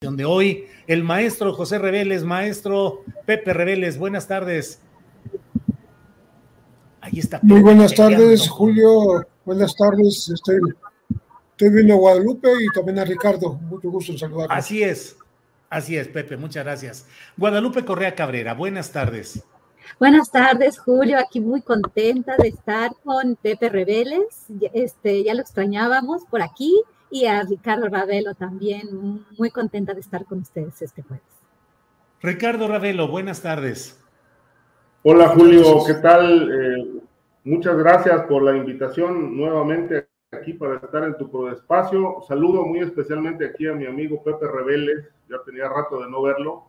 De 0.00 0.24
hoy, 0.24 0.64
el 0.86 1.04
maestro 1.04 1.52
José 1.52 1.78
Reveles, 1.78 2.24
maestro 2.24 3.04
Pepe 3.26 3.52
Reveles, 3.52 3.98
buenas 3.98 4.26
tardes. 4.26 4.80
Ahí 7.02 7.18
está. 7.18 7.38
Muy 7.42 7.56
Pepe 7.56 7.62
buenas 7.64 7.92
peleando. 7.92 8.16
tardes, 8.16 8.48
Julio. 8.48 9.26
Buenas 9.44 9.76
tardes. 9.76 10.30
Estoy, 10.30 10.56
estoy 11.50 11.68
viendo 11.68 11.92
a 11.92 11.96
Guadalupe 11.98 12.48
y 12.48 12.74
también 12.74 12.98
a 12.98 13.04
Ricardo. 13.04 13.52
Mucho 13.52 13.90
gusto 13.90 14.12
en 14.12 14.18
saludarlos. 14.18 14.56
Así 14.56 14.82
es, 14.82 15.18
así 15.68 15.98
es, 15.98 16.08
Pepe, 16.08 16.38
muchas 16.38 16.64
gracias. 16.64 17.06
Guadalupe 17.36 17.84
Correa 17.84 18.14
Cabrera, 18.14 18.54
buenas 18.54 18.92
tardes. 18.92 19.44
Buenas 19.98 20.30
tardes, 20.30 20.78
Julio. 20.78 21.18
Aquí 21.18 21.42
muy 21.42 21.60
contenta 21.60 22.36
de 22.38 22.48
estar 22.48 22.92
con 23.04 23.36
Pepe 23.36 23.68
Reveles. 23.68 24.46
Este, 24.72 25.22
ya 25.24 25.34
lo 25.34 25.42
extrañábamos 25.42 26.24
por 26.24 26.40
aquí 26.40 26.72
y 27.10 27.26
a 27.26 27.42
Ricardo 27.42 27.88
Ravelo 27.88 28.34
también. 28.34 29.24
Muy 29.38 29.50
contenta 29.50 29.94
de 29.94 30.00
estar 30.00 30.24
con 30.24 30.38
ustedes 30.38 30.80
este 30.82 31.02
jueves. 31.02 31.24
Ricardo 32.22 32.68
Ravelo, 32.68 33.08
buenas 33.08 33.42
tardes. 33.42 33.98
Hola 35.02 35.28
Julio, 35.28 35.64
¿qué 35.86 35.94
tal? 35.94 36.50
Eh, 36.52 37.00
muchas 37.44 37.76
gracias 37.78 38.22
por 38.26 38.42
la 38.42 38.54
invitación 38.56 39.34
nuevamente 39.36 40.08
aquí 40.30 40.52
para 40.52 40.76
estar 40.76 41.02
en 41.04 41.16
tu 41.16 41.48
espacio. 41.48 42.16
Saludo 42.28 42.66
muy 42.66 42.80
especialmente 42.80 43.46
aquí 43.46 43.66
a 43.66 43.72
mi 43.72 43.86
amigo 43.86 44.22
Pepe 44.22 44.46
Reveles, 44.46 45.08
ya 45.28 45.36
tenía 45.44 45.68
rato 45.68 46.00
de 46.00 46.10
no 46.10 46.22
verlo. 46.22 46.64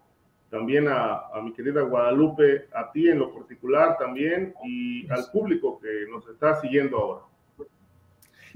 También 0.50 0.88
a, 0.88 1.28
a 1.34 1.42
mi 1.42 1.54
querida 1.54 1.82
Guadalupe, 1.82 2.68
a 2.74 2.92
ti 2.92 3.10
en 3.10 3.20
lo 3.20 3.34
particular 3.34 3.98
también 3.98 4.54
y 4.66 5.10
al 5.10 5.26
público 5.32 5.80
que 5.80 6.06
nos 6.10 6.28
está 6.28 6.60
siguiendo 6.60 6.98
ahora. 6.98 7.31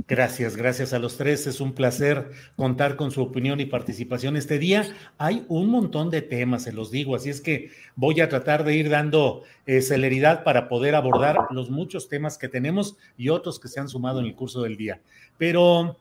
Gracias, 0.07 0.55
gracias 0.55 0.93
a 0.93 0.99
los 0.99 1.17
tres. 1.17 1.47
Es 1.47 1.59
un 1.59 1.73
placer 1.73 2.29
contar 2.55 2.95
con 2.95 3.09
su 3.09 3.23
opinión 3.23 3.59
y 3.59 3.65
participación 3.65 4.37
este 4.37 4.59
día. 4.59 4.85
Hay 5.17 5.43
un 5.47 5.67
montón 5.69 6.11
de 6.11 6.21
temas, 6.21 6.63
se 6.63 6.73
los 6.73 6.91
digo, 6.91 7.15
así 7.15 7.31
es 7.31 7.41
que 7.41 7.71
voy 7.95 8.21
a 8.21 8.29
tratar 8.29 8.63
de 8.65 8.75
ir 8.75 8.91
dando 8.91 9.41
eh, 9.65 9.81
celeridad 9.81 10.43
para 10.43 10.69
poder 10.69 10.93
abordar 10.93 11.47
los 11.49 11.71
muchos 11.71 12.07
temas 12.07 12.37
que 12.37 12.47
tenemos 12.47 12.97
y 13.17 13.29
otros 13.29 13.59
que 13.59 13.67
se 13.67 13.79
han 13.79 13.89
sumado 13.89 14.19
en 14.19 14.27
el 14.27 14.35
curso 14.35 14.61
del 14.61 14.77
día. 14.77 15.01
Pero, 15.39 15.97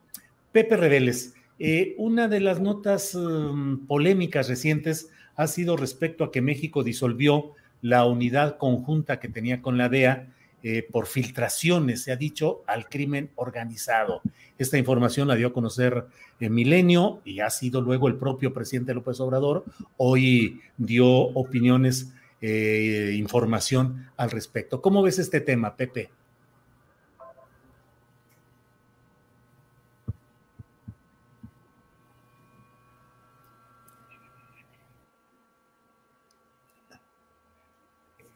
Pepe 0.52 0.76
Reveles, 0.76 1.32
eh, 1.58 1.94
una 1.96 2.28
de 2.28 2.40
las 2.40 2.60
notas 2.60 3.14
um, 3.14 3.86
polémicas 3.86 4.50
recientes 4.50 5.08
ha 5.34 5.46
sido 5.46 5.78
respecto 5.78 6.24
a 6.24 6.30
que 6.30 6.42
México 6.42 6.84
disolvió 6.84 7.52
la 7.80 8.04
unidad 8.04 8.58
conjunta 8.58 9.18
que 9.18 9.28
tenía 9.28 9.62
con 9.62 9.78
la 9.78 9.88
DEA 9.88 10.28
eh, 10.66 10.82
por 10.90 11.06
filtraciones, 11.06 12.04
se 12.04 12.10
ha 12.10 12.16
dicho, 12.16 12.62
al 12.66 12.88
crimen 12.88 13.28
organizado. 13.34 14.22
Esta 14.56 14.78
información 14.78 15.28
la 15.28 15.34
dio 15.34 15.48
a 15.48 15.52
conocer 15.52 16.06
eh, 16.40 16.48
Milenio 16.48 17.20
y 17.22 17.40
ha 17.40 17.50
sido 17.50 17.82
luego 17.82 18.08
el 18.08 18.16
propio 18.16 18.54
presidente 18.54 18.94
López 18.94 19.20
Obrador. 19.20 19.66
Hoy 19.98 20.62
dio 20.78 21.06
opiniones, 21.06 22.14
eh, 22.40 23.14
información 23.18 24.08
al 24.16 24.30
respecto. 24.30 24.80
¿Cómo 24.80 25.02
ves 25.02 25.18
este 25.18 25.42
tema, 25.42 25.76
Pepe? 25.76 26.08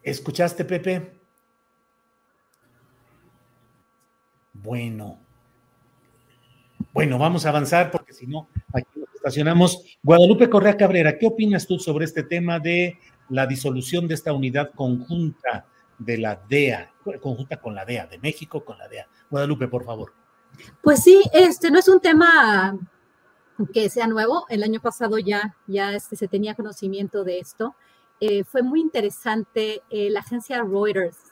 ¿Escuchaste, 0.03 0.67
Pepe? 0.67 1.18
Bueno. 4.63 5.19
Bueno, 6.93 7.19
vamos 7.19 7.47
a 7.47 7.51
avanzar 7.51 7.91
porque 7.91 8.13
si 8.13 8.27
no, 8.27 8.49
aquí 8.73 8.99
nos 8.99 9.15
estacionamos. 9.15 9.99
Guadalupe 10.03 10.49
Correa 10.49 10.77
Cabrera, 10.77 11.19
¿qué 11.19 11.27
opinas 11.27 11.67
tú 11.67 11.79
sobre 11.79 12.05
este 12.05 12.23
tema 12.23 12.59
de 12.59 12.99
la 13.29 13.47
disolución 13.47 14.09
de 14.09 14.15
esta 14.15 14.33
unidad 14.33 14.71
conjunta 14.75 15.67
de 15.99 16.19
la 16.19 16.41
DEA, 16.49 16.91
conjunta 17.21 17.61
con 17.61 17.75
la 17.75 17.85
DEA, 17.85 18.07
de 18.07 18.19
México 18.19 18.65
con 18.65 18.79
la 18.79 18.89
DEA? 18.89 19.07
Guadalupe, 19.31 19.69
por 19.69 19.85
favor. 19.85 20.13
Pues 20.83 21.03
sí, 21.03 21.23
este 21.33 21.71
no 21.71 21.79
es 21.79 21.89
un 21.89 22.01
tema 22.01 22.77
que 23.73 23.91
sea 23.91 24.07
nuevo. 24.07 24.47
El 24.49 24.63
año 24.63 24.81
pasado 24.81 25.19
ya, 25.19 25.57
ya 25.67 25.95
este, 25.95 26.17
se 26.17 26.29
tenía 26.29 26.55
conocimiento 26.55 27.25
de 27.25 27.39
esto. 27.39 27.75
Eh, 28.21 28.45
fue 28.45 28.63
muy 28.63 28.81
interesante 28.81 29.83
eh, 29.91 30.11
la 30.11 30.21
agencia 30.21 30.63
Reuters, 30.63 31.28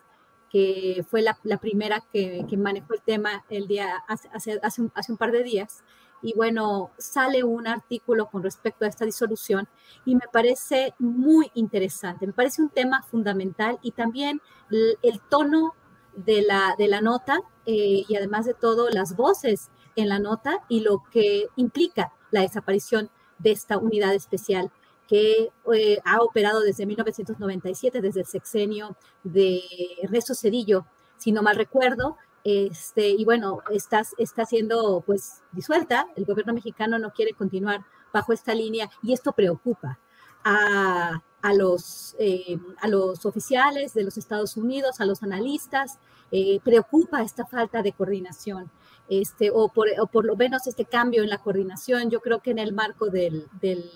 fue 1.09 1.23
la, 1.23 1.37
primera 1.61 2.03
que, 2.13 2.45
manejó 2.57 2.95
el 2.95 3.03
tema 3.03 3.45
el 3.51 3.67
día, 3.67 4.05
hace, 4.09 4.59
hace, 4.63 4.83
un, 4.83 5.17
par 5.19 5.33
de 5.33 5.43
días. 5.43 5.83
Y 6.23 6.35
bueno, 6.35 6.91
sale 6.99 7.45
un 7.45 7.67
artículo 7.67 8.27
con 8.31 8.43
respecto 8.43 8.85
a 8.85 8.89
esta 8.89 9.05
disolución 9.05 9.69
y 10.05 10.15
me 10.15 10.27
parece 10.33 10.95
muy 10.99 11.51
interesante. 11.55 12.27
Me 12.27 12.33
parece 12.33 12.63
un 12.63 12.71
tema 12.71 13.03
fundamental 13.03 13.79
y 13.83 13.93
también 13.93 14.41
el, 14.71 14.99
el 15.03 15.21
tono 15.21 15.75
de 16.17 16.43
la, 16.43 16.75
de 16.79 16.89
la 16.89 17.01
nota 17.01 17.41
eh, 17.67 18.05
y 18.09 18.17
además 18.17 18.47
de 18.47 18.55
todo 18.55 18.89
las 18.91 19.15
voces 19.17 19.71
en 19.95 20.09
la 20.09 20.19
nota 20.19 20.65
y 20.69 20.81
lo 20.81 21.03
que 21.11 21.49
implica 21.57 22.13
la 22.31 22.41
desaparición 22.41 23.11
de 23.39 23.53
esta 23.53 23.79
unidad 23.79 24.15
especial 24.15 24.73
que 25.09 25.51
eh, 25.75 25.99
ha 26.05 26.21
operado 26.21 26.61
desde 26.61 26.87
1997, 26.87 28.01
desde 28.01 28.21
el 28.21 28.27
sexenio 28.27 28.97
de 29.23 29.63
Ernesto 30.03 30.35
Cedillo, 30.35 30.87
si 31.17 31.33
no 31.33 31.43
mal 31.43 31.57
recuerdo, 31.57 32.17
este, 32.45 33.09
y 33.09 33.25
bueno, 33.25 33.61
está, 33.71 34.03
está 34.19 34.47
siendo 34.47 35.03
pues 35.05 35.43
disuelta, 35.53 36.07
el 36.15 36.25
gobierno 36.25 36.55
mexicano 36.55 36.99
no 36.99 37.13
quiere 37.13 37.33
continuar 37.33 37.85
bajo 38.13 38.33
esta 38.33 38.55
línea 38.55 38.89
y 39.03 39.13
esto 39.13 39.33
preocupa 39.33 39.99
a, 40.45 41.23
a 41.43 41.55
los, 41.55 42.17
eh, 42.19 42.59
a 42.81 42.89
los 42.89 43.27
oficiales 43.27 43.95
de 43.95 44.05
los 44.05 44.19
Estados 44.19 44.57
Unidos, 44.57 45.01
a 45.01 45.07
los 45.07 45.23
analistas, 45.23 45.99
eh, 46.33 46.61
preocupa 46.65 47.23
esta 47.23 47.47
falta 47.47 47.83
de 47.83 47.93
coordinación. 47.93 48.71
Este, 49.09 49.51
o, 49.53 49.69
por, 49.69 50.25
lo 50.25 50.37
menos 50.37 50.67
este 50.67 50.85
cambio 50.85 51.23
en 51.23 51.31
la 51.31 51.39
coordinación, 51.39 52.11
yo 52.11 52.21
creo 52.21 52.41
que 52.41 52.51
en 52.51 52.59
el 52.59 52.73
marco 52.73 53.09
del, 53.09 53.47
del, 53.61 53.89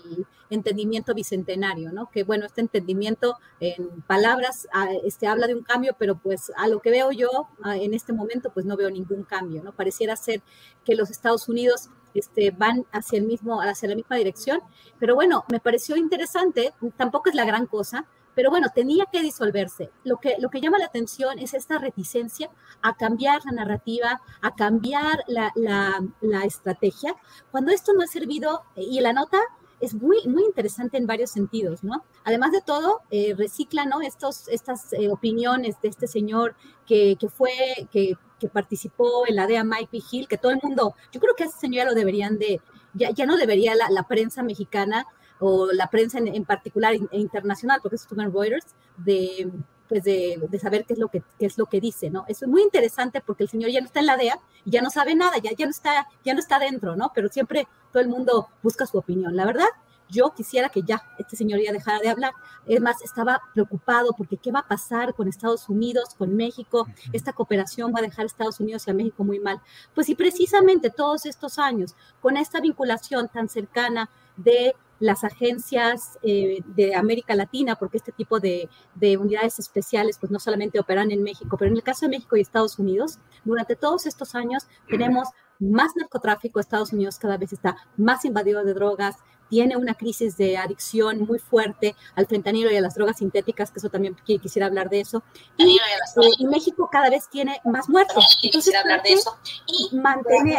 entendimiento 0.49 1.13
bicentenario, 1.13 1.91
¿no? 1.93 2.09
Que 2.11 2.23
bueno, 2.23 2.45
este 2.45 2.59
entendimiento 2.59 3.37
en 3.61 4.01
palabras 4.01 4.67
este, 5.05 5.25
habla 5.25 5.47
de 5.47 5.55
un 5.55 5.63
cambio, 5.63 5.95
pero 5.97 6.15
pues 6.15 6.51
a 6.57 6.67
lo 6.67 6.81
que 6.81 6.91
veo 6.91 7.11
yo 7.11 7.47
en 7.65 7.93
este 7.93 8.11
momento, 8.11 8.51
pues 8.53 8.65
no 8.65 8.75
veo 8.75 8.89
ningún 8.91 9.23
cambio, 9.23 9.63
¿no? 9.63 9.71
Pareciera 9.71 10.15
ser 10.17 10.41
que 10.83 10.95
los 10.95 11.09
Estados 11.09 11.47
Unidos 11.47 11.89
este, 12.13 12.51
van 12.51 12.85
hacia, 12.91 13.19
el 13.19 13.25
mismo, 13.25 13.61
hacia 13.61 13.87
la 13.87 13.95
misma 13.95 14.17
dirección, 14.17 14.59
pero 14.99 15.15
bueno, 15.15 15.45
me 15.49 15.61
pareció 15.61 15.95
interesante, 15.95 16.73
tampoco 16.97 17.29
es 17.29 17.35
la 17.35 17.45
gran 17.45 17.65
cosa, 17.65 18.05
pero 18.35 18.49
bueno, 18.49 18.67
tenía 18.73 19.05
que 19.11 19.21
disolverse. 19.21 19.91
Lo 20.03 20.17
que, 20.17 20.35
lo 20.39 20.49
que 20.49 20.61
llama 20.61 20.77
la 20.77 20.85
atención 20.85 21.39
es 21.39 21.53
esta 21.53 21.77
reticencia 21.77 22.49
a 22.81 22.95
cambiar 22.95 23.41
la 23.45 23.51
narrativa, 23.51 24.21
a 24.41 24.55
cambiar 24.55 25.23
la, 25.27 25.51
la, 25.55 26.45
estrategia, 26.45 27.15
cuando 27.51 27.71
esto 27.71 27.93
no 27.93 28.03
ha 28.03 28.07
servido, 28.07 28.63
y 28.75 28.99
la 28.99 29.13
nota 29.13 29.39
es 29.79 29.95
muy, 29.95 30.17
muy 30.27 30.43
interesante 30.43 30.97
en 30.97 31.07
varios 31.07 31.31
sentidos, 31.31 31.83
¿no? 31.83 32.05
Además 32.23 32.51
de 32.51 32.61
todo, 32.61 33.01
eh, 33.09 33.33
recicla, 33.35 33.85
¿no? 33.85 34.01
Estos, 34.01 34.47
estas 34.47 34.93
eh, 34.93 35.09
opiniones 35.09 35.81
de 35.81 35.89
este 35.89 36.07
señor 36.07 36.55
que, 36.85 37.17
que 37.19 37.29
fue, 37.29 37.51
que, 37.91 38.15
participó 38.51 39.27
en 39.27 39.35
la 39.35 39.45
DEA 39.45 39.63
Mike 39.63 39.99
Hill, 40.11 40.27
que 40.27 40.37
todo 40.39 40.51
el 40.51 40.59
mundo, 40.63 40.95
yo 41.11 41.19
creo 41.19 41.35
que 41.35 41.43
a 41.43 41.45
ese 41.45 41.59
señor 41.59 41.85
ya 41.85 41.85
lo 41.85 41.93
deberían 41.93 42.39
de, 42.39 42.59
ya, 42.95 43.11
ya 43.11 43.27
no 43.27 43.37
debería 43.37 43.75
la, 43.75 44.03
prensa 44.07 44.41
mexicana 44.43 45.05
o 45.41 45.71
la 45.73 45.87
prensa 45.87 46.19
en, 46.19 46.27
en 46.27 46.45
particular 46.45 46.93
e 46.93 47.19
internacional, 47.19 47.79
porque 47.81 47.95
es 47.95 48.03
Stephen 48.03 48.31
Reuters, 48.31 48.67
de, 48.97 49.51
pues 49.89 50.03
de, 50.03 50.39
de, 50.49 50.59
saber 50.59 50.85
qué 50.85 50.93
es 50.93 50.99
lo 50.99 51.09
que 51.09 51.23
qué 51.37 51.47
es 51.47 51.57
lo 51.57 51.65
que 51.65 51.81
dice, 51.81 52.09
¿no? 52.09 52.23
Eso 52.27 52.45
es 52.45 52.51
muy 52.51 52.61
interesante 52.61 53.19
porque 53.19 53.43
el 53.43 53.49
señor 53.49 53.71
ya 53.71 53.81
no 53.81 53.87
está 53.87 53.99
en 53.99 54.05
la 54.05 54.17
DEA 54.17 54.39
y 54.63 54.71
ya 54.71 54.81
no 54.81 54.89
sabe 54.89 55.15
nada, 55.15 55.37
ya, 55.39 55.51
ya 55.51 55.65
no 55.65 55.71
está 55.71 56.07
ya 56.23 56.33
no 56.33 56.39
está 56.39 56.59
dentro, 56.59 56.95
¿no? 56.95 57.11
Pero 57.13 57.27
siempre 57.27 57.67
todo 57.91 58.01
el 58.01 58.07
mundo 58.07 58.47
busca 58.63 58.85
su 58.85 58.97
opinión. 58.97 59.35
La 59.35 59.45
verdad, 59.45 59.67
yo 60.11 60.33
quisiera 60.35 60.69
que 60.69 60.83
ya 60.83 61.01
este 61.17 61.35
señor 61.35 61.59
ya 61.61 61.71
dejara 61.71 61.99
de 61.99 62.09
hablar. 62.09 62.33
Es 62.67 62.81
más, 62.81 63.01
estaba 63.01 63.41
preocupado 63.53 64.13
porque 64.15 64.37
qué 64.37 64.51
va 64.51 64.59
a 64.59 64.67
pasar 64.67 65.13
con 65.15 65.27
Estados 65.27 65.69
Unidos, 65.69 66.15
con 66.17 66.35
México. 66.35 66.87
Esta 67.13 67.33
cooperación 67.33 67.93
va 67.95 67.99
a 67.99 68.03
dejar 68.03 68.23
a 68.23 68.27
Estados 68.27 68.59
Unidos 68.59 68.87
y 68.87 68.91
a 68.91 68.93
México 68.93 69.23
muy 69.23 69.39
mal. 69.39 69.59
Pues 69.95 70.09
y 70.09 70.15
precisamente 70.15 70.89
todos 70.89 71.25
estos 71.25 71.57
años, 71.57 71.95
con 72.21 72.37
esta 72.37 72.59
vinculación 72.59 73.29
tan 73.29 73.49
cercana 73.49 74.09
de 74.35 74.75
las 75.01 75.23
agencias 75.23 76.17
eh, 76.21 76.59
de 76.67 76.95
América 76.95 77.35
Latina, 77.35 77.75
porque 77.75 77.97
este 77.97 78.11
tipo 78.11 78.39
de, 78.39 78.69
de, 78.95 79.17
unidades 79.17 79.59
especiales 79.59 80.17
pues 80.19 80.31
no 80.31 80.39
solamente 80.39 80.79
operan 80.79 81.11
en 81.11 81.23
México, 81.23 81.57
pero 81.57 81.71
en 81.71 81.75
el 81.75 81.83
caso 81.83 82.05
de 82.05 82.11
México 82.11 82.37
y 82.37 82.41
Estados 82.41 82.79
Unidos, 82.79 83.19
durante 83.43 83.75
todos 83.75 84.05
estos 84.05 84.35
años 84.35 84.67
tenemos 84.87 85.27
más 85.59 85.95
narcotráfico, 85.95 86.59
Estados 86.59 86.93
Unidos 86.93 87.17
cada 87.17 87.37
vez 87.37 87.51
está 87.51 87.75
más 87.97 88.25
invadido 88.25 88.63
de 88.63 88.73
drogas, 88.73 89.17
tiene 89.49 89.75
una 89.75 89.95
crisis 89.95 90.37
de 90.37 90.57
adicción 90.57 91.25
muy 91.25 91.37
fuerte 91.37 91.95
al 92.15 92.25
fentanilo 92.25 92.71
y 92.71 92.77
a 92.77 92.81
las 92.81 92.95
drogas 92.95 93.17
sintéticas, 93.17 93.69
que 93.69 93.79
eso 93.79 93.89
también 93.89 94.15
quisiera 94.23 94.67
hablar 94.67 94.89
de 94.89 95.01
eso. 95.01 95.23
Y, 95.57 95.75
eh, 95.75 96.29
y 96.39 96.45
México 96.45 96.87
cada 96.89 97.09
vez 97.09 97.27
tiene 97.29 97.59
más 97.65 97.89
muertos. 97.89 98.39
Entonces, 98.43 98.73
hablar 98.73 99.03
de 99.03 99.11
eso. 99.11 99.37
Y 99.67 99.93
mantener 99.97 100.57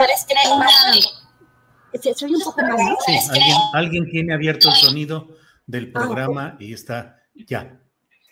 más 0.59 1.25
soy 2.15 2.35
un 2.35 2.41
poco 2.41 2.61
alguien, 2.61 3.57
alguien, 3.75 4.11
tiene 4.11 4.35
abierto 4.35 4.69
el 4.69 4.75
sonido 4.75 5.37
del 5.67 5.93
programa 5.93 6.47
ah, 6.47 6.55
okay. 6.55 6.69
y 6.69 6.73
está 6.73 7.23
ya. 7.35 7.81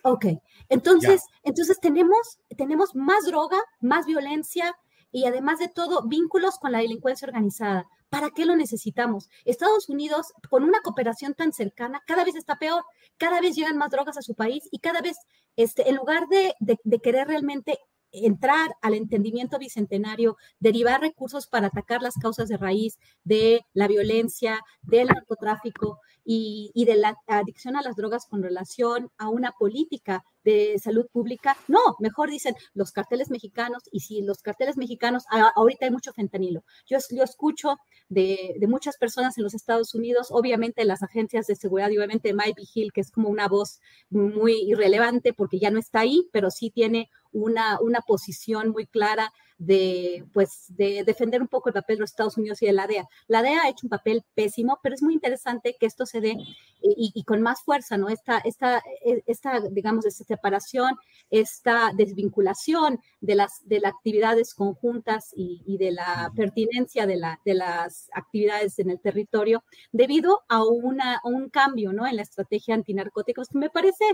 Ok, 0.02 0.26
entonces, 0.68 1.22
ya. 1.22 1.40
entonces 1.44 1.78
tenemos, 1.80 2.38
tenemos 2.56 2.94
más 2.94 3.26
droga, 3.26 3.58
más 3.80 4.06
violencia 4.06 4.74
y 5.12 5.26
además 5.26 5.58
de 5.58 5.68
todo, 5.68 6.06
vínculos 6.06 6.58
con 6.58 6.72
la 6.72 6.78
delincuencia 6.78 7.26
organizada. 7.26 7.86
¿Para 8.08 8.30
qué 8.30 8.44
lo 8.44 8.56
necesitamos? 8.56 9.28
Estados 9.44 9.88
Unidos, 9.88 10.32
con 10.48 10.64
una 10.64 10.80
cooperación 10.80 11.34
tan 11.34 11.52
cercana, 11.52 12.02
cada 12.06 12.24
vez 12.24 12.34
está 12.34 12.58
peor, 12.58 12.84
cada 13.18 13.40
vez 13.40 13.54
llegan 13.54 13.76
más 13.76 13.90
drogas 13.90 14.16
a 14.16 14.22
su 14.22 14.34
país 14.34 14.68
y 14.70 14.78
cada 14.78 15.00
vez, 15.00 15.16
este, 15.56 15.88
en 15.88 15.96
lugar 15.96 16.26
de, 16.28 16.54
de, 16.60 16.78
de 16.82 16.98
querer 17.00 17.28
realmente 17.28 17.78
entrar 18.12 18.70
al 18.82 18.94
entendimiento 18.94 19.58
bicentenario, 19.58 20.36
derivar 20.58 21.00
recursos 21.00 21.46
para 21.46 21.68
atacar 21.68 22.02
las 22.02 22.14
causas 22.14 22.48
de 22.48 22.56
raíz 22.56 22.98
de 23.24 23.62
la 23.72 23.88
violencia, 23.88 24.60
del 24.82 25.08
narcotráfico 25.08 25.98
y, 26.24 26.70
y, 26.74 26.84
de 26.84 26.96
la 26.96 27.16
adicción 27.26 27.76
a 27.76 27.82
las 27.82 27.96
drogas 27.96 28.26
con 28.26 28.42
relación 28.42 29.10
a 29.18 29.28
una 29.28 29.52
política 29.52 30.24
de 30.44 30.78
salud 30.82 31.06
pública. 31.12 31.56
No, 31.68 31.96
mejor 31.98 32.30
dicen 32.30 32.54
los 32.74 32.92
carteles 32.92 33.30
mexicanos 33.30 33.82
y 33.90 34.00
si 34.00 34.22
los 34.22 34.42
carteles 34.42 34.76
mexicanos, 34.76 35.24
ahorita 35.54 35.86
hay 35.86 35.90
mucho 35.90 36.12
fentanilo. 36.12 36.64
Yo, 36.86 36.98
yo 37.10 37.22
escucho 37.22 37.76
de, 38.08 38.56
muchas 38.68 38.96
personas 38.96 39.36
en 39.36 39.44
los 39.44 39.54
Estados 39.54 39.94
Unidos, 39.94 40.28
obviamente 40.30 40.84
las 40.84 41.02
agencias 41.02 41.46
de 41.46 41.56
seguridad 41.56 41.90
y 41.90 41.98
obviamente 41.98 42.32
Mike 42.32 42.62
Hill, 42.74 42.92
que 42.92 43.00
es 43.00 43.10
como 43.10 43.28
una 43.28 43.48
voz 43.48 43.80
muy 44.08 44.54
irrelevante 44.62 45.32
porque 45.32 45.58
ya 45.58 45.70
no 45.70 45.78
está 45.78 46.00
ahí, 46.00 46.28
pero 46.32 46.50
sí 46.50 46.70
tiene 46.70 47.10
una, 47.32 47.78
una 47.80 48.00
posición 48.00 48.70
muy 48.70 48.86
clara 48.86 49.32
de, 49.60 50.24
pues, 50.32 50.64
de 50.68 51.04
defender 51.04 51.42
un 51.42 51.48
poco 51.48 51.68
el 51.68 51.74
papel 51.74 51.96
de 51.96 52.00
los 52.00 52.10
Estados 52.10 52.38
Unidos 52.38 52.62
y 52.62 52.66
de 52.66 52.72
la 52.72 52.86
DEA. 52.86 53.06
La 53.28 53.42
DEA 53.42 53.60
ha 53.62 53.68
hecho 53.68 53.84
un 53.86 53.90
papel 53.90 54.24
pésimo, 54.34 54.80
pero 54.82 54.94
es 54.94 55.02
muy 55.02 55.12
interesante 55.12 55.76
que 55.78 55.84
esto 55.84 56.06
se 56.06 56.22
dé 56.22 56.34
y, 56.82 57.12
y 57.14 57.24
con 57.24 57.42
más 57.42 57.60
fuerza, 57.62 57.98
¿no? 57.98 58.08
Esta, 58.08 58.38
esta, 58.38 58.82
esta 59.26 59.60
digamos, 59.70 60.06
esta 60.06 60.24
separación, 60.24 60.96
esta 61.28 61.92
desvinculación 61.94 63.00
de 63.20 63.34
las, 63.34 63.60
de 63.66 63.80
las 63.80 63.92
actividades 63.92 64.54
conjuntas 64.54 65.30
y, 65.36 65.62
y 65.66 65.76
de 65.76 65.92
la 65.92 66.32
pertinencia 66.34 67.06
de, 67.06 67.16
la, 67.16 67.38
de 67.44 67.52
las 67.52 68.08
actividades 68.14 68.78
en 68.78 68.88
el 68.88 68.98
territorio 68.98 69.62
debido 69.92 70.40
a, 70.48 70.64
una, 70.64 71.16
a 71.16 71.28
un 71.28 71.50
cambio, 71.50 71.92
¿no? 71.92 72.06
En 72.06 72.16
la 72.16 72.22
estrategia 72.22 72.74
antinarcóticos 72.74 73.48
que 73.48 73.58
me 73.58 73.68
parece, 73.68 74.04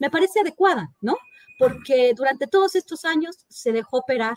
me 0.00 0.10
parece 0.10 0.40
adecuada, 0.40 0.92
¿no? 1.00 1.16
Porque 1.60 2.12
durante 2.16 2.48
todos 2.48 2.74
estos 2.74 3.04
años 3.04 3.36
se 3.48 3.70
dejó 3.70 3.98
operar 3.98 4.34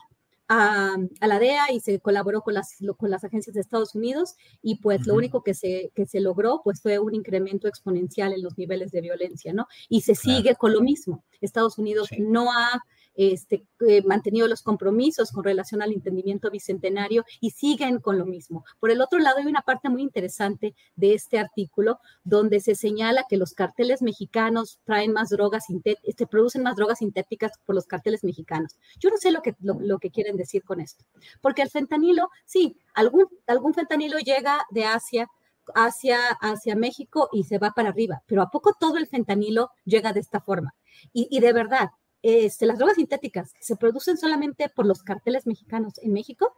a, 0.49 0.97
a, 1.21 1.27
la 1.27 1.39
DEA 1.39 1.71
y 1.71 1.79
se 1.79 1.99
colaboró 1.99 2.41
con 2.41 2.55
las, 2.55 2.75
con 2.97 3.09
las 3.09 3.23
agencias 3.23 3.53
de 3.53 3.61
Estados 3.61 3.95
Unidos 3.95 4.35
y 4.61 4.77
pues 4.77 5.01
uh 5.01 5.03
-huh. 5.03 5.07
lo 5.07 5.13
único 5.15 5.43
que 5.43 5.53
se, 5.53 5.91
que 5.95 6.05
se 6.05 6.19
logró 6.19 6.61
pues 6.63 6.81
fue 6.81 6.99
un 6.99 7.13
incremento 7.13 7.67
exponencial 7.67 8.33
en 8.33 8.41
los 8.41 8.57
niveles 8.57 8.91
de 8.91 9.01
violencia, 9.01 9.53
¿no? 9.53 9.67
Y 9.87 10.01
se 10.01 10.15
claro. 10.15 10.37
sigue 10.37 10.55
con 10.55 10.73
lo 10.73 10.81
mismo. 10.81 11.23
Estados 11.39 11.77
Unidos 11.77 12.07
sí. 12.09 12.17
no 12.19 12.51
ha 12.51 12.83
este, 13.19 13.65
eh, 13.85 14.01
mantenido 14.03 14.47
los 14.47 14.61
compromisos 14.61 15.33
con 15.33 15.43
relación 15.43 15.81
al 15.81 15.91
entendimiento 15.91 16.49
bicentenario 16.49 17.25
y 17.41 17.49
siguen 17.49 17.99
con 17.99 18.17
lo 18.17 18.25
mismo. 18.25 18.63
Por 18.79 18.91
el 18.91 19.01
otro 19.01 19.19
lado, 19.19 19.39
hay 19.39 19.45
una 19.45 19.61
parte 19.61 19.89
muy 19.89 20.03
interesante 20.03 20.73
de 20.95 21.15
este 21.15 21.37
artículo 21.37 21.99
donde 22.23 22.61
se 22.61 22.75
señala 22.75 23.25
que 23.27 23.35
los 23.35 23.53
carteles 23.53 24.01
mexicanos 24.01 24.79
traen 24.85 25.11
más 25.11 25.31
drogas, 25.31 25.65
este, 26.03 26.27
producen 26.27 26.63
más 26.63 26.77
drogas 26.77 26.99
sintéticas 26.99 27.51
por 27.65 27.75
los 27.75 27.87
carteles 27.87 28.23
mexicanos. 28.23 28.77
Yo 29.01 29.09
no 29.09 29.17
sé 29.17 29.31
lo 29.31 29.41
que, 29.41 29.53
lo, 29.59 29.77
lo 29.81 29.99
que 29.99 30.11
quieren 30.11 30.37
decir 30.37 30.63
con 30.63 30.79
esto, 30.79 31.03
porque 31.41 31.61
el 31.61 31.69
fentanilo, 31.69 32.29
sí, 32.45 32.77
algún, 32.93 33.25
algún 33.47 33.73
fentanilo 33.73 34.17
llega 34.19 34.65
de 34.71 34.85
Asia, 34.85 35.27
hacia, 35.75 36.19
hacia 36.41 36.75
México 36.75 37.29
y 37.31 37.43
se 37.43 37.59
va 37.59 37.71
para 37.71 37.89
arriba, 37.89 38.23
pero 38.25 38.41
¿a 38.41 38.49
poco 38.49 38.75
todo 38.79 38.97
el 38.97 39.07
fentanilo 39.07 39.71
llega 39.83 40.13
de 40.13 40.21
esta 40.21 40.39
forma? 40.39 40.73
Y, 41.13 41.27
y 41.29 41.41
de 41.41 41.53
verdad, 41.53 41.89
este, 42.21 42.65
las 42.65 42.77
drogas 42.77 42.95
sintéticas 42.95 43.53
se 43.59 43.75
producen 43.75 44.17
solamente 44.17 44.69
por 44.69 44.85
los 44.85 45.03
carteles 45.03 45.47
mexicanos 45.47 45.93
en 46.01 46.13
México, 46.13 46.55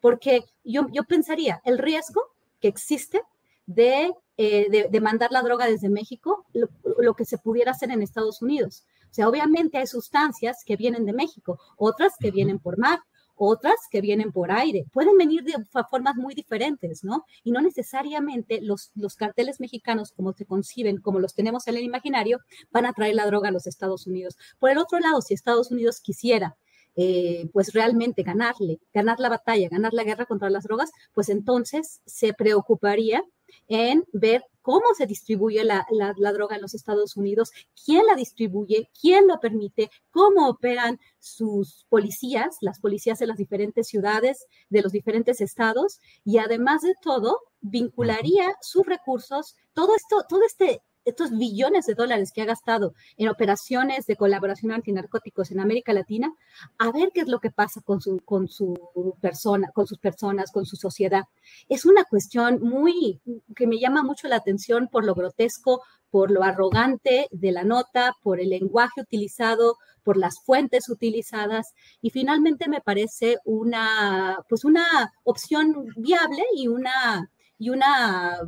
porque 0.00 0.44
yo, 0.64 0.86
yo 0.92 1.04
pensaría 1.04 1.60
el 1.64 1.78
riesgo 1.78 2.22
que 2.60 2.68
existe 2.68 3.22
de, 3.66 4.12
eh, 4.36 4.66
de, 4.70 4.88
de, 4.90 5.00
mandar 5.00 5.30
la 5.32 5.42
droga 5.42 5.66
desde 5.66 5.88
México, 5.88 6.44
lo, 6.52 6.68
lo, 6.98 7.14
que 7.14 7.24
se 7.24 7.38
pudiera 7.38 7.72
hacer 7.72 7.90
en 7.90 8.02
Estados 8.02 8.42
Unidos. 8.42 8.84
O 9.10 9.14
sea, 9.14 9.28
obviamente 9.28 9.78
hay 9.78 9.86
sustancias 9.86 10.64
que 10.64 10.76
vienen 10.76 11.06
de 11.06 11.12
México, 11.12 11.58
otras 11.76 12.14
que 12.18 12.30
vienen 12.30 12.58
por 12.58 12.78
mar, 12.78 13.00
otras 13.36 13.74
que 13.90 14.00
vienen 14.00 14.32
por 14.32 14.50
aire. 14.50 14.86
Pueden 14.92 15.16
venir 15.16 15.42
de 15.44 15.54
formas 15.90 16.16
muy 16.16 16.34
diferentes, 16.34 17.04
¿no? 17.04 17.24
Y 17.42 17.52
no 17.52 17.60
necesariamente 17.60 18.60
los, 18.60 18.90
los 18.94 19.16
carteles 19.16 19.60
mexicanos, 19.60 20.12
como 20.12 20.32
se 20.32 20.46
conciben, 20.46 21.00
como 21.00 21.20
los 21.20 21.34
tenemos 21.34 21.66
en 21.68 21.76
el 21.76 21.84
imaginario, 21.84 22.38
van 22.70 22.86
a 22.86 22.92
traer 22.92 23.14
la 23.14 23.26
droga 23.26 23.48
a 23.48 23.52
los 23.52 23.66
Estados 23.66 24.06
Unidos. 24.06 24.36
Por 24.58 24.70
el 24.70 24.78
otro 24.78 24.98
lado, 25.00 25.20
si 25.20 25.34
Estados 25.34 25.70
Unidos 25.70 26.00
quisiera 26.00 26.56
eh, 26.96 27.48
pues 27.52 27.72
realmente 27.72 28.22
ganarle, 28.22 28.78
ganar 28.92 29.18
la 29.18 29.28
batalla, 29.28 29.68
ganar 29.68 29.92
la 29.92 30.04
guerra 30.04 30.26
contra 30.26 30.48
las 30.48 30.62
drogas, 30.62 30.92
pues 31.12 31.28
entonces 31.28 32.00
se 32.06 32.32
preocuparía 32.34 33.24
en 33.66 34.04
ver 34.12 34.44
cómo 34.64 34.94
se 34.96 35.06
distribuye 35.06 35.62
la, 35.62 35.86
la, 35.90 36.14
la, 36.16 36.32
droga 36.32 36.56
en 36.56 36.62
los 36.62 36.72
Estados 36.72 37.18
Unidos, 37.18 37.50
quién 37.84 38.06
la 38.06 38.14
distribuye, 38.14 38.90
quién 38.98 39.26
lo 39.28 39.38
permite, 39.38 39.90
cómo 40.10 40.48
operan 40.48 40.98
sus 41.18 41.84
policías, 41.90 42.56
las 42.62 42.80
policías 42.80 43.18
de 43.18 43.26
las 43.26 43.36
diferentes 43.36 43.86
ciudades, 43.86 44.46
de 44.70 44.80
los 44.80 44.90
diferentes 44.90 45.42
estados, 45.42 46.00
y 46.24 46.38
además 46.38 46.80
de 46.80 46.94
todo, 47.02 47.40
vincularía 47.60 48.54
sus 48.62 48.86
recursos, 48.86 49.54
todo 49.74 49.94
esto, 49.94 50.24
todo 50.30 50.40
este 50.46 50.80
estos 51.04 51.30
billones 51.30 51.86
de 51.86 51.94
dólares 51.94 52.32
que 52.32 52.42
ha 52.42 52.46
gastado 52.46 52.94
en 53.16 53.28
operaciones 53.28 54.06
de 54.06 54.16
colaboración 54.16 54.72
antinarcóticos 54.72 55.50
en 55.50 55.60
América 55.60 55.92
Latina, 55.92 56.32
a 56.78 56.90
ver 56.92 57.10
qué 57.12 57.20
es 57.20 57.28
lo 57.28 57.40
que 57.40 57.50
pasa 57.50 57.80
con 57.82 58.00
su, 58.00 58.20
con 58.24 58.48
su 58.48 58.74
persona, 59.20 59.70
con 59.72 59.86
sus 59.86 59.98
personas, 59.98 60.50
con 60.52 60.66
su 60.66 60.76
sociedad. 60.76 61.24
Es 61.68 61.84
una 61.84 62.04
cuestión 62.04 62.60
muy 62.60 63.20
que 63.54 63.66
me 63.66 63.78
llama 63.78 64.02
mucho 64.02 64.28
la 64.28 64.36
atención 64.36 64.88
por 64.88 65.04
lo 65.04 65.14
grotesco, 65.14 65.82
por 66.10 66.30
lo 66.30 66.44
arrogante 66.44 67.28
de 67.32 67.52
la 67.52 67.64
nota, 67.64 68.16
por 68.22 68.40
el 68.40 68.50
lenguaje 68.50 69.00
utilizado, 69.00 69.78
por 70.04 70.16
las 70.16 70.36
fuentes 70.44 70.88
utilizadas 70.88 71.74
y 72.00 72.10
finalmente 72.10 72.68
me 72.68 72.80
parece 72.80 73.38
una 73.44 74.38
pues 74.48 74.64
una 74.64 75.12
opción 75.24 75.86
viable 75.96 76.44
y 76.54 76.68
una 76.68 77.30
y 77.58 77.70
una 77.70 78.38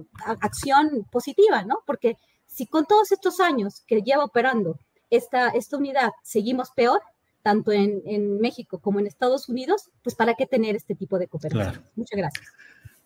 acción 0.41 1.07
positiva, 1.11 1.65
¿no? 1.65 1.79
Porque 1.87 2.17
si 2.57 2.67
con 2.67 2.87
todos 2.87 3.13
estos 3.13 3.39
años 3.39 3.83
que 3.87 4.01
lleva 4.01 4.25
operando 4.25 4.81
esta, 5.11 5.51
esta 5.51 5.77
unidad 5.77 6.11
seguimos 6.23 6.71
peor, 6.71 7.03
tanto 7.43 7.71
en, 7.71 8.01
en, 8.07 8.41
México 8.41 8.79
como 8.79 8.99
en 8.99 9.07
Estados 9.07 9.51
Unidos, 9.51 9.91
pues 10.03 10.17
para 10.17 10.33
qué 10.35 10.47
tener 10.47 10.75
este 10.75 10.95
tipo 10.95 11.19
de 11.19 11.29
cooperación. 11.29 11.75
Claro. 11.75 11.87
Muchas 11.97 12.17
gracias. 12.17 12.47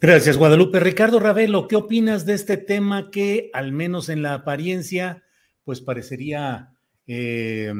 Gracias, 0.01 0.37
Guadalupe. 0.37 0.79
Ricardo 0.79 1.19
Ravelo, 1.19 1.67
¿qué 1.67 1.75
opinas 1.75 2.25
de 2.27 2.35
este 2.35 2.59
tema 2.59 3.11
que, 3.11 3.51
al 3.53 3.73
menos 3.73 4.09
en 4.09 4.23
la 4.23 4.35
apariencia, 4.35 5.25
pues 5.65 5.81
parecería 5.81 6.73
eh, 7.09 7.75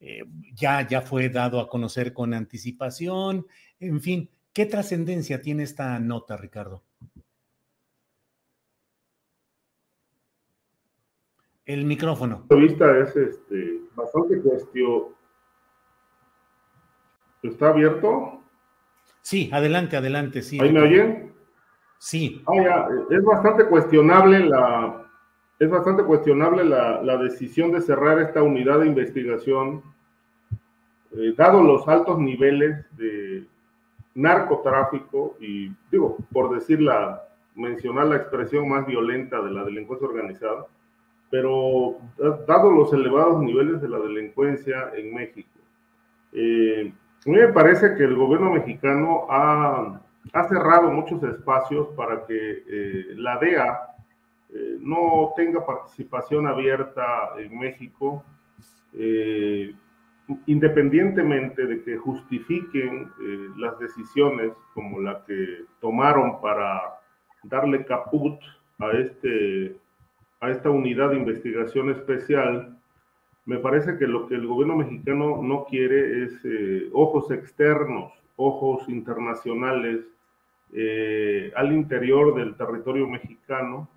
eh, 0.00 0.24
ya, 0.54 0.86
ya 0.88 1.02
fue 1.02 1.28
dado 1.28 1.60
a 1.60 1.68
conocer 1.68 2.12
con 2.12 2.34
anticipación? 2.34 3.46
En 3.78 4.00
fin, 4.00 4.28
¿qué 4.52 4.66
trascendencia 4.66 5.40
tiene 5.40 5.62
esta 5.62 6.00
nota, 6.00 6.36
Ricardo? 6.36 6.82
El 11.66 11.84
micrófono. 11.84 12.44
La 12.48 12.56
vista 12.56 12.98
es 12.98 13.14
este, 13.16 13.80
bastante 13.94 14.40
cuestión. 14.40 15.04
¿Está 17.42 17.68
abierto? 17.68 18.40
Sí, 19.20 19.50
adelante, 19.52 19.96
adelante. 19.96 20.42
Sí, 20.42 20.58
¿Ahí 20.60 20.72
me 20.72 20.80
oyen? 20.80 21.32
Sí. 21.98 22.42
Ah, 22.46 22.88
es 23.10 23.24
bastante 23.24 23.66
cuestionable 23.66 24.40
la, 24.40 25.06
es 25.58 25.70
bastante 25.70 26.04
cuestionable 26.04 26.64
la, 26.64 27.02
la 27.02 27.16
decisión 27.16 27.72
de 27.72 27.80
cerrar 27.80 28.20
esta 28.20 28.42
unidad 28.42 28.80
de 28.80 28.86
investigación, 28.86 29.82
eh, 31.12 31.34
dado 31.36 31.62
los 31.62 31.88
altos 31.88 32.18
niveles 32.18 32.84
de 32.96 33.46
narcotráfico 34.14 35.36
y, 35.40 35.72
digo, 35.90 36.18
por 36.32 36.54
decirla, 36.54 37.22
mencionar 37.54 38.06
la 38.06 38.16
expresión 38.16 38.68
más 38.68 38.86
violenta 38.86 39.40
de 39.40 39.50
la 39.50 39.64
delincuencia 39.64 40.06
organizada, 40.06 40.66
pero 41.30 41.98
dado 42.46 42.70
los 42.70 42.92
elevados 42.92 43.42
niveles 43.42 43.80
de 43.80 43.88
la 43.88 43.98
delincuencia 43.98 44.90
en 44.94 45.14
México. 45.14 45.48
Eh, 46.32 46.92
a 47.26 47.28
mí 47.28 47.36
me 47.36 47.48
parece 47.48 47.94
que 47.94 48.04
el 48.04 48.14
gobierno 48.14 48.52
mexicano 48.52 49.26
ha 49.28 50.00
ha 50.32 50.48
cerrado 50.48 50.90
muchos 50.90 51.22
espacios 51.22 51.88
para 51.96 52.26
que 52.26 52.62
eh, 52.68 53.06
la 53.16 53.38
DEA 53.38 53.80
eh, 54.52 54.78
no 54.80 55.32
tenga 55.36 55.64
participación 55.64 56.46
abierta 56.46 57.34
en 57.38 57.58
México, 57.58 58.24
independientemente 60.46 61.66
de 61.66 61.82
que 61.82 61.98
justifiquen 61.98 63.10
las 63.58 63.78
decisiones 63.78 64.52
como 64.72 65.00
la 65.00 65.22
que 65.26 65.64
tomaron 65.80 66.40
para 66.40 66.80
darle 67.42 67.84
caput 67.84 68.40
a, 68.78 68.92
este, 68.92 69.76
a 70.40 70.50
esta 70.50 70.70
unidad 70.70 71.10
de 71.10 71.16
investigación 71.16 71.90
especial. 71.90 72.78
Me 73.44 73.58
parece 73.58 73.96
que 73.96 74.06
lo 74.06 74.26
que 74.26 74.34
el 74.34 74.46
gobierno 74.46 74.76
mexicano 74.76 75.42
no 75.42 75.64
quiere 75.64 76.24
es 76.24 76.40
ojos 76.92 77.30
externos, 77.30 78.12
ojos 78.36 78.88
internacionales 78.88 80.04
eh, 80.72 81.52
al 81.54 81.72
interior 81.72 82.34
del 82.34 82.56
territorio 82.56 83.08
mexicano. 83.08 83.88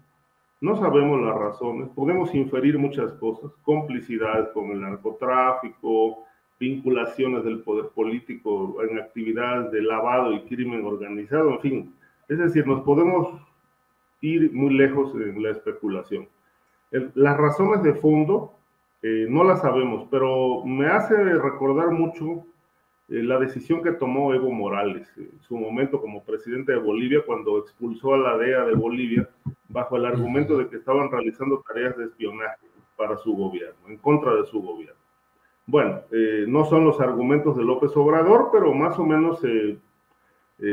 No 0.62 0.76
sabemos 0.76 1.22
las 1.22 1.36
razones, 1.36 1.90
podemos 1.90 2.34
inferir 2.36 2.78
muchas 2.78 3.14
cosas, 3.14 3.52
complicidades 3.64 4.50
con 4.50 4.72
el 4.72 4.82
narcotráfico, 4.82 6.26
vinculaciones 6.60 7.46
del 7.46 7.62
poder 7.62 7.88
político 7.90 8.84
en 8.84 9.00
actividades 9.00 9.72
de 9.72 9.82
lavado 9.82 10.34
y 10.34 10.42
crimen 10.42 10.86
organizado, 10.86 11.52
en 11.52 11.60
fin. 11.62 11.96
Es 12.28 12.38
decir, 12.38 12.68
nos 12.68 12.82
podemos 12.82 13.42
ir 14.22 14.52
muy 14.54 14.74
lejos 14.74 15.14
en 15.16 15.42
la 15.42 15.52
especulación. 15.52 16.28
las 16.92 17.38
razones 17.38 17.84
de 17.84 17.94
fondo 17.94 18.54
eh, 19.02 19.28
no 19.30 19.44
las 19.44 19.62
sabemos, 19.62 20.08
pero 20.12 20.64
me 20.66 20.88
hace 20.88 21.16
recordar 21.16 21.92
mucho 21.92 22.46
eh, 23.10 23.24
la 23.24 23.40
decisión 23.40 23.82
que 23.82 23.94
tomó 23.94 24.34
Evo 24.36 24.52
Morales 24.52 25.10
en 25.18 25.40
su 25.42 25.58
momento 25.58 26.00
como 26.00 26.24
presidente 26.24 26.74
de 26.74 26.78
Bolivia 26.78 27.24
cuando 27.26 27.58
expulsó 27.58 28.14
a 28.14 28.18
la 28.18 28.38
DEA 28.38 28.66
de 28.66 28.76
Bolivia 28.76 29.28
bajo 29.68 29.98
el 29.98 30.06
argumento 30.06 30.58
de 30.58 30.68
que 30.68 30.76
estaban 30.76 31.10
realizando 31.10 31.64
tareas 31.68 31.98
de 31.98 32.06
espionaje 32.06 32.68
para 32.96 33.18
su 33.18 33.36
gobierno, 33.36 33.80
en 33.88 33.98
contra 33.98 34.36
de 34.36 34.46
su 34.46 34.62
gobierno. 34.62 35.00
Bueno, 35.66 36.02
eh, 36.12 36.46
no 36.48 36.66
son 36.66 36.86
los 36.86 37.00
argumentos 37.00 37.58
de 37.58 37.64
López 37.64 37.96
Obrador, 37.96 38.50
pero 38.52 38.74
más 38.74 39.00
o 39.00 39.06
menos 39.06 39.40
eh, 39.44 39.78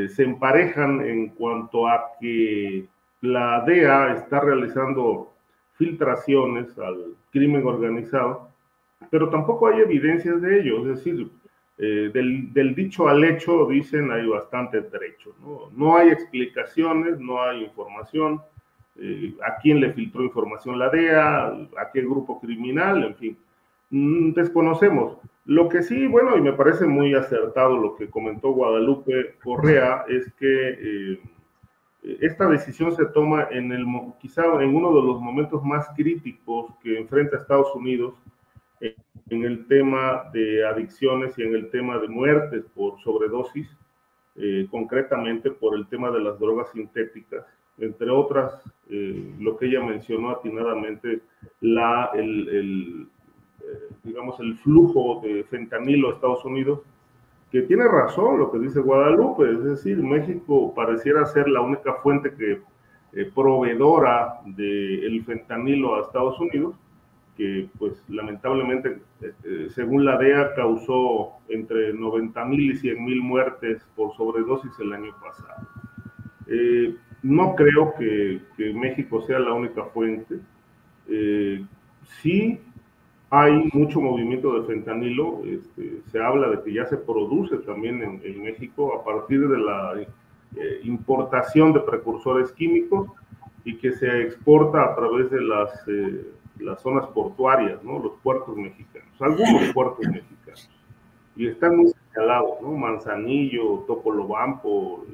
se 0.09 0.23
emparejan 0.23 1.01
en 1.01 1.29
cuanto 1.29 1.87
a 1.87 2.11
que 2.19 2.85
la 3.21 3.63
DEA 3.65 4.13
está 4.13 4.39
realizando 4.39 5.33
filtraciones 5.73 6.77
al 6.77 7.15
crimen 7.31 7.65
organizado, 7.65 8.49
pero 9.09 9.29
tampoco 9.29 9.67
hay 9.67 9.81
evidencias 9.81 10.41
de 10.41 10.59
ello, 10.59 10.79
es 10.81 10.97
decir, 10.97 11.29
eh, 11.77 12.09
del, 12.11 12.73
dicho 12.73 13.07
al 13.07 13.23
hecho, 13.23 13.67
dicen, 13.67 14.11
hay 14.11 14.27
bastante 14.27 14.81
trecho. 14.81 15.35
¿no? 15.75 15.95
hay 15.95 16.09
explicaciones, 16.09 17.19
no 17.19 17.41
hay 17.41 17.63
información. 17.65 18.41
Eh, 18.99 19.35
a 19.45 19.61
quién 19.61 19.79
le 19.79 19.93
filtró 19.93 20.23
información 20.23 20.79
la 20.79 20.89
DEA, 20.89 21.45
a 21.77 21.91
qué 21.93 22.01
grupo 22.01 22.41
criminal, 22.41 23.03
en 23.03 23.15
fin. 23.15 23.37
Mm, 23.91 24.31
desconocemos. 24.33 25.17
Lo 25.45 25.69
que 25.69 25.83
sí, 25.83 26.07
bueno, 26.07 26.35
y 26.35 26.41
me 26.41 26.53
parece 26.53 26.85
muy 26.85 27.13
acertado 27.13 27.77
lo 27.77 27.95
que 27.95 28.09
comentó 28.09 28.51
Guadalupe 28.51 29.35
Correa, 29.43 30.03
es 30.09 30.33
que 30.33 30.69
eh, 30.69 31.19
esta 32.21 32.47
decisión 32.47 32.95
se 32.95 33.05
toma 33.07 33.47
en 33.51 33.71
el, 33.71 33.85
quizá 34.19 34.43
en 34.61 34.75
uno 34.75 34.93
de 34.93 35.01
los 35.01 35.19
momentos 35.19 35.63
más 35.63 35.87
críticos 35.95 36.73
que 36.81 36.97
enfrenta 36.99 37.37
Estados 37.37 37.73
Unidos 37.75 38.13
en 39.29 39.43
el 39.43 39.67
tema 39.67 40.29
de 40.33 40.65
adicciones 40.65 41.37
y 41.37 41.43
en 41.43 41.53
el 41.53 41.69
tema 41.69 41.97
de 41.99 42.07
muertes 42.07 42.65
por 42.73 42.99
sobredosis, 43.01 43.67
eh, 44.35 44.67
concretamente 44.69 45.51
por 45.51 45.75
el 45.75 45.87
tema 45.87 46.11
de 46.11 46.21
las 46.21 46.39
drogas 46.39 46.71
sintéticas, 46.71 47.45
entre 47.77 48.09
otras, 48.09 48.61
eh, 48.89 49.33
lo 49.39 49.57
que 49.57 49.67
ella 49.67 49.83
mencionó 49.83 50.31
atinadamente, 50.31 51.21
la, 51.61 52.11
el, 52.13 53.07
eh, 53.61 53.89
digamos, 54.03 54.39
el 54.39 54.55
flujo 54.57 55.21
de 55.23 55.43
fentanilo 55.43 56.09
a 56.09 56.13
Estados 56.13 56.45
Unidos, 56.45 56.81
que 57.51 57.61
tiene 57.61 57.87
razón 57.87 58.39
lo 58.39 58.51
que 58.51 58.59
dice 58.59 58.79
Guadalupe, 58.79 59.51
es 59.51 59.63
decir, 59.63 59.97
México 60.03 60.73
pareciera 60.75 61.25
ser 61.25 61.47
la 61.47 61.61
única 61.61 61.93
fuente 61.95 62.33
que 62.33 62.61
proveedora 63.33 64.41
del 64.45 65.23
fentanilo 65.25 65.95
a 65.95 66.01
Estados 66.01 66.39
Unidos, 66.39 66.75
que 67.37 67.69
pues 67.77 68.03
lamentablemente, 68.09 68.99
eh, 69.21 69.67
según 69.69 70.03
la 70.03 70.17
DEA, 70.17 70.55
causó 70.55 71.33
entre 71.47 71.93
90 71.93 72.45
mil 72.45 72.71
y 72.71 72.75
100 72.75 73.05
mil 73.05 73.21
muertes 73.21 73.87
por 73.95 74.15
sobredosis 74.15 74.71
el 74.79 74.93
año 74.93 75.13
pasado. 75.21 75.67
Eh, 76.47 76.95
no 77.21 77.55
creo 77.55 77.93
que, 77.97 78.41
México 78.73 79.21
sea 79.21 79.39
la 79.39 79.53
única 79.53 79.83
fuente. 79.85 80.39
Eh, 81.07 81.63
sí 82.21 82.59
hay 83.29 83.69
mucho 83.73 83.99
movimiento 83.99 84.59
de 84.59 84.67
fentanilo. 84.67 85.41
Este, 85.45 86.01
se 86.11 86.21
habla 86.21 86.49
de 86.49 86.63
que 86.63 86.73
ya 86.73 86.85
se 86.85 86.97
produce 86.97 87.57
también 87.57 88.01
en, 88.01 88.21
en 88.23 88.43
México 88.43 88.99
a 88.99 89.03
partir 89.03 89.47
de 89.47 89.57
la 89.57 89.95
importación 90.83 91.73
de 91.73 91.81
precursores 91.81 92.51
químicos 92.53 93.09
y 93.65 93.77
que 93.77 93.91
se 93.91 94.21
exporta 94.21 94.83
a 94.83 94.95
través 94.95 95.29
de 95.29 95.41
las 95.41 95.85
las 96.59 96.81
zonas 96.81 97.07
portuarias, 97.07 97.83
¿no? 97.83 97.99
Los 97.99 98.13
puertos 98.23 98.55
mexicanos, 98.55 99.09
algunos 99.19 99.71
puertos 99.73 100.05
mexicanos. 100.07 100.69
Y 101.35 101.47
están 101.47 101.77
muy 101.77 101.91
señalados, 102.13 102.61
¿no? 102.61 102.71
Manzanillo, 102.71 103.83
Topolobampo, 103.87 105.05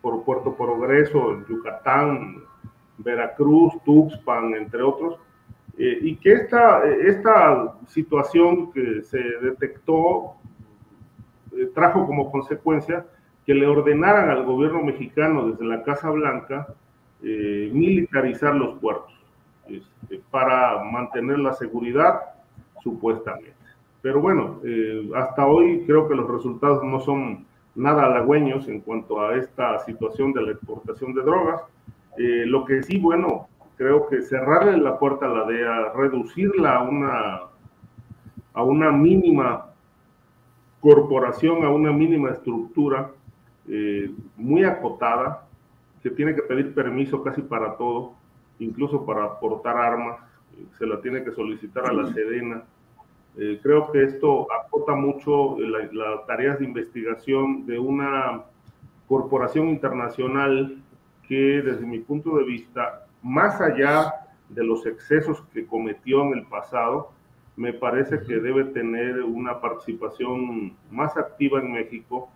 por 0.00 0.24
Puerto 0.24 0.54
Progreso, 0.54 1.46
Yucatán, 1.48 2.36
Veracruz, 2.98 3.74
Tuxpan, 3.84 4.54
entre 4.54 4.82
otros. 4.82 5.18
Eh, 5.78 5.98
y 6.02 6.16
que 6.16 6.32
esta, 6.32 6.84
esta 6.86 7.74
situación 7.88 8.72
que 8.72 9.02
se 9.02 9.18
detectó 9.18 10.34
eh, 11.56 11.70
trajo 11.74 12.06
como 12.06 12.30
consecuencia 12.30 13.04
que 13.44 13.54
le 13.54 13.66
ordenaran 13.66 14.30
al 14.30 14.44
gobierno 14.44 14.82
mexicano 14.82 15.48
desde 15.48 15.64
la 15.64 15.82
Casa 15.82 16.10
Blanca 16.10 16.66
eh, 17.22 17.70
militarizar 17.72 18.54
los 18.54 18.78
puertos. 18.78 19.16
Este, 19.68 20.20
para 20.30 20.82
mantener 20.84 21.38
la 21.38 21.52
seguridad, 21.52 22.20
supuestamente. 22.82 23.54
Pero 24.00 24.20
bueno, 24.20 24.60
eh, 24.64 25.10
hasta 25.16 25.46
hoy 25.46 25.82
creo 25.86 26.08
que 26.08 26.14
los 26.14 26.30
resultados 26.30 26.84
no 26.84 27.00
son 27.00 27.44
nada 27.74 28.06
halagüeños 28.06 28.68
en 28.68 28.80
cuanto 28.80 29.20
a 29.20 29.36
esta 29.36 29.80
situación 29.80 30.32
de 30.32 30.42
la 30.42 30.52
exportación 30.52 31.12
de 31.14 31.22
drogas. 31.22 31.62
Eh, 32.16 32.44
lo 32.46 32.64
que 32.64 32.82
sí, 32.84 32.98
bueno, 32.98 33.48
creo 33.76 34.08
que 34.08 34.22
cerrarle 34.22 34.76
la 34.78 34.98
puerta 34.98 35.26
a 35.26 35.28
la 35.28 35.44
DEA, 35.44 35.92
reducirla 35.94 36.76
a 36.76 36.82
una, 36.82 37.40
a 38.54 38.62
una 38.62 38.92
mínima 38.92 39.66
corporación, 40.80 41.64
a 41.64 41.70
una 41.70 41.92
mínima 41.92 42.30
estructura 42.30 43.10
eh, 43.68 44.10
muy 44.36 44.64
acotada, 44.64 45.46
que 46.02 46.10
tiene 46.10 46.34
que 46.34 46.42
pedir 46.42 46.74
permiso 46.74 47.22
casi 47.22 47.42
para 47.42 47.76
todo, 47.76 48.12
incluso 48.58 49.04
para 49.04 49.38
portar 49.40 49.76
armas, 49.76 50.18
se 50.78 50.86
la 50.86 51.00
tiene 51.00 51.22
que 51.24 51.32
solicitar 51.32 51.86
a 51.86 51.92
la 51.92 52.12
Sedena. 52.12 52.62
Eh, 53.36 53.60
creo 53.62 53.90
que 53.90 54.04
esto 54.04 54.46
acota 54.50 54.94
mucho 54.94 55.58
las 55.58 56.26
tareas 56.26 56.58
de 56.58 56.64
investigación 56.64 57.66
de 57.66 57.78
una 57.78 58.44
corporación 59.08 59.68
internacional 59.68 60.78
que 61.28 61.60
desde 61.62 61.84
mi 61.84 61.98
punto 61.98 62.36
de 62.36 62.44
vista, 62.44 63.05
más 63.26 63.60
allá 63.60 64.14
de 64.48 64.62
los 64.62 64.86
excesos 64.86 65.42
que 65.52 65.66
cometió 65.66 66.22
en 66.22 66.38
el 66.38 66.46
pasado, 66.46 67.10
me 67.56 67.72
parece 67.72 68.20
que 68.22 68.36
debe 68.36 68.64
tener 68.66 69.20
una 69.22 69.60
participación 69.60 70.76
más 70.92 71.16
activa 71.16 71.58
en 71.58 71.72
México, 71.72 72.28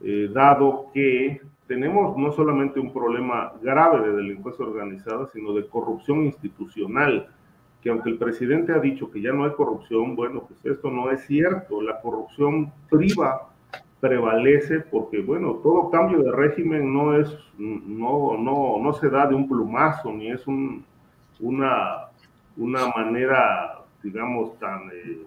eh, 0.00 0.30
dado 0.32 0.86
que 0.94 1.42
tenemos 1.66 2.16
no 2.16 2.32
solamente 2.32 2.80
un 2.80 2.94
problema 2.94 3.52
grave 3.60 4.08
de 4.08 4.16
delincuencia 4.16 4.64
organizada, 4.64 5.28
sino 5.34 5.52
de 5.52 5.68
corrupción 5.68 6.24
institucional, 6.24 7.28
que 7.82 7.90
aunque 7.90 8.08
el 8.08 8.16
presidente 8.16 8.72
ha 8.72 8.78
dicho 8.78 9.10
que 9.10 9.20
ya 9.20 9.32
no 9.32 9.44
hay 9.44 9.52
corrupción, 9.52 10.16
bueno, 10.16 10.44
pues 10.48 10.64
esto 10.64 10.90
no 10.90 11.10
es 11.10 11.26
cierto. 11.26 11.82
La 11.82 12.00
corrupción 12.00 12.72
priva 12.88 13.50
prevalece 14.00 14.80
porque, 14.80 15.20
bueno, 15.20 15.54
todo 15.62 15.90
cambio 15.90 16.22
de 16.22 16.32
régimen 16.32 16.92
no 16.92 17.18
es, 17.18 17.36
no, 17.58 18.36
no, 18.38 18.78
no 18.80 18.92
se 18.92 19.10
da 19.10 19.26
de 19.26 19.34
un 19.34 19.48
plumazo, 19.48 20.12
ni 20.12 20.30
es 20.30 20.46
un, 20.46 20.84
una, 21.40 22.08
una 22.56 22.88
manera, 22.88 23.80
digamos, 24.02 24.58
tan 24.58 24.88
eh, 24.92 25.26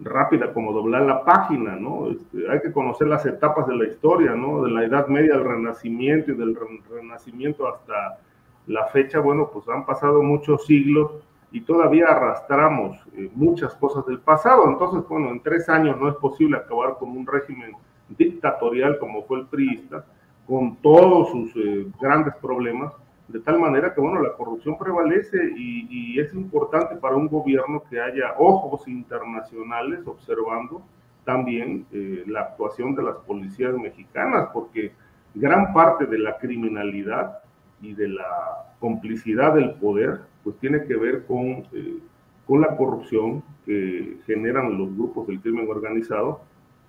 rápida 0.00 0.52
como 0.52 0.72
doblar 0.72 1.02
la 1.02 1.24
página, 1.24 1.76
¿no? 1.76 2.10
Este, 2.10 2.48
hay 2.50 2.60
que 2.60 2.72
conocer 2.72 3.08
las 3.08 3.26
etapas 3.26 3.66
de 3.66 3.76
la 3.76 3.86
historia, 3.86 4.32
¿no? 4.32 4.62
De 4.62 4.70
la 4.70 4.84
Edad 4.84 5.08
Media 5.08 5.34
al 5.34 5.44
Renacimiento 5.44 6.30
y 6.30 6.36
del 6.36 6.56
Renacimiento 6.90 7.68
hasta 7.68 8.18
la 8.66 8.86
fecha, 8.86 9.18
bueno, 9.18 9.50
pues 9.52 9.68
han 9.68 9.84
pasado 9.84 10.22
muchos 10.22 10.64
siglos 10.66 11.10
y 11.50 11.60
todavía 11.62 12.06
arrastramos 12.06 12.96
eh, 13.16 13.30
muchas 13.34 13.74
cosas 13.74 14.06
del 14.06 14.20
pasado. 14.20 14.68
Entonces, 14.68 15.06
bueno, 15.08 15.30
en 15.30 15.40
tres 15.40 15.68
años 15.68 16.00
no 16.00 16.08
es 16.08 16.14
posible 16.16 16.56
acabar 16.56 16.96
con 16.98 17.10
un 17.10 17.26
régimen 17.26 17.72
dictatorial 18.16 18.98
como 18.98 19.24
fue 19.24 19.40
el 19.40 19.46
priista, 19.46 20.04
con 20.46 20.76
todos 20.76 21.30
sus 21.30 21.56
eh, 21.56 21.86
grandes 22.00 22.34
problemas, 22.36 22.92
de 23.28 23.40
tal 23.40 23.58
manera 23.58 23.94
que, 23.94 24.00
bueno, 24.00 24.20
la 24.20 24.34
corrupción 24.34 24.76
prevalece 24.78 25.38
y, 25.56 26.18
es 26.20 26.34
importante 26.34 26.96
para 26.96 27.16
un 27.16 27.26
gobierno 27.26 27.82
que 27.88 27.98
haya 27.98 28.34
ojos 28.38 28.86
internacionales 28.86 30.00
observando 30.06 30.82
también 31.24 31.86
eh, 31.90 32.22
la 32.26 32.40
actuación 32.42 32.94
de 32.94 33.02
las 33.02 33.16
policías 33.16 33.74
mexicanas, 33.74 34.50
porque 34.52 34.92
gran 35.34 35.72
parte 35.72 36.04
de 36.06 36.18
la 36.18 36.36
criminalidad 36.36 37.38
y 37.80 37.94
de 37.94 38.08
la 38.08 38.74
complicidad 38.78 39.54
del 39.54 39.74
poder, 39.74 40.20
pues 40.44 40.56
tiene 40.58 40.84
que 40.84 40.96
ver 40.96 41.24
con, 41.26 41.64
eh, 41.72 41.98
con 42.46 42.60
la 42.60 42.76
corrupción 42.76 43.42
que 43.64 44.18
generan 44.26 44.76
los 44.76 44.94
grupos 44.94 45.26
del 45.26 45.40
crimen 45.40 45.68
organizado, 45.68 46.42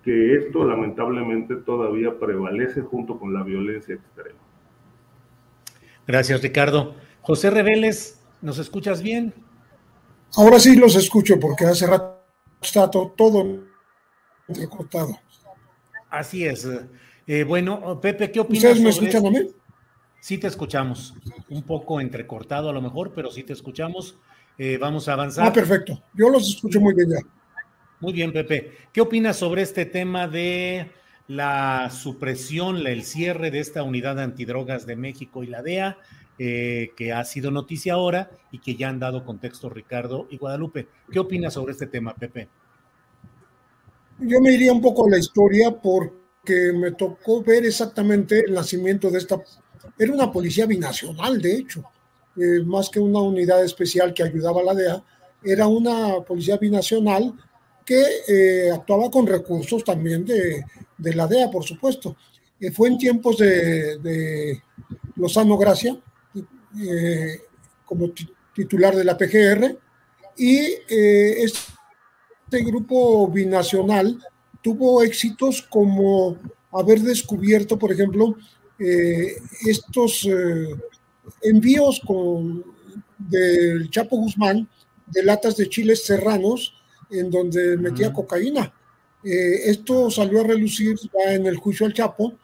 que 0.04 0.36
esto 0.36 0.64
lamentablemente 0.64 1.56
todavía 1.56 2.18
prevalece 2.18 2.82
junto 2.82 3.18
con 3.18 3.32
la 3.32 3.42
violencia 3.42 3.94
extrema. 3.94 4.38
Gracias, 6.06 6.42
Ricardo. 6.42 6.94
José 7.22 7.50
Reveles, 7.50 8.22
¿nos 8.42 8.58
escuchas 8.58 9.02
bien? 9.02 9.32
Ahora 10.36 10.58
sí 10.58 10.76
los 10.76 10.94
escucho 10.96 11.40
porque 11.40 11.64
hace 11.64 11.86
rato 11.86 12.22
está 12.60 12.90
todo 12.90 13.64
entrecortado. 14.46 15.18
Así 16.10 16.44
es. 16.44 16.68
Eh, 17.26 17.44
bueno, 17.44 18.00
Pepe, 18.00 18.30
¿qué 18.30 18.40
opinas? 18.40 18.64
¿Ustedes 18.64 18.82
me 18.82 18.90
escuchan 18.90 19.26
a 19.26 19.30
mí? 19.30 19.50
Sí 20.20 20.38
te 20.38 20.46
escuchamos. 20.46 21.14
Un 21.48 21.62
poco 21.62 22.00
entrecortado 22.00 22.68
a 22.68 22.72
lo 22.72 22.82
mejor, 22.82 23.12
pero 23.14 23.30
sí 23.30 23.42
te 23.42 23.52
escuchamos. 23.52 24.18
Eh, 24.58 24.78
vamos 24.78 25.08
a 25.08 25.14
avanzar. 25.14 25.46
Ah, 25.46 25.52
perfecto. 25.52 26.02
Yo 26.14 26.28
los 26.28 26.48
escucho 26.48 26.80
muy 26.80 26.94
bien 26.94 27.10
ya. 27.10 27.18
Muy 28.04 28.12
bien, 28.12 28.34
Pepe. 28.34 28.70
¿Qué 28.92 29.00
opinas 29.00 29.38
sobre 29.38 29.62
este 29.62 29.86
tema 29.86 30.28
de 30.28 30.90
la 31.26 31.88
supresión, 31.88 32.86
el 32.86 33.02
cierre 33.02 33.50
de 33.50 33.60
esta 33.60 33.82
unidad 33.82 34.16
de 34.16 34.24
antidrogas 34.24 34.84
de 34.84 34.94
México 34.94 35.42
y 35.42 35.46
la 35.46 35.62
DEA, 35.62 35.96
eh, 36.38 36.90
que 36.98 37.14
ha 37.14 37.24
sido 37.24 37.50
noticia 37.50 37.94
ahora 37.94 38.30
y 38.52 38.58
que 38.58 38.76
ya 38.76 38.90
han 38.90 38.98
dado 38.98 39.24
contexto 39.24 39.70
Ricardo 39.70 40.26
y 40.28 40.36
Guadalupe. 40.36 40.86
¿Qué 41.10 41.18
opinas 41.18 41.54
sobre 41.54 41.72
este 41.72 41.86
tema, 41.86 42.14
Pepe? 42.14 42.46
Yo 44.18 44.38
me 44.42 44.52
iría 44.52 44.74
un 44.74 44.82
poco 44.82 45.06
a 45.06 45.10
la 45.10 45.18
historia 45.18 45.70
porque 45.70 46.74
me 46.74 46.92
tocó 46.92 47.42
ver 47.42 47.64
exactamente 47.64 48.40
el 48.40 48.52
nacimiento 48.52 49.10
de 49.10 49.16
esta... 49.16 49.40
Era 49.98 50.12
una 50.12 50.30
policía 50.30 50.66
binacional, 50.66 51.40
de 51.40 51.56
hecho, 51.56 51.82
eh, 52.36 52.62
más 52.66 52.90
que 52.90 53.00
una 53.00 53.20
unidad 53.20 53.64
especial 53.64 54.12
que 54.12 54.24
ayudaba 54.24 54.60
a 54.60 54.64
la 54.64 54.74
DEA, 54.74 55.02
era 55.42 55.66
una 55.66 56.20
policía 56.20 56.58
binacional 56.58 57.34
que 57.84 58.02
eh, 58.28 58.70
actuaba 58.72 59.10
con 59.10 59.26
recursos 59.26 59.84
también 59.84 60.24
de, 60.24 60.64
de 60.96 61.14
la 61.14 61.26
DEA, 61.26 61.50
por 61.50 61.64
supuesto. 61.64 62.16
Eh, 62.58 62.70
fue 62.70 62.88
en 62.88 62.98
tiempos 62.98 63.38
de, 63.38 63.98
de 63.98 64.62
Lozano 65.16 65.58
Gracia, 65.58 65.96
eh, 66.82 67.42
como 67.84 68.10
titular 68.54 68.96
de 68.96 69.04
la 69.04 69.16
PGR, 69.16 69.78
y 70.36 70.58
este 70.88 72.64
grupo 72.64 73.28
binacional 73.28 74.18
tuvo 74.62 75.02
éxitos 75.04 75.62
como 75.62 76.38
haber 76.72 77.00
descubierto, 77.00 77.78
por 77.78 77.92
ejemplo, 77.92 78.36
estos 79.64 80.28
envíos 81.40 82.00
con, 82.04 82.64
del 83.16 83.88
Chapo 83.90 84.16
Guzmán 84.16 84.68
de 85.06 85.22
latas 85.22 85.56
de 85.56 85.68
chiles 85.68 86.04
serranos 86.04 86.73
en 87.10 87.30
donde 87.30 87.76
metía 87.76 88.12
cocaína 88.12 88.72
eh, 89.24 89.70
esto 89.70 90.10
salió 90.10 90.42
a 90.42 90.44
relucir 90.44 90.96
ya 90.96 91.32
en 91.32 91.46
el 91.46 91.56
juicio 91.56 91.86
al 91.86 91.94
Chapo 91.94 92.34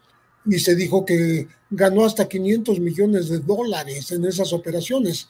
y 0.46 0.58
se 0.58 0.74
dijo 0.74 1.04
que 1.04 1.46
ganó 1.68 2.06
hasta 2.06 2.26
500 2.26 2.80
millones 2.80 3.28
de 3.28 3.38
dólares 3.38 4.10
en 4.12 4.24
esas 4.24 4.52
operaciones. 4.54 5.28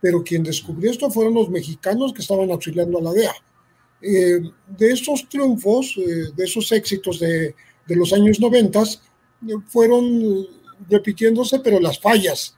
Pero 0.00 0.22
quien 0.22 0.42
descubrió 0.42 0.90
esto 0.90 1.10
fueron 1.10 1.34
los 1.34 1.48
mexicanos 1.48 2.12
que 2.12 2.20
estaban 2.20 2.50
auxiliando 2.50 2.98
a 2.98 3.02
la 3.02 3.12
DEA. 3.12 3.34
Eh, 4.02 4.40
de 4.78 4.92
esos 4.92 5.28
triunfos, 5.28 5.96
eh, 5.96 6.32
de 6.34 6.44
esos 6.44 6.70
éxitos 6.72 7.18
de, 7.18 7.54
de 7.86 7.96
los 7.96 8.12
años 8.12 8.38
90, 8.38 8.82
fueron 9.66 10.46
repitiéndose, 10.88 11.60
pero 11.60 11.80
las 11.80 11.98
fallas. 11.98 12.56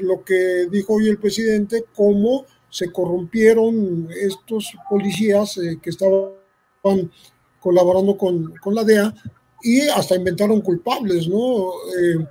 lo 0.00 0.22
que 0.22 0.68
dijo 0.70 0.94
hoy 0.94 1.08
el 1.08 1.18
presidente, 1.18 1.84
cómo 1.94 2.46
se 2.70 2.92
corrompieron 2.92 4.08
estos 4.10 4.72
policías 4.88 5.58
que 5.82 5.90
estaban 5.90 6.30
colaborando 7.60 8.16
con, 8.16 8.54
con, 8.56 8.74
la 8.74 8.84
DEA 8.84 9.14
y 9.62 9.80
hasta 9.88 10.16
inventaron 10.16 10.60
culpables, 10.60 11.28
¿no? 11.28 11.70
Eh, 11.98 12.26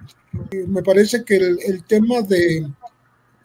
me 0.68 0.84
parece 0.84 1.24
que 1.24 1.36
el, 1.36 1.58
el 1.66 1.84
tema 1.84 2.22
de, 2.22 2.68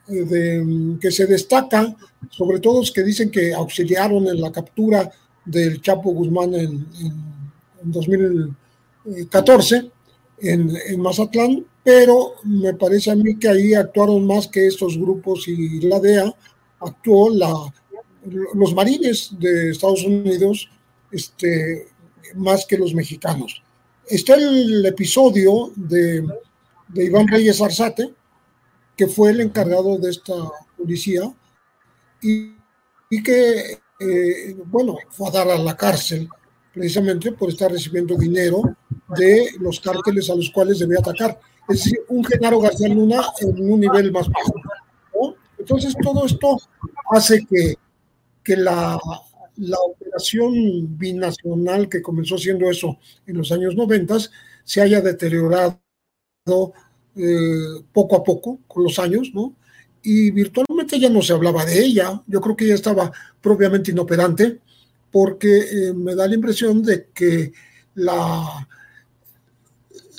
de, 0.06 0.98
que 1.00 1.10
se 1.10 1.26
destaca, 1.26 1.96
sobre 2.30 2.60
todo 2.60 2.82
es 2.82 2.90
que 2.90 3.02
dicen 3.02 3.30
que 3.30 3.54
auxiliaron 3.54 4.28
en 4.28 4.40
la 4.40 4.52
captura 4.52 5.10
del 5.44 5.80
Chapo 5.80 6.12
Guzmán 6.12 6.54
en, 6.54 6.86
en 7.00 7.32
2014 7.84 9.90
en, 10.38 10.72
en, 10.88 11.00
Mazatlán, 11.00 11.66
pero 11.82 12.34
me 12.44 12.74
parece 12.74 13.10
a 13.10 13.16
mí 13.16 13.38
que 13.38 13.48
ahí 13.48 13.74
actuaron 13.74 14.26
más 14.26 14.48
que 14.48 14.66
estos 14.66 14.98
grupos 14.98 15.46
y 15.48 15.80
la 15.80 16.00
DEA, 16.00 16.34
actuó 16.84 17.30
los 18.54 18.74
marines 18.74 19.30
de 19.38 19.70
Estados 19.70 20.04
Unidos 20.04 20.68
este, 21.10 21.88
más 22.36 22.66
que 22.66 22.78
los 22.78 22.94
mexicanos. 22.94 23.62
Está 24.06 24.34
el 24.34 24.84
episodio 24.84 25.72
de, 25.76 26.26
Iván 26.94 27.28
Reyes 27.28 27.60
Arzate, 27.60 28.12
que 28.96 29.06
fue 29.06 29.30
el 29.30 29.40
encargado 29.40 29.98
de 29.98 30.10
esta 30.10 30.34
policía 30.76 31.32
y, 32.20 32.54
y 33.10 33.22
que, 33.22 33.78
eh, 34.00 34.56
bueno, 34.66 34.96
fue 35.10 35.28
a 35.28 35.30
dar 35.30 35.50
a 35.50 35.58
la 35.58 35.76
cárcel 35.76 36.28
precisamente 36.72 37.32
por 37.32 37.50
estar 37.50 37.70
recibiendo 37.70 38.16
dinero 38.16 38.62
de 39.16 39.50
los 39.60 39.80
cárteles 39.80 40.30
a 40.30 40.34
los 40.34 40.50
cuales 40.50 40.78
debía 40.78 40.98
atacar. 41.00 41.38
Es 41.68 41.84
decir, 41.84 42.00
un 42.08 42.24
Genaro 42.24 42.60
García 42.60 42.88
Luna 42.88 43.22
en 43.40 43.70
un 43.70 43.80
nivel 43.80 44.10
más 44.10 44.28
bajo. 44.28 44.54
Entonces, 45.62 45.94
todo 46.02 46.26
esto 46.26 46.58
hace 47.12 47.46
que, 47.46 47.76
que 48.42 48.56
la, 48.56 48.98
la 49.56 49.78
operación 49.78 50.98
binacional 50.98 51.88
que 51.88 52.02
comenzó 52.02 52.36
siendo 52.36 52.68
eso 52.68 52.98
en 53.28 53.38
los 53.38 53.52
años 53.52 53.76
90 53.76 54.18
se 54.64 54.80
haya 54.80 55.00
deteriorado 55.00 55.78
eh, 57.14 57.84
poco 57.92 58.16
a 58.16 58.24
poco 58.24 58.58
con 58.66 58.82
los 58.82 58.98
años, 58.98 59.30
¿no? 59.32 59.54
Y 60.02 60.32
virtualmente 60.32 60.98
ya 60.98 61.08
no 61.08 61.22
se 61.22 61.32
hablaba 61.32 61.64
de 61.64 61.78
ella, 61.78 62.20
yo 62.26 62.40
creo 62.40 62.56
que 62.56 62.66
ya 62.66 62.74
estaba 62.74 63.12
propiamente 63.40 63.92
inoperante, 63.92 64.58
porque 65.12 65.58
eh, 65.58 65.92
me 65.92 66.16
da 66.16 66.26
la 66.26 66.34
impresión 66.34 66.82
de 66.82 67.06
que 67.14 67.52
la, 67.94 68.66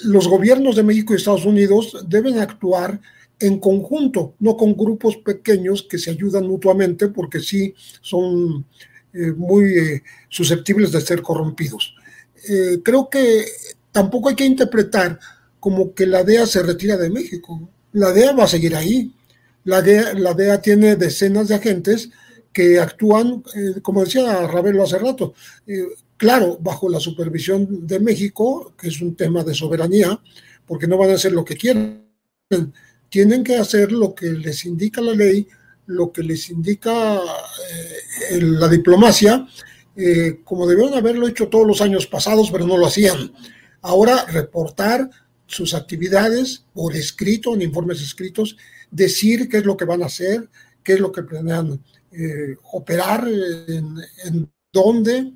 los 0.05 0.29
gobiernos 0.29 0.77
de 0.77 0.83
México 0.83 1.11
y 1.11 1.17
Estados 1.17 1.45
Unidos 1.45 2.05
deben 2.07 2.39
actuar 2.39 3.01
en 3.43 3.59
conjunto, 3.59 4.35
no 4.39 4.55
con 4.55 4.75
grupos 4.75 5.17
pequeños 5.17 5.83
que 5.83 5.97
se 5.97 6.11
ayudan 6.11 6.47
mutuamente, 6.47 7.09
porque 7.09 7.41
sí 7.41 7.75
son 8.01 8.65
eh, 9.11 9.33
muy 9.33 9.77
eh, 9.77 10.03
susceptibles 10.29 10.93
de 10.93 11.01
ser 11.01 11.21
corrompidos. 11.21 11.93
Eh, 12.47 12.79
creo 12.81 13.09
que 13.09 13.45
tampoco 13.91 14.29
hay 14.29 14.35
que 14.35 14.45
interpretar 14.45 15.19
como 15.59 15.93
que 15.93 16.05
la 16.05 16.23
DEA 16.23 16.45
se 16.45 16.63
retira 16.63 16.95
de 16.95 17.09
México. 17.09 17.69
La 17.91 18.13
DEA 18.13 18.31
va 18.31 18.45
a 18.45 18.47
seguir 18.47 18.77
ahí. 18.77 19.13
La 19.65 19.81
DEA, 19.81 20.61
tiene 20.61 20.95
decenas 20.95 21.49
de 21.49 21.55
agentes 21.55 22.09
que 22.53 22.79
actúan, 22.79 23.43
como 23.81 24.03
decía 24.03 24.45
Ravelo 24.45 24.83
hace 24.83 24.99
rato, 24.99 25.33
claro, 26.17 26.57
bajo 26.59 26.89
la 26.89 26.99
supervisión 26.99 27.87
de 27.87 27.99
México, 27.99 28.73
que 28.77 28.89
es 28.89 29.01
un 29.01 29.15
tema 29.15 29.43
de 29.43 29.55
soberanía, 29.55 30.19
porque 30.67 30.85
no 30.85 30.97
van 30.97 31.11
a 31.11 31.13
hacer 31.13 31.31
lo 31.31 31.45
que 31.45 31.55
quieren. 31.55 32.03
Tienen 33.13 33.43
que 33.43 33.57
hacer 33.57 33.91
lo 33.91 34.15
que 34.15 34.25
les 34.31 34.65
indica 34.65 34.99
la 34.99 35.13
ley, 35.13 35.47
lo 35.85 36.11
que 36.11 36.23
les 36.23 36.49
indica 36.49 37.19
eh, 37.19 38.41
la 38.41 38.67
diplomacia, 38.67 39.47
como 40.43 40.65
debieron 40.65 40.95
haberlo 40.95 41.27
hecho 41.27 41.47
todos 41.47 41.67
los 41.67 41.79
años 41.79 42.07
pasados, 42.07 42.49
pero 42.49 42.65
no 42.65 42.75
lo 42.75 42.87
hacían. 42.87 43.31
Ahora 43.83 44.25
reportar 44.25 45.07
sus 45.45 45.75
actividades 45.75 46.65
por 46.73 46.95
escrito, 46.95 47.53
en 47.53 47.61
informes 47.61 48.01
escritos, 48.01 48.57
decir 48.89 49.47
qué 49.47 49.57
es 49.57 49.65
lo 49.65 49.77
que 49.77 49.85
van 49.85 50.01
a 50.01 50.07
hacer, 50.07 50.49
qué 50.83 50.93
es 50.93 50.99
lo 50.99 51.11
que 51.11 51.21
planean 51.21 51.83
eh, 52.11 52.55
operar, 52.71 53.27
en, 53.27 53.95
en, 54.25 54.51
dónde, 54.71 55.33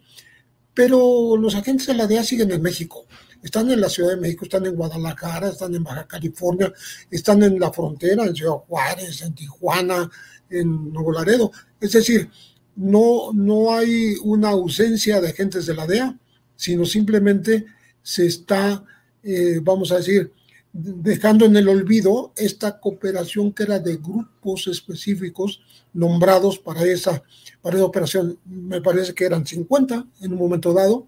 pero 0.74 1.38
los 1.38 1.54
agentes 1.54 1.86
de 1.86 1.94
la 1.94 2.08
DEA 2.08 2.24
siguen 2.24 2.50
en 2.50 2.63
México. 2.63 3.06
Están 3.48 3.72
en 3.72 3.82
la 3.82 3.90
Ciudad 3.90 4.12
de 4.12 4.18
México, 4.18 4.46
están 4.46 4.66
en 4.66 4.76
Guadalajara, 4.76 5.50
están 5.50 5.74
en 5.74 5.84
Baja 5.84 6.06
California, 6.06 6.72
están 7.10 7.44
en 7.44 7.60
la 7.60 7.72
frontera, 7.72 8.26
en 8.26 8.36
Ciudad 8.36 8.58
Juárez, 8.68 9.22
en 9.22 9.34
Tijuana, 9.34 10.10
en 10.50 10.92
Nuevo 10.92 11.14
Laredo. 11.14 11.52
Es 11.80 11.94
decir, 11.94 12.30
no, 12.76 13.32
no 13.34 13.74
hay 13.74 14.16
una 14.24 14.50
ausencia 14.50 15.22
de 15.22 15.30
agentes 15.30 15.66
de 15.66 15.76
la 15.76 15.88
DEA, 15.88 16.18
sino 16.56 16.86
simplemente 16.86 17.66
se 18.02 18.26
está 18.26 18.84
eh, 19.30 19.60
vamos 19.62 19.92
a 19.92 19.98
decir, 19.98 20.32
dejando 20.72 21.46
en 21.46 21.58
el 21.58 21.68
olvido 21.68 22.32
esta 22.38 22.80
cooperación 22.80 23.52
que 23.52 23.64
era 23.64 23.78
de 23.78 23.98
grupos 23.98 24.68
específicos 24.68 25.62
nombrados 25.92 26.60
para 26.60 26.86
esa, 26.86 27.24
para 27.62 27.76
esa 27.76 27.86
operación. 27.86 28.40
Me 28.46 28.82
parece 28.82 29.14
que 29.14 29.26
eran 29.26 29.46
50 29.46 30.06
en 30.22 30.32
un 30.32 30.40
momento 30.40 30.72
dado. 30.72 31.08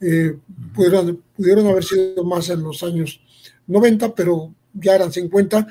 Eh, 0.00 0.36
pudieron, 0.74 1.22
pudieron 1.36 1.66
haber 1.66 1.84
sido 1.84 2.24
más 2.24 2.48
en 2.50 2.62
los 2.62 2.82
años 2.82 3.20
90, 3.66 4.14
pero 4.14 4.54
ya 4.72 4.94
eran 4.94 5.12
50 5.12 5.66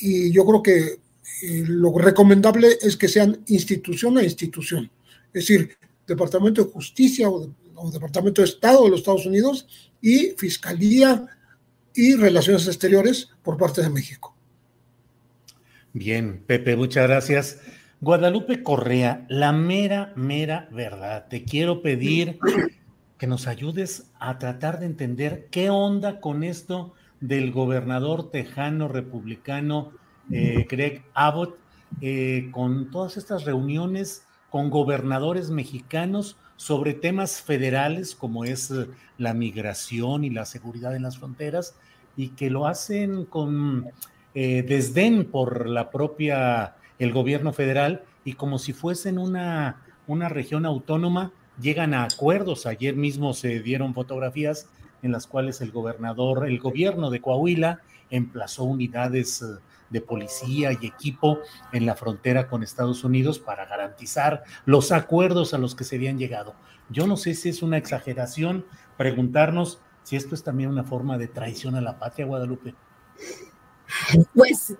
y 0.00 0.32
yo 0.32 0.46
creo 0.46 0.62
que 0.62 1.00
eh, 1.42 1.64
lo 1.66 1.96
recomendable 1.98 2.68
es 2.80 2.96
que 2.96 3.08
sean 3.08 3.42
institución 3.48 4.18
a 4.18 4.22
institución, 4.22 4.90
es 5.32 5.46
decir, 5.46 5.76
Departamento 6.06 6.64
de 6.64 6.70
Justicia 6.70 7.28
o, 7.28 7.48
o 7.74 7.90
Departamento 7.90 8.42
de 8.42 8.48
Estado 8.48 8.84
de 8.84 8.90
los 8.90 9.00
Estados 9.00 9.26
Unidos 9.26 9.66
y 10.00 10.34
Fiscalía 10.38 11.26
y 11.94 12.14
Relaciones 12.14 12.66
Exteriores 12.66 13.30
por 13.42 13.56
parte 13.56 13.82
de 13.82 13.90
México. 13.90 14.34
Bien, 15.92 16.42
Pepe, 16.46 16.76
muchas 16.76 17.06
gracias. 17.06 17.58
Guadalupe 18.00 18.62
Correa, 18.62 19.26
la 19.28 19.52
mera, 19.52 20.12
mera 20.16 20.68
verdad. 20.72 21.28
Te 21.28 21.44
quiero 21.44 21.82
pedir 21.82 22.38
que 23.22 23.28
nos 23.28 23.46
ayudes 23.46 24.10
a 24.18 24.40
tratar 24.40 24.80
de 24.80 24.86
entender 24.86 25.46
qué 25.52 25.70
onda 25.70 26.18
con 26.18 26.42
esto 26.42 26.92
del 27.20 27.52
gobernador 27.52 28.32
tejano 28.32 28.88
republicano 28.88 29.92
eh, 30.32 30.66
Greg 30.68 31.04
Abbott, 31.14 31.56
eh, 32.00 32.48
con 32.50 32.90
todas 32.90 33.16
estas 33.16 33.44
reuniones 33.44 34.26
con 34.50 34.70
gobernadores 34.70 35.50
mexicanos 35.50 36.36
sobre 36.56 36.94
temas 36.94 37.40
federales 37.40 38.16
como 38.16 38.44
es 38.44 38.72
eh, 38.72 38.88
la 39.18 39.34
migración 39.34 40.24
y 40.24 40.30
la 40.30 40.44
seguridad 40.44 40.96
en 40.96 41.04
las 41.04 41.18
fronteras 41.18 41.76
y 42.16 42.30
que 42.30 42.50
lo 42.50 42.66
hacen 42.66 43.24
con 43.24 43.86
desdén 44.34 45.30
por 45.30 45.68
la 45.68 45.92
propia, 45.92 46.74
el 46.98 47.12
gobierno 47.12 47.52
federal 47.52 48.02
y 48.24 48.32
como 48.32 48.58
si 48.58 48.72
fuesen 48.72 49.16
una, 49.16 49.80
una 50.08 50.28
región 50.28 50.66
autónoma, 50.66 51.30
llegan 51.60 51.94
a 51.94 52.04
acuerdos. 52.04 52.66
Ayer 52.66 52.96
mismo 52.96 53.34
se 53.34 53.60
dieron 53.60 53.94
fotografías 53.94 54.68
en 55.02 55.12
las 55.12 55.26
cuales 55.26 55.60
el 55.60 55.72
gobernador, 55.72 56.46
el 56.46 56.58
gobierno 56.58 57.10
de 57.10 57.20
Coahuila 57.20 57.80
emplazó 58.10 58.64
unidades 58.64 59.42
eh, 59.42 59.60
de 59.90 60.00
policía 60.00 60.72
y 60.72 60.86
equipo 60.86 61.40
en 61.72 61.86
la 61.86 61.94
frontera 61.94 62.48
con 62.48 62.62
Estados 62.62 63.04
Unidos 63.04 63.38
para 63.38 63.66
garantizar 63.66 64.44
los 64.64 64.92
acuerdos 64.92 65.54
a 65.54 65.58
los 65.58 65.74
que 65.74 65.84
se 65.84 65.96
habían 65.96 66.18
llegado. 66.18 66.54
Yo 66.88 67.06
no 67.06 67.16
sé 67.16 67.34
si 67.34 67.48
es 67.48 67.62
una 67.62 67.78
exageración 67.78 68.64
preguntarnos 68.96 69.80
si 70.02 70.16
esto 70.16 70.34
es 70.34 70.42
también 70.42 70.70
una 70.70 70.84
forma 70.84 71.18
de 71.18 71.28
traición 71.28 71.74
a 71.74 71.80
la 71.80 71.98
patria, 71.98 72.26
Guadalupe. 72.26 72.74
Pues 74.34 74.74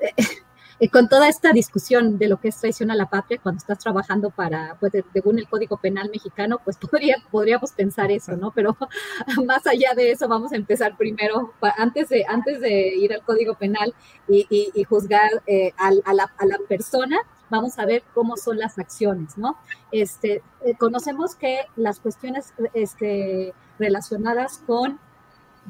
eh, 0.81 0.89
con 0.89 1.09
toda 1.09 1.29
esta 1.29 1.53
discusión 1.53 2.19
de 2.19 2.29
lo 2.29 2.39
que 2.39 2.49
es 2.49 2.57
traición 2.59 2.91
a 2.91 2.95
la 2.95 3.07
patria, 3.07 3.41
cuando 3.43 3.59
estás 3.59 3.79
trabajando 3.79 4.31
para, 4.31 4.77
pues 4.81 4.93
según 5.13 5.39
el 5.39 5.49
Código 5.49 5.77
Penal 5.77 6.11
mexicano, 6.11 6.61
pues 6.65 6.77
podría, 6.91 7.17
podríamos 7.31 7.73
pensar 7.73 8.11
eso, 8.11 8.37
¿no? 8.37 8.51
Pero 8.53 8.77
más 9.47 9.67
allá 9.67 9.95
de 9.95 10.11
eso, 10.11 10.29
vamos 10.29 10.53
a 10.53 10.57
empezar 10.57 10.97
primero, 10.97 11.53
antes 11.77 12.09
de, 12.09 12.25
antes 12.29 12.61
de 12.61 12.95
ir 12.97 13.13
al 13.13 13.23
Código 13.23 13.55
Penal 13.55 13.95
y, 14.29 14.85
juzgar 14.89 15.31
eh, 15.47 15.73
a, 15.79 15.89
a, 16.05 16.15
la, 16.15 16.33
a 16.39 16.47
la 16.47 16.59
persona, 16.69 17.19
vamos 17.53 17.79
a 17.79 17.85
ver 17.85 18.03
cómo 18.15 18.39
son 18.39 18.59
las 18.59 18.79
acciones, 18.79 19.37
¿no? 19.37 19.59
Este, 19.93 20.43
eh, 20.65 20.75
conocemos 20.79 21.35
que 21.35 21.61
las 21.77 22.01
cuestiones 22.01 22.55
este, 22.73 23.53
relacionadas 23.79 24.59
con 24.67 24.99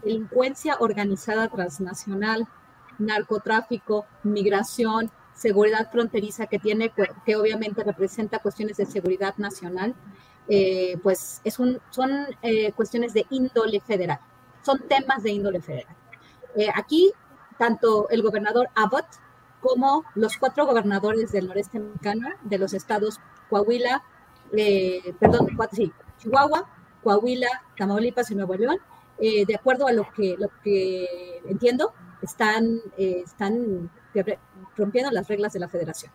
delincuencia 0.04 0.76
organizada 0.78 1.48
transnacional, 1.48 2.46
narcotráfico, 3.06 4.06
migración, 4.22 5.10
seguridad 5.34 5.90
fronteriza 5.90 6.46
que 6.46 6.58
tiene, 6.58 6.92
que 7.24 7.36
obviamente 7.36 7.82
representa 7.82 8.38
cuestiones 8.38 8.76
de 8.76 8.86
seguridad 8.86 9.34
nacional, 9.38 9.94
eh, 10.48 10.98
pues 11.02 11.40
es 11.44 11.58
un, 11.58 11.80
son 11.90 12.10
eh, 12.42 12.72
cuestiones 12.72 13.14
de 13.14 13.26
índole 13.30 13.80
federal, 13.80 14.18
son 14.62 14.80
temas 14.88 15.22
de 15.22 15.30
índole 15.30 15.60
federal. 15.60 15.96
Eh, 16.56 16.68
aquí, 16.74 17.12
tanto 17.58 18.08
el 18.10 18.22
gobernador 18.22 18.68
Abbott 18.74 19.06
como 19.60 20.04
los 20.16 20.36
cuatro 20.36 20.66
gobernadores 20.66 21.30
del 21.30 21.46
noreste 21.46 21.78
mexicano, 21.78 22.28
de 22.42 22.58
los 22.58 22.74
estados 22.74 23.20
Coahuila, 23.48 24.02
perdón, 25.20 25.46
Chihuahua, 26.18 26.68
Coahuila, 27.02 27.48
Tamaulipas 27.76 28.30
y 28.30 28.34
Nuevo 28.34 28.54
León, 28.54 28.78
de 29.18 29.54
acuerdo 29.54 29.86
a 29.86 29.92
lo 29.92 30.10
que, 30.12 30.34
lo 30.36 30.48
que 30.64 31.42
entiendo, 31.46 31.94
están, 32.22 32.80
eh, 32.96 33.22
están 33.24 33.90
rompiendo 34.76 35.10
las 35.10 35.28
reglas 35.28 35.52
de 35.52 35.60
la 35.60 35.68
federación. 35.68 36.12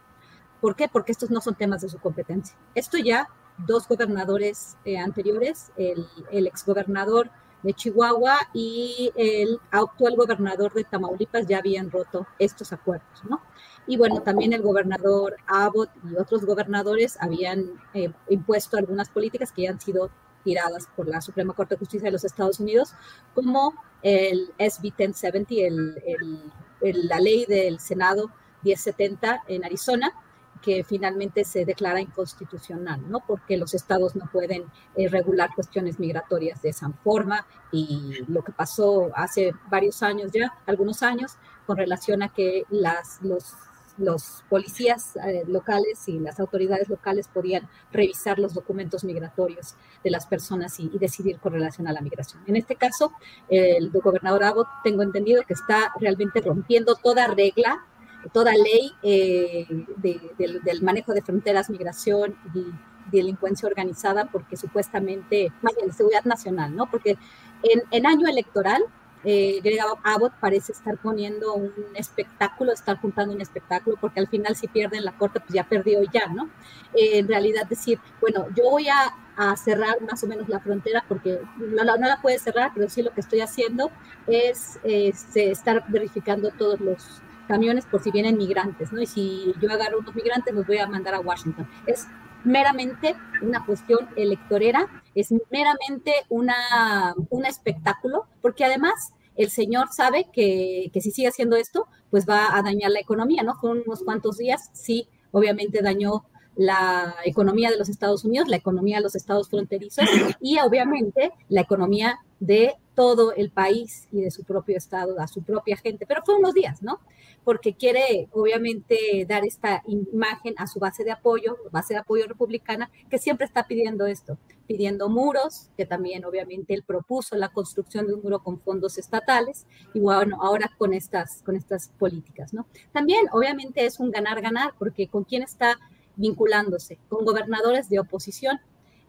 ¿Por 0.62 0.76
qué? 0.76 0.88
Porque 0.88 1.12
estos 1.12 1.30
no 1.30 1.42
son 1.42 1.56
temas 1.56 1.82
de 1.82 1.90
su 1.90 2.00
competencia. 2.00 2.58
Esto 2.74 2.98
ya 2.98 3.30
dos 3.58 3.88
gobernadores 3.88 4.78
eh, 4.86 4.98
anteriores, 4.98 5.72
el, 5.78 6.08
el 6.32 6.48
exgobernador 6.48 7.30
de 7.64 7.74
Chihuahua 7.74 8.38
y 8.54 9.12
el 9.16 9.60
actual 9.72 10.16
gobernador 10.16 10.74
de 10.74 10.84
Tamaulipas 10.84 11.48
ya 11.48 11.58
habían 11.58 11.90
roto 11.90 12.28
estos 12.38 12.72
acuerdos, 12.72 13.24
¿no? 13.28 13.42
Y 13.88 13.98
bueno, 13.98 14.22
también 14.22 14.54
el 14.54 14.62
gobernador 14.62 15.38
Abbott 15.48 15.90
y 16.04 16.16
otros 16.18 16.46
gobernadores 16.46 17.18
habían 17.20 17.82
impuesto 18.30 18.78
algunas 18.78 19.10
políticas 19.10 19.52
que 19.52 19.64
ya 19.64 19.72
han 19.72 19.80
sido 19.80 20.12
tiradas 20.48 20.88
por 20.96 21.10
la 21.10 21.20
Suprema 21.20 21.54
Corte 21.54 21.76
de 21.76 21.80
Justicia 21.80 22.06
de 22.06 22.14
los 22.14 22.24
Estados 22.24 22.62
Unidos, 22.62 22.94
como 23.36 23.74
el 24.02 24.54
SB 24.58 24.94
1070, 24.98 25.54
el, 25.54 27.10
la 27.10 27.20
ley 27.20 27.46
del 27.46 27.82
Senado 27.82 28.32
1070 28.64 29.44
en 29.50 29.66
Arizona, 29.66 30.14
que 30.62 30.86
finalmente 30.86 31.44
se 31.44 31.66
declara 31.66 32.00
inconstitucional, 32.00 33.02
¿no? 33.12 33.20
Porque 33.28 33.58
los 33.58 33.74
estados 33.74 34.16
no 34.16 34.30
pueden 34.32 34.64
eh, 34.96 35.10
regular 35.10 35.50
cuestiones 35.54 36.00
migratorias 36.00 36.62
de 36.62 36.70
esa 36.70 36.90
forma 37.04 37.46
y 37.70 38.24
lo 38.30 38.42
que 38.42 38.54
pasó 38.54 39.12
hace 39.16 39.52
varios 39.70 40.02
años 40.02 40.32
ya, 40.32 40.54
algunos 40.66 41.04
años, 41.04 41.36
con 41.66 41.76
relación 41.76 42.24
a 42.24 42.30
que 42.30 42.64
las, 42.70 43.22
los 43.22 43.54
los 43.98 44.44
policías 44.50 45.16
eh, 45.18 45.44
locales 45.48 46.08
y 46.08 46.20
las 46.20 46.40
autoridades 46.40 46.90
locales 46.90 47.28
podían 47.28 47.68
revisar 47.92 48.40
los 48.40 48.54
documentos 48.54 49.04
migratorios 49.04 49.76
de 50.04 50.12
las 50.12 50.26
personas 50.28 50.80
y, 50.80 50.90
decidir 50.98 51.40
con 51.40 51.54
relación 51.54 51.88
a 51.88 51.94
la 51.94 52.02
migración. 52.02 52.42
En 52.48 52.56
este 52.56 52.76
caso, 52.76 53.12
el 53.50 53.92
gobernador 53.92 54.44
Abbott, 54.44 54.68
tengo 54.84 55.04
entendido 55.04 55.44
que 55.44 55.54
está 55.54 55.94
realmente 56.00 56.42
rompiendo 56.42 56.96
toda 56.96 57.28
regla, 57.28 57.86
toda 58.34 58.54
ley 58.54 58.92
eh, 59.04 59.68
del, 59.98 60.82
manejo 60.82 61.14
de 61.14 61.22
fronteras, 61.22 61.70
migración 61.70 62.36
y 62.54 62.66
delincuencia 63.12 63.68
organizada, 63.68 64.26
porque 64.26 64.58
supuestamente, 64.58 65.52
más 65.62 65.76
bien, 65.76 65.94
seguridad 65.94 66.26
nacional, 66.26 66.76
¿no? 66.76 66.90
Porque 66.90 67.18
en, 67.64 67.84
en 67.92 68.06
año 68.06 68.28
electoral, 68.28 68.84
eh, 69.30 69.60
Greg 69.62 69.80
Abbott 70.04 70.34
parece 70.40 70.72
estar 70.72 70.98
poniendo 70.98 71.54
un 71.54 71.74
espectáculo, 71.96 72.72
estar 72.72 72.98
juntando 73.02 73.34
un 73.34 73.42
espectáculo, 73.42 73.98
porque 74.00 74.22
al 74.22 74.28
final 74.28 74.56
si 74.56 74.68
pierden 74.68 75.04
la 75.04 75.18
corte, 75.18 75.42
pues 75.42 75.54
ya 75.54 75.66
perdió 75.66 76.02
ya, 76.04 76.28
¿no? 76.28 76.46
Eh, 76.94 77.20
en 77.20 77.28
realidad 77.28 77.68
decir, 77.68 78.00
bueno, 78.22 78.48
yo 78.56 78.70
voy 78.70 78.88
a 78.88 79.14
a 79.38 79.56
cerrar 79.56 80.02
más 80.02 80.24
o 80.24 80.28
menos 80.28 80.50
la 80.50 80.60
frontera, 80.60 81.06
porque 81.08 81.40
no, 81.60 81.84
la 81.84 82.20
puede 82.22 82.40
cerrar, 82.40 82.72
pero 82.74 82.90
sí 82.90 83.04
lo 83.04 83.12
que 83.12 83.22
estoy 83.22 83.42
haciendo 83.42 83.92
es, 84.26 84.80
este, 84.84 85.52
estar 85.52 85.86
verificando 85.90 86.50
todos 86.50 86.80
los 86.80 87.22
camiones 87.48 87.86
por 87.86 88.02
si 88.02 88.10
vienen 88.10 88.36
migrantes, 88.36 88.92
¿no? 88.92 89.00
Y 89.00 89.06
si 89.06 89.54
yo 89.62 89.72
agarro 89.72 90.00
unos 90.00 90.16
migrantes, 90.16 90.56
los 90.56 90.66
voy 90.66 90.80
a 90.80 90.88
mandar 90.88 91.14
a 91.14 91.20
Washington. 91.20 91.70
Es 91.86 92.08
meramente 92.44 93.16
una 93.42 93.64
cuestión 93.64 94.10
electorera, 94.16 94.88
es 95.14 95.32
meramente 95.52 96.14
una, 96.30 97.14
un 97.30 97.46
espectáculo, 97.46 98.26
porque 98.42 98.66
además 98.66 99.14
el 99.38 99.50
señor 99.50 99.88
sabe 99.96 100.28
que, 100.32 100.92
si 100.94 101.12
sigue 101.12 101.28
haciendo 101.28 101.56
esto, 101.56 101.88
pues 102.10 102.26
va 102.28 102.58
a 102.58 102.62
dañar 102.62 102.92
la 102.92 103.00
economía, 103.00 103.44
¿no? 103.44 103.56
Fueron 103.56 103.84
unos 103.86 104.04
cuantos 104.04 104.38
días, 104.38 104.70
sí, 104.74 105.08
obviamente 105.32 105.82
dañó 105.82 106.26
la 106.56 107.16
economía 107.24 107.70
de 107.70 107.78
los 107.78 107.88
Estados 107.88 108.26
Unidos, 108.26 108.48
la 108.48 108.56
economía 108.58 108.98
de 108.98 109.04
los 109.04 109.16
estados 109.16 109.48
fronterizos 109.48 110.06
y 110.42 110.58
obviamente 110.60 111.32
la 111.50 111.62
economía 111.62 112.20
de 112.40 112.74
todo 112.96 113.32
el 113.34 113.52
país 113.52 114.08
y 114.12 114.22
de 114.22 114.32
su 114.32 114.44
propio 114.44 114.76
estado, 114.76 115.20
a 115.20 115.28
su 115.28 115.44
propia 115.44 115.78
gente. 115.78 116.08
Pero 116.08 116.24
fue 116.26 116.36
unos 116.36 116.56
días, 116.56 116.82
¿no? 116.82 117.00
Porque 117.44 117.76
quiere 117.76 118.28
obviamente 118.32 119.26
dar 119.30 119.46
esta 119.46 119.84
imagen 119.86 120.56
a 120.58 120.66
su 120.66 120.80
base 120.80 121.04
de 121.04 121.12
apoyo, 121.12 121.58
base 121.72 121.94
de 121.94 122.00
apoyo 122.00 122.26
republicana, 122.28 122.90
que 123.08 123.20
siempre 123.20 123.46
está 123.46 123.68
pidiendo 123.68 124.08
esto, 124.08 124.40
pidiendo 124.68 125.10
muros, 125.10 125.70
que 125.78 125.86
también 125.86 126.26
obviamente 126.26 126.74
él 126.74 126.84
propuso 126.84 127.36
la 127.36 127.50
construcción 127.50 128.06
de 128.06 128.14
un 128.14 128.22
muro 128.22 128.44
con 128.44 128.60
fondos 128.60 128.98
estatales, 128.98 129.66
y 129.94 130.00
bueno, 130.00 130.38
ahora 130.42 130.70
con 130.78 130.94
estas, 130.94 131.42
con 131.44 131.56
estas 131.56 131.90
políticas, 131.98 132.54
¿no? 132.54 132.68
También 132.92 133.26
obviamente 133.32 133.86
es 133.86 134.00
un 134.00 134.12
ganar-ganar, 134.12 134.74
porque 134.78 135.08
con 135.08 135.24
quién 135.24 135.44
está 135.44 135.78
vinculándose 136.18 137.00
con 137.08 137.24
gobernadores 137.24 137.90
de 137.90 138.00
oposición, 138.00 138.60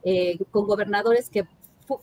eh, 0.04 0.38
con 0.50 0.66
gobernadores 0.66 1.28
que 1.28 1.48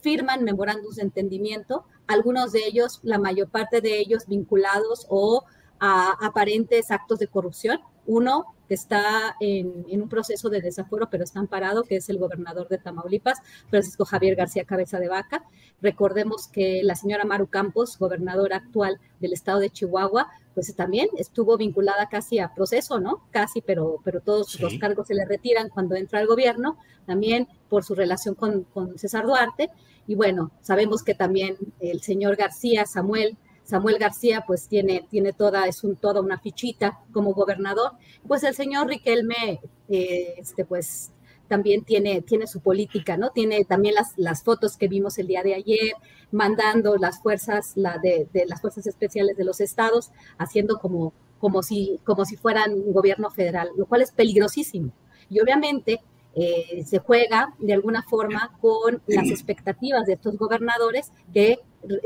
firman 0.02 0.44
memorándums 0.44 0.96
de 0.96 1.04
entendimiento, 1.04 1.86
algunos 2.08 2.52
de 2.52 2.66
ellos, 2.66 3.00
la 3.04 3.20
mayor 3.20 3.50
parte 3.50 3.82
de 3.82 4.00
ellos 4.00 4.26
vinculados 4.28 5.06
o 5.10 5.44
a 5.80 6.14
aparentes 6.26 6.92
actos 6.92 7.20
de 7.20 7.28
corrupción. 7.28 7.80
Uno 8.08 8.55
que 8.68 8.74
está 8.74 9.36
en, 9.40 9.86
un 10.02 10.10
proceso 10.10 10.50
de 10.50 10.62
desafuero, 10.62 11.10
pero 11.10 11.24
está 11.24 11.40
amparado, 11.40 11.84
que 11.84 11.98
es 11.98 12.10
el 12.10 12.18
gobernador 12.18 12.68
de 12.68 12.78
Tamaulipas, 12.78 13.40
Francisco 13.70 14.06
Javier 14.06 14.36
García 14.36 14.66
Cabeza 14.66 15.00
de 15.00 15.08
Vaca. 15.08 15.44
Recordemos 15.82 16.48
que 16.48 16.82
la 16.84 16.96
señora 16.96 17.26
Maru 17.26 17.48
Campos, 17.48 17.98
gobernadora 17.98 18.58
actual 18.58 19.00
del 19.20 19.34
estado 19.34 19.60
de 19.60 19.70
Chihuahua, 19.70 20.28
pues 20.54 20.74
también 20.76 21.10
estuvo 21.18 21.58
vinculada 21.58 22.08
casi 22.08 22.40
a 22.40 22.54
proceso, 22.54 23.00
¿no? 23.00 23.28
Casi, 23.32 23.62
pero, 23.62 24.00
pero 24.04 24.22
todos 24.22 24.60
los 24.62 24.78
cargos 24.80 25.08
se 25.08 25.14
le 25.14 25.26
retiran 25.26 25.70
cuando 25.70 25.96
entra 25.96 26.20
al 26.20 26.28
gobierno, 26.28 26.78
también 27.06 27.48
por 27.70 27.84
su 27.84 27.94
relación 27.94 28.36
con, 28.36 28.64
con 28.64 28.98
César 28.98 29.26
Duarte. 29.26 29.70
Y 30.08 30.16
bueno, 30.16 30.52
sabemos 30.62 31.04
que 31.04 31.14
también 31.14 31.58
el 31.80 32.02
señor 32.02 32.38
García, 32.38 32.86
Samuel, 32.86 33.38
Samuel 33.66 33.98
García 33.98 34.44
pues 34.46 34.68
tiene, 34.68 35.06
tiene 35.10 35.34
toda, 35.34 35.68
es 35.68 35.84
un, 35.84 35.96
toda 35.96 36.22
una 36.22 36.40
fichita 36.40 37.00
como 37.12 37.34
gobernador, 37.34 37.94
pues 38.28 38.44
el 38.44 38.56
señor 38.56 38.88
Riquelme, 38.88 39.60
eh, 39.90 40.36
este, 40.38 40.66
pues 40.66 41.12
también 41.48 41.84
tiene, 41.84 42.22
tiene 42.22 42.48
su 42.48 42.62
política, 42.62 43.18
¿no? 43.18 43.32
Tiene 43.32 43.66
también 43.66 43.96
las, 43.96 44.14
las 44.18 44.44
fotos 44.44 44.78
que 44.78 44.88
vimos 44.88 45.18
el 45.18 45.28
día 45.28 45.44
de 45.44 45.56
ayer, 45.56 45.94
mandando 46.32 46.96
las 46.98 47.22
fuerzas, 47.22 47.74
la 47.76 47.98
de, 47.98 48.28
las 48.48 48.62
fuerzas 48.62 48.88
especiales 48.88 49.38
de 49.38 49.46
los 49.46 49.62
estados, 49.62 50.12
haciendo 50.38 50.80
como, 50.80 51.14
como, 51.40 51.62
si, 51.62 52.00
como 52.04 52.26
si 52.26 52.36
fueran 52.36 52.74
un 52.74 52.94
gobierno 52.94 53.30
federal, 53.30 53.70
lo 53.78 53.86
cual 53.86 54.02
es 54.02 54.12
peligrosísimo. 54.12 54.92
Y 55.30 55.40
obviamente 55.40 56.02
eh, 56.36 56.84
se 56.86 57.00
juega 57.00 57.54
de 57.60 57.74
alguna 57.74 58.04
forma 58.04 58.52
con 58.60 59.02
las 59.08 59.30
expectativas 59.30 60.06
de 60.06 60.14
estos 60.14 60.38
gobernadores 60.38 61.14
que, 61.34 61.60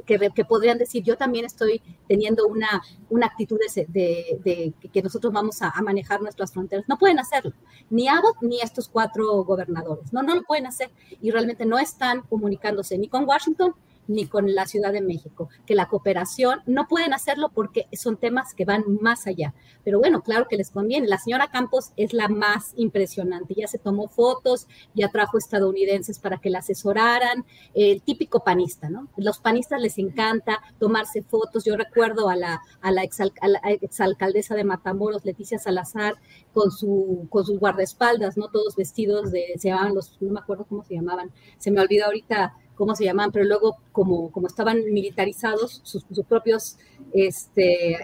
que, 0.06 0.46
podrían 0.46 0.78
decir, 0.78 1.04
yo 1.04 1.18
también 1.18 1.46
estoy 1.46 1.82
teniendo 2.08 2.46
una, 2.46 2.84
una 3.10 3.26
actitud 3.26 3.58
de, 3.88 4.74
que 4.94 5.02
nosotros 5.02 5.34
vamos 5.34 5.64
a, 5.64 5.70
a, 5.70 5.82
manejar 5.82 6.22
nuestras 6.22 6.54
fronteras. 6.54 6.86
No 6.88 7.00
pueden 7.00 7.18
hacerlo, 7.18 7.54
ni 7.90 8.08
Abbott 8.08 8.38
ni 8.42 8.62
estos 8.62 8.88
cuatro 8.88 9.44
gobernadores. 9.44 10.14
No, 10.14 10.22
no 10.22 10.36
lo 10.36 10.44
pueden 10.44 10.68
hacer 10.68 10.92
y 11.22 11.32
realmente 11.32 11.66
no 11.66 11.80
están 11.80 12.22
comunicándose 12.22 13.00
ni 13.00 13.08
con 13.08 13.26
Washington 13.26 13.74
ni 14.10 14.26
con 14.26 14.54
la 14.54 14.66
Ciudad 14.66 14.92
de 14.92 15.02
México, 15.02 15.50
que 15.68 15.76
la 15.76 15.88
cooperación 15.88 16.62
no 16.66 16.88
pueden 16.88 17.14
hacerlo 17.14 17.52
porque 17.54 17.88
son 17.94 18.18
temas 18.18 18.56
que 18.56 18.66
van 18.66 18.84
más 19.02 19.28
allá. 19.28 19.54
Pero 19.84 20.00
bueno, 20.00 20.24
claro 20.24 20.48
que 20.50 20.58
les 20.58 20.72
conviene. 20.72 21.08
La 21.08 21.20
señora 21.20 21.52
Campos 21.52 21.92
es 21.96 22.12
la 22.14 22.28
más 22.28 22.74
impresionante. 22.76 23.54
Ya 23.56 23.68
se 23.68 23.78
tomó 23.78 24.10
fotos, 24.10 24.68
ya 24.96 25.10
trajo 25.10 25.38
estadounidenses 25.38 26.18
para 26.18 26.40
que 26.40 26.50
la 26.50 26.60
asesoraran. 26.60 27.46
El 27.76 28.02
típico 28.02 28.44
panista, 28.44 28.90
¿no? 28.90 29.10
Los 29.16 29.40
panistas 29.40 29.80
les 29.80 30.00
encanta 30.00 30.60
tomarse 30.80 31.22
fotos. 31.22 31.64
Yo 31.64 31.78
recuerdo 31.78 32.30
a 32.30 32.36
la, 32.36 32.62
a 32.82 32.92
la, 32.92 33.04
exalcaldesa 33.04 34.56
de 34.56 34.64
Matamoros, 34.64 35.24
Leticia 35.24 35.60
Salazar, 35.60 36.16
con, 36.52 36.72
su, 36.72 37.28
con 37.30 37.46
sus 37.46 37.60
guardaespaldas, 37.60 38.38
¿no? 38.38 38.48
Todos 38.50 38.76
vestidos 38.76 39.32
de, 39.32 39.54
se 39.58 39.70
llamaban 39.70 39.94
los, 39.94 40.20
no 40.20 40.34
me 40.34 40.40
acuerdo 40.40 40.66
cómo 40.66 40.84
se 40.84 40.96
llamaban, 40.96 41.32
se 41.60 41.70
me 41.70 41.80
olvidó 41.80 42.06
ahorita 42.06 42.56
cómo 42.80 42.96
se 42.96 43.04
llamaban, 43.04 43.34
pero 43.34 43.44
luego 43.44 43.76
como, 43.92 44.32
como 44.32 44.48
estaban 44.48 44.86
militarizados, 44.86 45.82
sus, 45.84 46.06
propios, 46.26 46.78
este, 47.14 47.98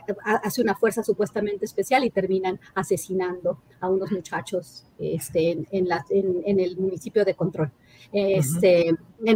hace 0.43 0.61
una 0.61 0.75
fuerza 0.75 1.01
supuestamente 1.01 1.63
especial 1.63 2.03
y 2.03 2.09
terminan 2.09 2.59
asesinando 2.73 3.61
a 3.79 3.87
unos 3.87 4.11
muchachos 4.11 4.85
este, 4.99 5.51
en, 5.51 5.65
en, 5.71 6.59
el 6.59 6.77
municipio 6.77 7.23
de 7.23 7.35
control, 7.35 7.71
este, 8.11 8.93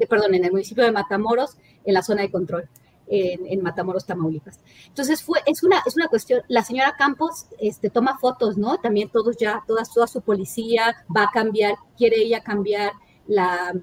perdón, 0.09 0.35
en 0.35 0.43
el 0.43 0.51
municipio 0.51 0.83
de 0.83 0.91
Matamoros, 0.91 1.55
en 1.85 1.93
la 1.93 2.03
zona 2.03 2.21
de 2.21 2.31
control. 2.31 2.69
En, 3.11 3.63
Matamoros, 3.63 4.05
Tamaulipas. 4.05 4.59
Entonces 4.85 5.23
fue, 5.23 5.39
es 5.47 5.63
una, 5.63 5.81
es 5.83 5.95
una 5.95 6.09
cuestión, 6.09 6.43
la 6.47 6.61
señora 6.61 6.93
Campos 6.95 7.47
este, 7.59 7.89
toma 7.89 8.19
fotos, 8.19 8.55
¿no? 8.55 8.77
También 8.77 9.09
todos 9.09 9.35
ya, 9.35 9.63
toda, 9.65 9.81
toda 9.91 10.05
su 10.05 10.21
policía 10.21 10.95
va 11.15 11.23
a 11.23 11.31
cambiar, 11.33 11.73
quiere 11.97 12.17
ella 12.17 12.43
cambiar 12.43 12.91
la, 13.25 13.73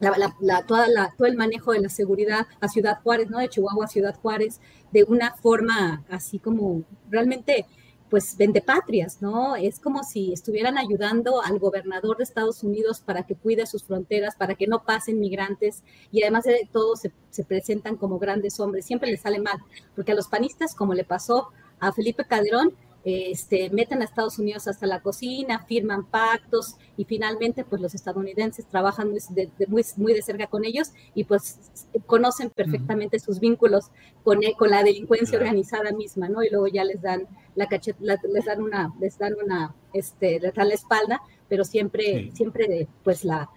la, 0.00 0.62
toda 0.66 0.88
la, 0.88 1.14
todo 1.16 1.26
el 1.26 1.36
manejo 1.36 1.72
de 1.72 1.80
la 1.80 1.88
seguridad 1.88 2.46
a 2.60 2.68
Ciudad 2.68 3.00
Juárez, 3.02 3.30
¿no? 3.30 3.38
De 3.38 3.48
Chihuahua 3.48 3.86
a 3.86 3.88
Ciudad 3.88 4.14
Juárez, 4.20 4.60
de 4.92 5.04
una 5.04 5.34
forma 5.34 6.04
así 6.10 6.38
como 6.38 6.82
realmente, 7.10 7.66
pues, 8.10 8.36
patrias, 8.64 9.20
¿no? 9.20 9.56
Es 9.56 9.80
como 9.80 10.04
si 10.04 10.32
estuvieran 10.32 10.78
ayudando 10.78 11.42
al 11.42 11.58
gobernador 11.58 12.18
de 12.18 12.24
Estados 12.24 12.62
Unidos 12.62 13.00
para 13.00 13.24
que 13.24 13.34
cuide 13.34 13.66
sus 13.66 13.84
fronteras, 13.84 14.36
para 14.36 14.54
que 14.54 14.66
no 14.66 14.84
pasen 14.84 15.18
migrantes, 15.18 15.82
y 16.12 16.22
además 16.22 16.44
de 16.44 16.68
todo 16.70 16.96
se, 16.96 17.12
se 17.30 17.44
presentan 17.44 17.96
como 17.96 18.18
grandes 18.18 18.60
hombres. 18.60 18.84
Siempre 18.84 19.10
les 19.10 19.22
sale 19.22 19.40
mal, 19.40 19.58
porque 19.94 20.12
a 20.12 20.14
los 20.14 20.28
panistas, 20.28 20.74
como 20.74 20.94
le 20.94 21.04
pasó 21.04 21.48
a 21.80 21.92
Felipe 21.92 22.24
Calderón, 22.24 22.74
este, 23.06 23.70
meten 23.70 24.02
a 24.02 24.04
Estados 24.04 24.36
Unidos 24.40 24.66
hasta 24.66 24.84
la 24.84 25.00
cocina, 25.00 25.64
firman 25.64 26.06
pactos 26.06 26.74
y 26.96 27.04
finalmente 27.04 27.64
pues 27.64 27.80
los 27.80 27.94
estadounidenses 27.94 28.66
trabajan 28.66 29.10
muy 29.10 29.20
de, 29.30 29.48
muy, 29.96 30.12
de 30.12 30.22
cerca 30.22 30.48
con 30.48 30.64
ellos 30.64 30.90
y 31.14 31.22
pues 31.22 31.60
conocen 32.06 32.50
perfectamente 32.50 33.20
sus 33.20 33.38
vínculos 33.38 33.92
con, 34.24 34.42
e, 34.42 34.54
con 34.54 34.70
la 34.70 34.82
delincuencia 34.82 35.38
organizada 35.38 35.92
misma, 35.92 36.28
¿no? 36.28 36.42
Y 36.42 36.50
luego 36.50 36.66
ya 36.66 36.82
les 36.82 37.00
dan 37.00 37.28
la 37.54 37.68
cacheta, 37.68 38.00
les 38.02 38.44
dan 38.44 38.60
una, 38.60 38.92
les 39.00 39.16
dan 39.16 39.34
una, 39.40 39.72
este, 39.92 40.40
les 40.40 40.52
dan 40.52 40.68
la 40.68 40.74
espalda, 40.74 41.22
pero 41.48 41.62
siempre, 41.62 42.32
siempre 42.34 42.88
pues 43.04 43.24
la, 43.24 43.48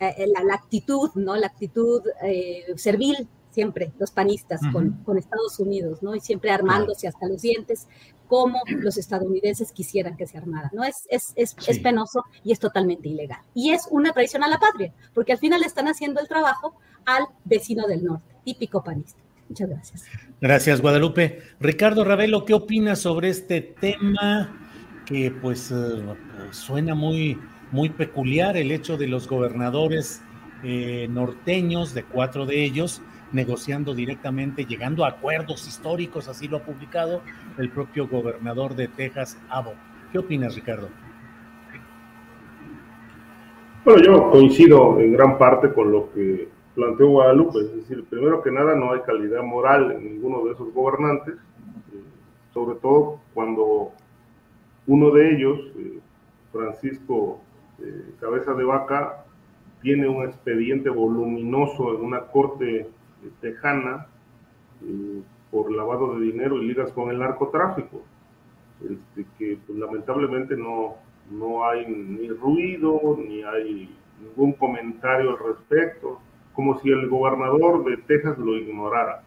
eh, 0.00 0.26
la, 0.34 0.42
la, 0.44 0.54
actitud, 0.54 1.10
¿no? 1.14 1.36
La 1.36 1.48
actitud 1.48 2.00
eh, 2.22 2.72
servil 2.76 3.28
siempre 3.54 3.92
los 3.98 4.10
panistas 4.10 4.60
con, 4.72 5.02
con, 5.04 5.16
Estados 5.16 5.58
Unidos, 5.60 6.02
¿no? 6.02 6.14
Y 6.14 6.20
siempre 6.20 6.50
armándose 6.50 7.06
hasta 7.06 7.28
los 7.28 7.42
dientes, 7.42 7.86
como 8.26 8.58
los 8.68 8.98
estadounidenses 8.98 9.72
quisieran 9.72 10.16
que 10.16 10.26
se 10.26 10.36
armara, 10.36 10.70
¿no? 10.74 10.82
Es, 10.82 11.06
es, 11.08 11.32
es, 11.36 11.56
es, 11.66 11.78
penoso 11.78 12.24
y 12.42 12.52
es 12.52 12.58
totalmente 12.58 13.08
ilegal. 13.08 13.40
Y 13.54 13.70
es 13.70 13.86
una 13.90 14.12
traición 14.12 14.42
a 14.42 14.48
la 14.48 14.58
patria, 14.58 14.92
porque 15.14 15.32
al 15.32 15.38
final 15.38 15.62
están 15.62 15.86
haciendo 15.86 16.20
el 16.20 16.26
trabajo 16.26 16.74
al 17.06 17.24
vecino 17.44 17.86
del 17.86 18.04
norte, 18.04 18.34
típico 18.44 18.82
panista. 18.82 19.20
Muchas 19.48 19.68
gracias. 19.68 20.04
Gracias, 20.40 20.80
Guadalupe. 20.80 21.42
Ricardo 21.60 22.04
Ravelo, 22.04 22.44
¿qué 22.44 22.54
opinas 22.54 22.98
sobre 23.00 23.28
este 23.28 23.60
tema 23.60 24.60
que 25.06 25.30
pues 25.30 25.70
eh, 25.70 26.02
suena 26.50 26.94
muy, 26.94 27.38
muy 27.70 27.90
peculiar, 27.90 28.56
el 28.56 28.72
hecho 28.72 28.96
de 28.96 29.06
los 29.06 29.28
gobernadores 29.28 30.22
eh, 30.62 31.06
norteños, 31.10 31.92
de 31.92 32.04
cuatro 32.04 32.46
de 32.46 32.64
ellos, 32.64 33.02
negociando 33.34 33.94
directamente, 33.94 34.64
llegando 34.64 35.04
a 35.04 35.08
acuerdos 35.08 35.66
históricos, 35.66 36.28
así 36.28 36.48
lo 36.48 36.58
ha 36.58 36.60
publicado 36.60 37.20
el 37.58 37.68
propio 37.68 38.08
gobernador 38.08 38.74
de 38.74 38.88
Texas, 38.88 39.36
Abbott. 39.50 39.76
¿Qué 40.12 40.18
opinas, 40.18 40.54
Ricardo? 40.54 40.88
Bueno, 43.84 44.02
yo 44.02 44.30
coincido 44.30 44.98
en 45.00 45.12
gran 45.12 45.36
parte 45.36 45.72
con 45.72 45.92
lo 45.92 46.10
que 46.12 46.48
planteó 46.74 47.08
Guadalupe, 47.08 47.58
es 47.60 47.76
decir, 47.76 48.04
primero 48.08 48.42
que 48.42 48.50
nada 48.50 48.74
no 48.74 48.92
hay 48.92 49.00
calidad 49.00 49.42
moral 49.42 49.92
en 49.92 50.04
ninguno 50.04 50.44
de 50.44 50.52
esos 50.52 50.72
gobernantes, 50.72 51.34
eh, 51.34 52.00
sobre 52.54 52.78
todo 52.78 53.20
cuando 53.34 53.90
uno 54.86 55.10
de 55.10 55.34
ellos, 55.34 55.58
eh, 55.76 55.98
Francisco 56.52 57.40
eh, 57.80 58.14
Cabeza 58.20 58.54
de 58.54 58.64
Vaca, 58.64 59.24
tiene 59.82 60.08
un 60.08 60.24
expediente 60.24 60.88
voluminoso 60.88 61.94
en 61.94 62.04
una 62.04 62.20
corte 62.20 62.88
tejana 63.40 64.06
por 65.50 65.70
lavado 65.70 66.18
de 66.18 66.26
dinero 66.26 66.60
y 66.60 66.66
ligas 66.66 66.90
con 66.92 67.10
el 67.10 67.18
narcotráfico, 67.18 68.02
este, 68.82 69.24
que 69.38 69.58
pues, 69.66 69.78
lamentablemente 69.78 70.56
no, 70.56 70.96
no 71.30 71.64
hay 71.64 71.86
ni 71.86 72.28
ruido, 72.28 73.16
ni 73.16 73.42
hay 73.42 73.94
ningún 74.20 74.52
comentario 74.54 75.30
al 75.30 75.38
respecto, 75.38 76.20
como 76.52 76.78
si 76.80 76.90
el 76.90 77.08
gobernador 77.08 77.84
de 77.84 77.96
Texas 77.98 78.38
lo 78.38 78.56
ignorara. 78.56 79.22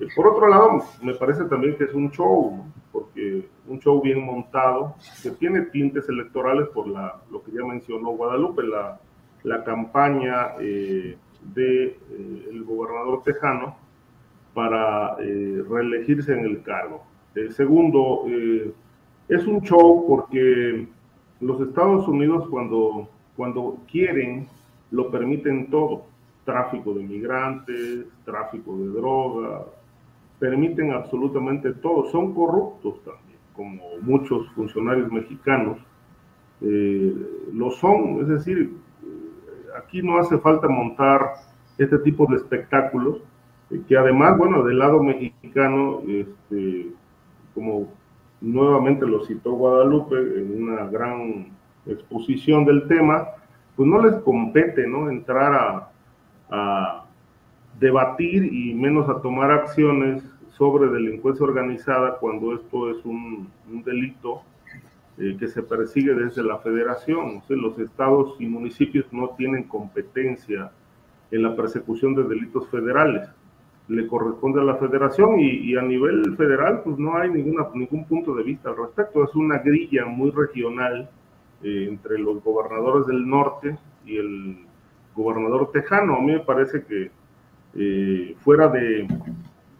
Eh, 0.00 0.08
por 0.14 0.28
otro 0.28 0.48
lado, 0.48 0.82
me 1.02 1.14
parece 1.14 1.44
también 1.44 1.76
que 1.76 1.84
es 1.84 1.94
un 1.94 2.10
show, 2.10 2.64
porque 2.92 3.48
un 3.68 3.78
show 3.80 4.00
bien 4.02 4.24
montado, 4.24 4.94
que 5.22 5.30
tiene 5.30 5.62
tintes 5.62 6.08
electorales 6.08 6.68
por 6.68 6.88
la, 6.88 7.20
lo 7.30 7.42
que 7.42 7.52
ya 7.52 7.64
mencionó 7.64 8.10
Guadalupe, 8.10 8.62
la, 8.62 9.00
la 9.42 9.64
campaña 9.64 10.54
eh, 10.60 11.16
del 11.54 11.54
de, 11.54 11.84
eh, 11.86 12.62
gobernador 12.66 13.22
tejano 13.22 13.76
para 14.54 15.16
eh, 15.20 15.62
reelegirse 15.68 16.32
en 16.32 16.44
el 16.44 16.62
cargo. 16.62 17.04
segundo, 17.50 18.24
es 19.28 19.46
un 19.46 19.60
show 19.60 20.06
porque 20.08 20.88
los 21.40 21.60
Estados 21.60 22.08
Unidos 22.08 22.48
cuando, 22.48 23.08
cuando 23.36 23.78
quieren 23.90 24.48
lo 24.90 25.10
permiten 25.10 25.68
todo, 25.70 26.04
tráfico 26.44 26.94
de 26.94 27.02
migrantes, 27.02 28.06
tráfico 28.24 28.76
de 28.78 28.86
drogas, 28.88 29.62
permiten 30.38 30.92
absolutamente 30.92 31.72
todo, 31.72 32.10
son 32.10 32.34
corruptos 32.34 33.02
también, 33.04 33.38
como 33.54 33.82
muchos 34.02 34.48
funcionarios 34.52 35.10
mexicanos. 35.10 35.78
Eh, 36.60 37.14
lo 37.52 37.70
son, 37.70 38.20
es 38.20 38.28
decir, 38.28 38.72
aquí 39.78 40.02
no 40.02 40.18
hace 40.18 40.38
falta 40.38 40.68
montar 40.68 41.34
este 41.78 41.98
tipo 41.98 42.26
de 42.26 42.36
espectáculos, 42.36 43.18
eh, 43.70 43.80
que 43.86 43.96
además, 43.96 44.38
bueno, 44.38 44.62
del 44.62 44.78
lado 44.78 45.02
mexicano, 45.02 46.00
este, 46.06 46.88
como 47.54 47.88
nuevamente 48.40 49.06
lo 49.06 49.24
citó 49.24 49.52
Guadalupe 49.52 50.16
en 50.16 50.62
una 50.62 50.86
gran 50.86 51.48
exposición 51.86 52.64
del 52.64 52.86
tema, 52.86 53.28
pues 53.76 53.88
no 53.88 54.02
les 54.02 54.14
compete, 54.22 54.86
¿no? 54.86 55.10
Entrar 55.10 55.90
a, 56.50 57.02
debatir 57.78 58.44
y 58.50 58.72
menos 58.72 59.06
a 59.06 59.20
tomar 59.20 59.50
acciones 59.50 60.22
sobre 60.56 60.88
delincuencia 60.88 61.44
organizada 61.44 62.16
cuando 62.18 62.54
esto 62.54 62.90
es 62.90 63.04
un, 63.04 63.50
delito 63.84 64.40
eh, 65.18 65.36
que 65.38 65.48
se 65.48 65.62
persigue 65.62 66.14
desde 66.14 66.42
la 66.42 66.58
federación. 66.58 67.38
O 67.38 67.42
sea, 67.46 67.56
los 67.56 67.78
estados 67.78 68.36
y 68.38 68.46
municipios 68.46 69.06
no 69.12 69.30
tienen 69.30 69.64
competencia 69.64 70.70
en 71.30 71.42
la 71.42 71.56
persecución 71.56 72.14
de 72.14 72.24
delitos 72.24 72.68
federales 72.68 73.28
le 73.88 74.06
corresponde 74.06 74.60
a 74.60 74.64
la 74.64 74.76
federación 74.76 75.38
y, 75.38 75.76
a 75.76 75.82
nivel 75.82 76.36
federal 76.36 76.82
pues 76.82 76.98
no 76.98 77.16
hay 77.16 77.30
ninguna, 77.30 77.68
ningún 77.74 78.04
punto 78.04 78.34
de 78.34 78.42
vista 78.42 78.70
al 78.70 78.76
respecto. 78.76 79.24
Es 79.24 79.34
una 79.34 79.58
grilla 79.58 80.06
muy 80.06 80.30
regional 80.30 81.08
eh, 81.62 81.86
entre 81.88 82.18
los 82.18 82.42
gobernadores 82.42 83.06
del 83.06 83.28
norte 83.28 83.78
y 84.04 84.16
el 84.16 84.58
gobernador 85.14 85.70
tejano. 85.72 86.16
A 86.16 86.20
mí 86.20 86.32
me 86.32 86.40
parece 86.40 86.84
que 86.84 87.10
eh, 87.74 88.34
fuera 88.40 88.68
de, 88.68 89.06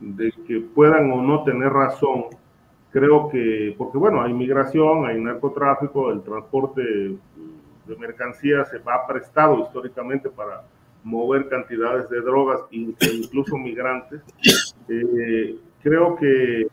de, 0.00 0.32
que 0.46 0.60
puedan 0.60 1.10
o 1.10 1.22
no 1.22 1.42
tener 1.42 1.72
razón, 1.72 2.26
creo 2.96 3.28
que, 3.28 3.74
porque 3.76 3.98
bueno, 3.98 4.22
hay 4.22 4.32
migración, 4.32 5.04
hay 5.04 5.20
narcotráfico, 5.20 6.10
el 6.10 6.22
transporte 6.22 6.80
de 6.80 7.96
mercancías 7.98 8.70
se 8.70 8.78
va 8.78 9.06
prestado 9.06 9.60
históricamente 9.60 10.30
para 10.30 10.62
mover 11.04 11.46
cantidades 11.50 12.08
de 12.08 12.22
drogas 12.22 12.60
e 12.72 12.76
incluso 13.12 13.58
migrantes, 13.58 14.22
eh, 14.88 15.56
creo 15.82 16.16
que 16.16 16.68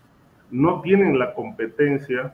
no 0.50 0.80
tienen 0.80 1.20
la 1.20 1.34
competencia 1.34 2.34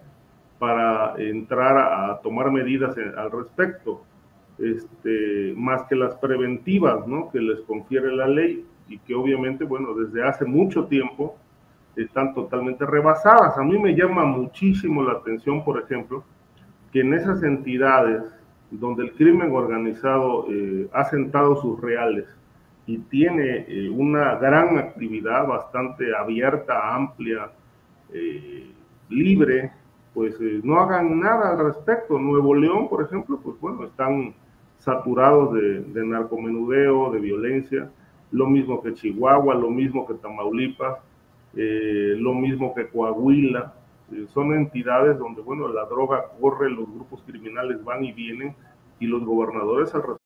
para 0.60 1.16
entrar 1.18 1.76
a, 1.80 2.20
tomar 2.22 2.52
medidas 2.52 2.96
al 3.18 3.32
respecto, 3.32 4.04
este, 4.60 5.56
más 5.58 5.88
que 5.88 5.96
las 5.96 6.14
preventivas 6.18 7.08
¿no? 7.08 7.32
que 7.32 7.40
les 7.40 7.62
confiere 7.62 8.16
la 8.16 8.28
ley 8.28 8.64
y 8.88 9.00
que 9.00 9.16
obviamente, 9.16 9.64
bueno, 9.64 9.96
desde 9.96 10.24
hace 10.24 10.46
mucho 10.46 10.86
tiempo 10.86 11.38
están 12.04 12.34
totalmente 12.34 12.86
rebasadas. 12.86 13.58
A 13.58 13.64
mí 13.64 13.78
me 13.78 13.96
llama 13.96 14.26
muchísimo 14.26 15.04
la 15.04 15.14
atención, 15.14 15.64
por 15.64 15.82
ejemplo, 15.82 16.24
que 16.92 17.02
en 17.02 17.14
esas 17.14 17.44
entidades 17.44 18.24
donde 18.72 19.04
el 19.04 19.14
crimen 19.14 19.52
organizado 19.52 20.46
eh, 20.50 20.88
ha 20.94 21.06
sentado 21.06 21.56
sus 21.62 21.80
reales 21.82 22.26
y 22.86 22.98
tiene 22.98 23.66
eh, 23.68 23.90
una 23.90 24.36
gran 24.36 24.78
actividad 24.78 25.48
bastante 25.48 26.16
abierta, 26.16 26.96
amplia, 26.96 27.52
eh, 28.14 28.72
libre, 29.10 29.72
pues 30.14 30.40
no 30.64 30.80
hagan 30.80 31.20
nada 31.20 31.52
al 31.52 31.66
respecto. 31.66 32.18
Nuevo 32.18 32.56
León, 32.56 32.90
por 32.90 33.04
ejemplo, 33.04 33.40
pues 33.44 33.60
bueno, 33.60 33.86
están 33.86 34.34
saturados 34.80 35.54
de, 35.54 35.82
de 35.82 36.06
narcomenudeo, 36.06 37.12
de 37.12 37.20
violencia, 37.20 37.90
lo 38.32 38.48
mismo 38.48 38.82
que 38.82 38.94
Chihuahua, 38.94 39.56
lo 39.56 39.70
mismo 39.70 40.08
que 40.08 40.16
Tamaulipas, 40.16 40.98
lo 41.54 42.34
mismo 42.34 42.74
que 42.74 42.88
Coahuila, 42.88 43.74
eh, 44.12 44.28
son 44.34 44.54
entidades 44.54 45.18
donde, 45.18 45.42
bueno, 45.42 45.68
la 45.68 45.86
droga 45.86 46.26
corre, 46.40 46.70
los 46.70 46.90
grupos 46.92 47.22
criminales 47.26 47.84
van 47.84 48.04
y 48.04 48.12
vienen 48.12 48.56
y 49.00 49.08
los 49.08 49.24
gobernadores 49.24 49.94
al 49.94 50.18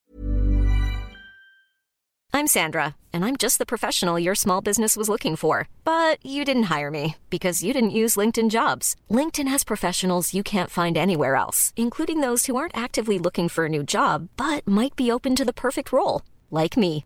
I'm 2.36 2.48
Sandra, 2.48 2.96
and 3.14 3.24
I'm 3.24 3.38
just 3.38 3.60
the 3.60 3.66
professional 3.66 4.18
your 4.18 4.34
small 4.34 4.60
business 4.60 4.98
was 4.98 5.08
looking 5.08 5.36
for. 5.36 5.68
But 5.84 6.18
you 6.26 6.44
didn't 6.44 6.64
hire 6.64 6.90
me 6.90 7.16
because 7.30 7.62
you 7.62 7.74
didn't 7.74 8.00
use 8.02 8.16
LinkedIn 8.16 8.50
jobs. 8.50 8.96
LinkedIn 9.12 9.48
has 9.48 9.64
professionals 9.64 10.34
you 10.34 10.42
can't 10.42 10.72
find 10.72 10.98
anywhere 10.98 11.36
else, 11.36 11.74
including 11.76 12.22
those 12.22 12.48
who 12.48 12.56
aren't 12.56 12.76
actively 12.76 13.20
looking 13.20 13.50
for 13.50 13.66
a 13.66 13.70
new 13.70 13.84
job 13.84 14.30
but 14.36 14.68
might 14.68 14.96
be 14.96 15.12
open 15.12 15.36
to 15.36 15.46
the 15.46 15.54
perfect 15.54 15.92
role, 15.92 16.24
like 16.50 16.76
me. 16.76 17.06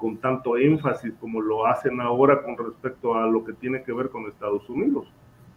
con 0.00 0.16
tanto 0.16 0.56
énfasis 0.56 1.12
como 1.20 1.40
lo 1.40 1.66
hacen 1.66 2.00
ahora 2.00 2.42
con 2.42 2.56
respecto 2.56 3.14
a 3.14 3.26
lo 3.26 3.44
que 3.44 3.52
tiene 3.52 3.82
que 3.82 3.92
ver 3.92 4.08
con 4.08 4.26
Estados 4.26 4.68
Unidos. 4.70 5.06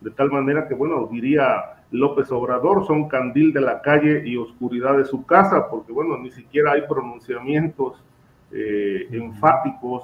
De 0.01 0.11
tal 0.11 0.29
manera 0.31 0.67
que, 0.67 0.73
bueno, 0.73 1.07
diría 1.09 1.85
López 1.91 2.29
Obrador, 2.29 2.85
son 2.85 3.07
candil 3.07 3.53
de 3.53 3.61
la 3.61 3.81
calle 3.81 4.27
y 4.27 4.35
oscuridad 4.35 4.97
de 4.97 5.05
su 5.05 5.25
casa, 5.25 5.69
porque, 5.69 5.93
bueno, 5.93 6.17
ni 6.17 6.29
siquiera 6.29 6.73
hay 6.73 6.81
pronunciamientos 6.89 8.03
eh, 8.51 9.07
enfáticos, 9.11 10.03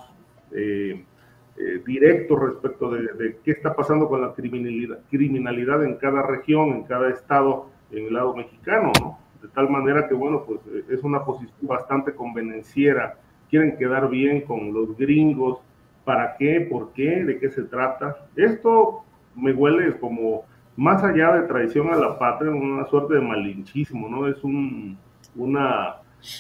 eh, 0.54 1.04
eh, 1.58 1.82
directos 1.86 2.40
respecto 2.40 2.90
de, 2.92 3.40
qué 3.44 3.52
está 3.52 3.76
pasando 3.76 4.08
con 4.08 4.22
la 4.22 4.34
criminalidad, 4.34 5.00
criminalidad 5.10 5.84
en 5.84 5.96
cada 5.96 6.22
región, 6.22 6.70
en 6.70 6.84
cada 6.84 7.10
estado, 7.10 7.68
en 7.92 8.06
el 8.06 8.14
lado 8.14 8.34
mexicano, 8.34 8.94
¿no? 9.02 9.20
De 9.42 9.50
tal 9.50 9.70
manera 9.70 10.08
que, 10.08 10.14
bueno, 10.14 10.46
pues 10.46 10.62
es 10.90 11.04
una 11.04 11.26
posición 11.26 11.58
bastante 11.62 12.14
convenenciera 12.14 13.18
quieren 13.50 13.78
quedar 13.78 14.10
bien 14.10 14.42
con 14.42 14.74
los 14.74 14.98
gringos, 14.98 15.60
¿para 16.06 16.36
qué? 16.38 16.68
¿Por 16.70 16.94
qué? 16.94 17.24
¿De 17.24 17.40
qué 17.40 17.50
se 17.50 17.64
trata? 17.64 18.28
Esto 18.36 19.04
me 19.36 19.54
huele 19.54 19.98
como 20.00 20.44
más 20.76 21.04
allá 21.04 21.34
de 21.34 21.48
traición 21.48 21.92
a 21.92 21.98
la 21.98 22.18
patria, 22.18 22.52
una 22.52 22.86
suerte 22.86 23.16
de 23.16 23.22
malinchismo, 23.22 24.08
¿no? 24.08 24.28
Es 24.28 24.44
un, 24.44 24.98
una, 25.36 25.96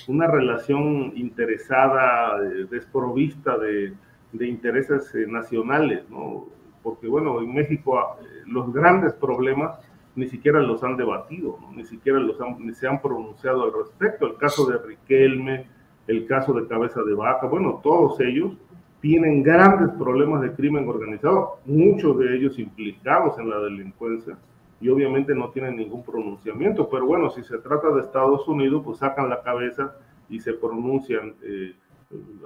una 0.07 0.27
relación 0.27 1.11
interesada, 1.15 2.39
desprovista 2.69 3.57
de, 3.57 3.93
de 4.31 4.47
intereses 4.47 5.13
eh, 5.15 5.25
nacionales, 5.27 6.09
¿no? 6.09 6.45
Porque, 6.81 7.07
bueno, 7.07 7.41
en 7.41 7.53
México 7.53 7.99
eh, 8.21 8.25
los 8.47 8.71
grandes 8.71 9.13
problemas 9.13 9.77
ni 10.15 10.27
siquiera 10.27 10.59
los 10.59 10.83
han 10.83 10.97
debatido, 10.97 11.59
ni 11.75 11.85
siquiera 11.85 12.19
los 12.19 12.39
han, 12.41 12.65
ni 12.65 12.73
se 12.73 12.87
han 12.87 13.01
pronunciado 13.01 13.63
al 13.63 13.73
respecto. 13.73 14.25
El 14.27 14.37
caso 14.37 14.65
de 14.69 14.77
Riquelme, 14.77 15.67
el 16.09 16.25
caso 16.25 16.53
de 16.53 16.67
Cabeza 16.67 17.03
de 17.03 17.13
Vaca, 17.13 17.45
bueno, 17.45 17.79
todos 17.83 18.19
ellos 18.19 18.57
tienen 18.99 19.43
grandes 19.43 19.89
problemas 19.91 20.41
de 20.41 20.51
crimen 20.53 20.89
organizado, 20.89 21.59
muchos 21.65 22.17
de 22.17 22.35
ellos 22.35 22.57
implicados 22.57 23.37
en 23.37 23.49
la 23.49 23.59
delincuencia, 23.59 24.35
y 24.81 24.89
obviamente 24.89 25.35
no 25.35 25.49
tienen 25.49 25.75
ningún 25.75 26.03
pronunciamiento, 26.03 26.89
pero 26.89 27.05
bueno, 27.05 27.29
si 27.29 27.43
se 27.43 27.59
trata 27.59 27.91
de 27.91 28.01
Estados 28.01 28.47
Unidos, 28.47 28.81
pues 28.83 28.97
sacan 28.97 29.29
la 29.29 29.43
cabeza 29.43 29.95
y 30.29 30.39
se 30.39 30.53
pronuncian 30.53 31.35
eh, 31.43 31.75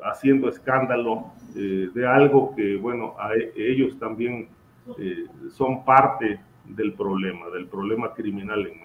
haciendo 0.04 0.50
escándalo 0.50 1.32
eh, 1.56 1.90
de 1.94 2.08
algo 2.08 2.54
que, 2.56 2.76
bueno, 2.76 3.16
e, 3.38 3.54
ellos 3.56 3.98
también 3.98 4.50
eh, 4.98 5.26
son 5.52 5.86
parte 5.86 6.40
del 6.66 6.94
problema, 6.94 7.50
del 7.50 7.68
problema 7.68 8.14
criminal 8.14 8.68
en. 8.68 8.83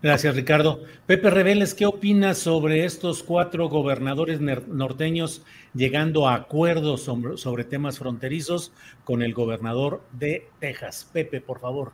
Gracias, 0.00 0.36
Ricardo. 0.36 0.84
Pepe 1.06 1.28
Reveles, 1.28 1.74
¿qué 1.74 1.84
opinas 1.84 2.38
sobre 2.38 2.84
estos 2.84 3.24
cuatro 3.24 3.68
gobernadores 3.68 4.40
norteños 4.40 5.42
llegando 5.74 6.28
a 6.28 6.36
acuerdos 6.36 7.02
sobre, 7.02 7.64
temas 7.64 7.98
fronterizos 7.98 8.70
con 9.02 9.22
el 9.22 9.34
gobernador 9.34 10.02
de 10.12 10.46
Texas? 10.60 11.08
Pepe, 11.12 11.40
por 11.40 11.58
favor. 11.58 11.92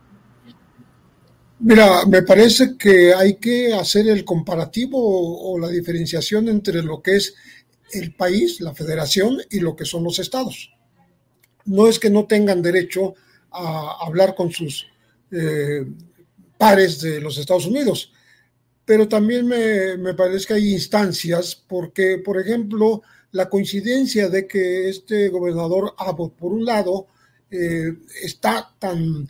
Mira, 1.57 2.05
me 2.05 2.21
parece 2.21 2.77
que 2.77 3.13
hay 3.13 3.37
que 3.37 3.73
hacer 3.73 4.07
el 4.07 4.23
comparativo 4.23 4.99
o, 4.99 5.53
o 5.53 5.59
la 5.59 5.69
diferenciación 5.69 6.47
entre 6.47 6.83
lo 6.83 7.01
que 7.01 7.15
es 7.15 7.33
el 7.91 8.13
país, 8.13 8.61
la 8.61 8.75
federación, 8.75 9.37
y 9.49 9.61
lo 9.61 9.75
que 9.75 9.85
son 9.85 10.03
los 10.03 10.19
estados. 10.19 10.71
No 11.65 11.87
es 11.87 11.97
que 11.97 12.11
no 12.11 12.25
tengan 12.25 12.61
derecho 12.61 13.15
a 13.49 14.05
hablar 14.05 14.35
con 14.35 14.51
sus 14.51 14.85
eh, 15.31 15.85
pares 16.57 17.01
de 17.01 17.21
los 17.21 17.37
Estados 17.37 17.65
Unidos. 17.65 18.11
Pero 18.85 19.07
también 19.07 19.47
me, 19.47 20.13
parece 20.13 20.47
que 20.47 20.53
hay 20.53 20.73
instancias 20.73 21.55
porque, 21.55 22.19
por 22.19 22.39
ejemplo, 22.39 23.01
la 23.31 23.49
coincidencia 23.49 24.29
de 24.29 24.47
que 24.47 24.89
este 24.89 25.29
gobernador 25.29 25.93
Abbott, 25.97 26.35
por 26.35 26.53
un 26.53 26.65
lado, 26.65 27.07
eh, 27.49 27.93
está 28.21 28.71
tan 28.77 29.27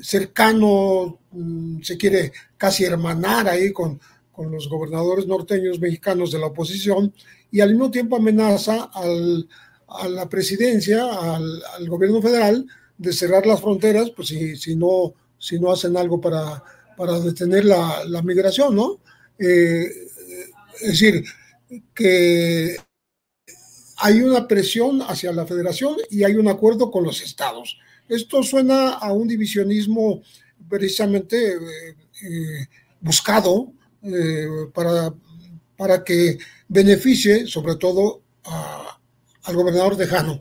cercano, 0.00 1.18
mm, 1.32 1.82
se 1.82 1.96
quiere 1.96 2.32
casi 2.56 2.84
hermanar 2.84 3.48
ahí 3.48 3.72
con, 3.72 4.00
con, 4.30 4.50
los 4.50 4.68
gobernadores 4.68 5.26
norteños 5.26 5.80
mexicanos 5.80 6.30
de 6.30 6.38
la 6.38 6.46
oposición 6.46 7.12
y 7.50 7.60
al 7.60 7.70
mismo 7.70 7.90
tiempo 7.90 8.16
amenaza 8.16 8.90
al, 8.92 9.48
a 9.88 10.08
la 10.08 10.28
presidencia, 10.28 11.04
al, 11.04 11.62
al, 11.76 11.88
gobierno 11.88 12.20
federal, 12.20 12.66
de 12.98 13.12
cerrar 13.12 13.46
las 13.46 13.60
fronteras, 13.60 14.10
pues 14.10 14.28
si, 14.28 14.56
si 14.56 14.76
no 14.76 15.14
si 15.38 15.58
no 15.58 15.72
hacen 15.72 15.96
algo 15.96 16.20
para, 16.20 16.62
para 16.96 17.20
detener 17.20 17.64
la, 17.64 18.04
la 18.06 18.22
migración, 18.22 18.74
¿no? 18.74 19.00
Eh, 19.38 19.86
es 20.80 20.88
decir, 20.88 21.24
que 21.94 22.76
hay 23.96 24.20
una 24.22 24.46
presión 24.46 25.02
hacia 25.02 25.32
la 25.32 25.46
federación 25.46 25.96
y 26.10 26.24
hay 26.24 26.36
un 26.36 26.48
acuerdo 26.48 26.90
con 26.90 27.04
los 27.04 27.22
estados. 27.22 27.78
Esto 28.08 28.42
suena 28.42 28.92
a 28.92 29.12
un 29.12 29.28
divisionismo 29.28 30.22
precisamente 30.68 31.52
eh, 31.52 31.96
eh, 32.22 32.66
buscado 33.00 33.72
para, 34.74 35.14
para 35.78 36.04
que 36.04 36.36
beneficie 36.68 37.46
sobre 37.46 37.76
todo 37.76 38.22
a, 38.44 39.00
al 39.44 39.56
gobernador 39.56 39.96
de 39.96 40.06
Jano, 40.06 40.40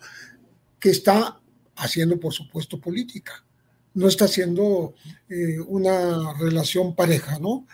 que 0.79 0.89
está 0.89 1.39
haciendo, 1.75 2.19
por 2.19 2.33
supuesto, 2.33 2.81
política 2.81 3.45
no 3.93 4.07
está 4.07 4.27
siendo 4.27 4.93
eh, 5.29 5.59
una 5.59 6.33
relación 6.33 6.95
pareja, 6.95 7.39
¿no? 7.39 7.67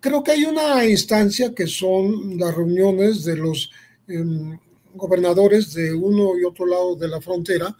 Creo 0.00 0.24
que 0.24 0.32
hay 0.32 0.44
una 0.44 0.84
instancia 0.86 1.54
que 1.54 1.66
son 1.66 2.38
las 2.38 2.54
reuniones 2.54 3.24
de 3.24 3.36
los 3.36 3.70
em, 4.08 4.58
gobernadores 4.94 5.74
de 5.74 5.92
uno 5.92 6.38
y 6.38 6.44
otro 6.44 6.66
lado 6.66 6.96
de 6.96 7.08
la 7.08 7.20
frontera, 7.20 7.76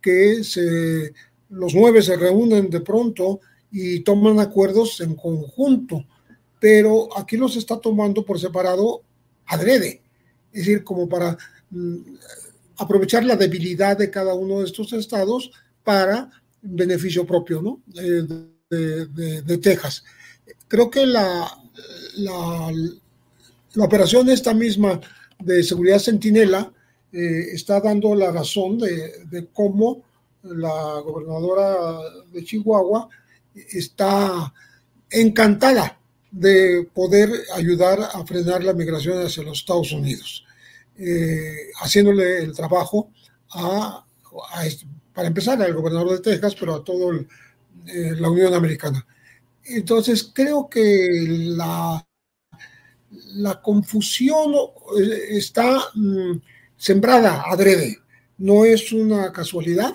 que 0.00 0.40
los 1.50 1.74
nueve 1.74 2.02
se 2.02 2.16
reúnen 2.16 2.70
de 2.70 2.80
pronto 2.80 3.40
y 3.70 4.00
toman 4.00 4.38
acuerdos 4.38 5.00
en 5.00 5.14
conjunto, 5.14 6.04
pero 6.60 7.08
aquí 7.16 7.36
los 7.36 7.56
está 7.56 7.78
tomando 7.78 8.24
por 8.24 8.38
separado 8.38 9.02
adrede, 9.46 10.02
es 10.52 10.66
decir, 10.66 10.84
como 10.84 11.08
para 11.08 11.36
mm, 11.70 11.96
aprovechar 12.76 13.24
la 13.24 13.36
debilidad 13.36 13.96
de 13.96 14.10
cada 14.10 14.34
uno 14.34 14.60
de 14.60 14.66
estos 14.66 14.92
estados 14.92 15.50
para 15.82 16.30
beneficio 16.68 17.26
propio 17.26 17.62
¿no? 17.62 17.80
de, 17.86 19.58
Texas. 19.58 20.04
Creo 20.66 20.90
que 20.90 21.06
la, 21.06 21.50
la, 22.16 22.72
operación 23.84 24.28
esta 24.28 24.52
misma 24.54 25.00
de 25.38 25.62
seguridad 25.62 25.98
centinela 25.98 26.72
eh, 27.12 27.46
está 27.52 27.80
dando 27.80 28.14
la 28.14 28.30
razón 28.30 28.78
de, 28.78 29.48
cómo 29.52 30.02
la 30.42 31.00
gobernadora 31.00 31.98
de 32.32 32.44
Chihuahua 32.44 33.08
está 33.54 34.52
encantada 35.10 35.98
de 36.30 36.88
poder 36.92 37.30
ayudar 37.54 37.98
a 38.12 38.24
frenar 38.26 38.62
la 38.62 38.74
migración 38.74 39.24
hacia 39.24 39.42
los 39.42 39.60
Estados 39.60 39.92
Unidos, 39.92 40.44
eh, 40.98 41.70
haciéndole 41.80 42.38
el 42.38 42.54
trabajo 42.54 43.10
a, 43.50 44.04
a, 44.52 44.66
para 45.18 45.26
empezar, 45.26 45.60
al 45.60 45.74
gobernador 45.74 46.12
de 46.12 46.20
Texas, 46.20 46.54
pero 46.54 46.76
a 46.76 46.84
toda 46.84 47.18
eh, 47.88 48.14
la 48.20 48.30
Unión 48.30 48.54
Americana. 48.54 49.04
Entonces, 49.64 50.30
creo 50.32 50.68
que 50.68 51.08
la, 51.56 52.06
la 53.34 53.60
confusión 53.60 54.54
eh, 54.96 55.18
está 55.30 55.76
mm, 55.92 56.40
sembrada 56.76 57.42
adrede. 57.50 57.98
No 58.36 58.64
es 58.64 58.92
una 58.92 59.32
casualidad 59.32 59.92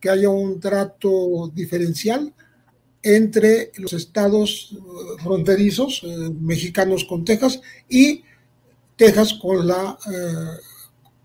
que 0.00 0.08
haya 0.08 0.30
un 0.30 0.58
trato 0.58 1.52
diferencial 1.52 2.32
entre 3.02 3.70
los 3.76 3.92
estados 3.92 4.70
eh, 4.72 5.22
fronterizos 5.22 6.02
mexicanos 6.40 7.04
con 7.04 7.22
Texas 7.22 7.60
y 7.86 8.24
Texas 8.96 9.34
con, 9.34 9.66
la, 9.68 9.98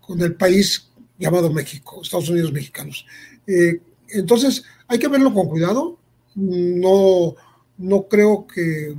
con 0.02 0.20
el 0.20 0.34
país 0.34 0.90
llamado 1.18 1.50
México, 1.50 2.00
Estados 2.02 2.28
Unidos 2.28 2.52
mexicanos. 2.52 3.06
Eh, 3.46 3.80
entonces, 4.08 4.64
hay 4.88 4.98
que 4.98 5.08
verlo 5.08 5.32
con 5.32 5.48
cuidado. 5.48 5.98
No, 6.34 7.34
no 7.78 8.08
creo 8.08 8.46
que 8.46 8.94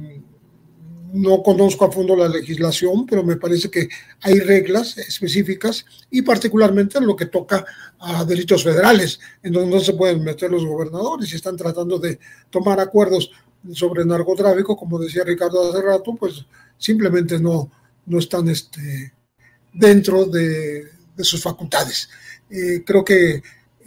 no 1.13 1.43
conozco 1.43 1.85
a 1.85 1.91
fondo 1.91 2.15
la 2.15 2.29
legislación, 2.29 3.05
pero 3.05 3.23
me 3.23 3.35
parece 3.35 3.69
que 3.69 3.89
hay 4.21 4.39
reglas 4.39 4.97
específicas 4.97 5.85
y 6.09 6.21
particularmente 6.21 6.97
en 6.97 7.05
lo 7.05 7.15
que 7.15 7.25
toca 7.25 7.65
a 7.99 8.23
delitos 8.23 8.63
federales, 8.63 9.19
en 9.43 9.51
donde 9.51 9.75
no 9.75 9.81
se 9.81 9.93
pueden 9.93 10.23
meter 10.23 10.51
los 10.51 10.65
gobernadores 10.65 11.31
y 11.31 11.35
están 11.35 11.57
tratando 11.57 11.99
de 11.99 12.19
tomar 12.49 12.79
acuerdos 12.79 13.31
sobre 13.73 14.05
narcotráfico, 14.05 14.77
como 14.77 14.99
decía 14.99 15.23
Ricardo 15.23 15.69
hace 15.69 15.81
rato, 15.81 16.15
pues 16.15 16.45
simplemente 16.77 17.39
no, 17.39 17.69
no 18.05 18.19
están 18.19 18.47
este, 18.49 19.13
dentro 19.73 20.25
de, 20.25 20.89
sus 21.17 21.43
facultades. 21.43 22.09
Eh, 22.49 22.83
creo 22.83 23.05
que 23.05 23.43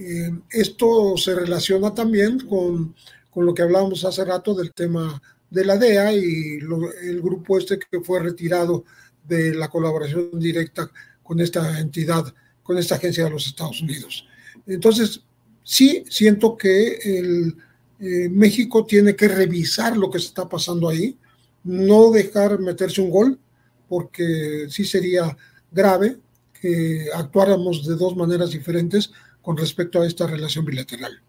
eh, 0.07 0.30
esto 0.50 1.16
se 1.16 1.34
relaciona 1.34 1.94
también 1.94 2.40
con, 2.40 2.94
con, 3.30 3.46
lo 3.46 3.55
que 3.55 3.62
hablábamos 3.62 4.05
hace 4.05 4.24
rato 4.24 4.55
del 4.55 4.72
tema 4.72 5.20
de 5.48 5.64
la 5.64 5.76
DEA 5.76 6.12
y 6.12 6.59
el 7.02 7.22
grupo 7.22 7.59
este 7.59 7.78
que 7.78 8.00
fue 8.00 8.20
retirado 8.20 8.84
de 9.26 9.55
la 9.55 9.68
colaboración 9.68 10.38
directa 10.38 10.90
con 11.22 11.40
esta 11.40 11.80
entidad, 11.80 12.34
con 12.62 12.76
esta 12.76 12.96
agencia 12.96 13.24
de 13.24 13.30
los 13.30 13.46
Estados 13.46 13.80
Unidos. 13.80 14.26
Entonces, 14.66 15.22
sí 15.62 16.05
siento 16.09 16.57
que 16.57 16.98
el, 17.02 17.57
eh, 18.00 18.28
México 18.28 18.84
tiene 18.84 19.16
que 19.16 19.28
revisar 19.28 19.96
lo 19.96 20.11
que 20.11 20.18
se 20.18 20.26
está 20.26 20.48
pasando 20.48 20.88
ahí, 20.88 21.16
no 21.62 22.11
dejar 22.11 22.59
meterse 22.59 23.00
un 23.00 23.11
gol, 23.11 23.38
porque 23.88 24.66
sí 24.68 24.84
sería 24.84 25.36
grave 25.70 26.18
que 26.61 27.09
actuáramos 27.14 27.86
de 27.86 27.94
dos 27.94 28.16
maneras 28.16 28.50
diferentes 28.50 29.12
con 29.45 29.59
respecto 29.59 30.01
a 30.01 30.07
esta 30.07 30.26
relación 30.26 30.64
bilateral. 30.64 31.20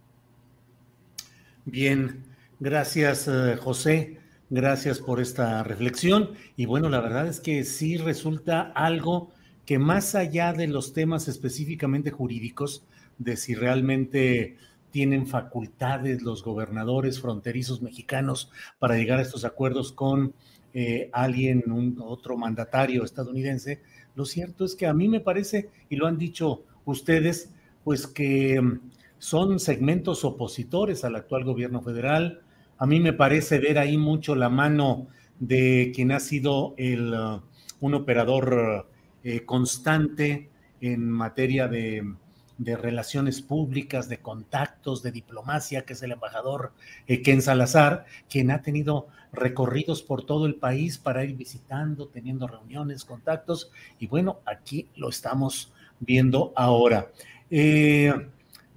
Bien, 1.65 2.23
gracias 2.61 3.27
eh, 3.27 3.57
José, 3.61 4.19
gracias 4.49 4.99
por 4.99 5.19
esta 5.19 5.61
reflexión. 5.63 6.31
Y 6.55 6.65
bueno, 6.65 6.89
la 6.89 7.01
verdad 7.01 7.27
es 7.27 7.41
que 7.41 7.65
sí 7.65 7.97
resulta 7.97 8.71
algo 8.73 9.31
que 9.65 9.79
más 9.79 10.15
allá 10.15 10.53
de 10.53 10.67
los 10.67 10.93
temas 10.93 11.27
específicamente 11.27 12.09
jurídicos, 12.09 12.85
de 13.17 13.35
si 13.35 13.53
realmente 13.53 14.57
tienen 14.91 15.27
facultades 15.27 16.21
los 16.21 16.41
gobernadores 16.41 17.19
fronterizos 17.19 17.81
mexicanos 17.81 18.49
para 18.79 18.95
llegar 18.95 19.19
a 19.19 19.23
estos 19.23 19.43
acuerdos 19.43 19.91
con 19.91 20.33
eh, 20.73 21.09
alguien, 21.11 21.69
un, 21.69 21.97
otro 21.99 22.37
mandatario 22.37 23.03
estadounidense, 23.03 23.81
lo 24.15 24.25
cierto 24.25 24.63
es 24.63 24.75
que 24.75 24.87
a 24.87 24.93
mí 24.93 25.09
me 25.09 25.19
parece, 25.19 25.69
y 25.89 25.97
lo 25.97 26.07
han 26.07 26.17
dicho 26.17 26.63
ustedes, 26.85 27.49
pues 27.85 28.07
que 28.07 28.59
mm, 28.59 28.81
son 29.19 29.59
segmentos 29.61 30.25
opositores 30.25 31.05
al 31.05 31.15
actual 31.15 31.45
gobierno 31.45 31.81
federal. 31.81 32.41
A 32.77 32.85
mí 32.85 32.99
me 32.99 33.13
parece 33.13 33.59
ver 33.59 33.77
ahí 33.77 33.97
mucho 33.97 34.35
la 34.35 34.49
mano 34.49 35.07
de 35.39 35.93
quien 35.95 36.11
ha 36.11 36.19
sido 36.19 36.73
el, 36.77 37.13
uh, 37.13 37.41
un 37.79 37.93
operador 37.93 38.89
eh, 39.23 39.45
constante 39.45 40.49
en 40.81 41.09
materia 41.09 41.67
de, 41.67 42.13
de, 42.57 42.75
relaciones 42.75 43.41
públicas, 43.41 44.09
de 44.09 44.19
contactos, 44.19 45.03
de 45.03 45.11
diplomacia, 45.11 45.85
que 45.85 45.93
es 45.93 46.03
el 46.03 46.11
embajador 46.11 46.73
eh, 47.07 47.21
Ken 47.21 47.41
Salazar, 47.41 48.05
quien 48.29 48.51
ha 48.51 48.61
tenido 48.61 49.07
recorridos 49.31 50.01
por 50.01 50.25
todo 50.25 50.45
el 50.45 50.55
país 50.55 50.97
para 50.97 51.23
ir 51.23 51.35
visitando, 51.35 52.07
teniendo 52.07 52.47
reuniones, 52.47 53.05
contactos, 53.05 53.71
y 53.99 54.07
bueno, 54.07 54.39
aquí 54.45 54.89
lo 54.95 55.09
estamos 55.09 55.73
viendo 55.99 56.53
ahora. 56.55 57.11
Eh, 57.49 58.13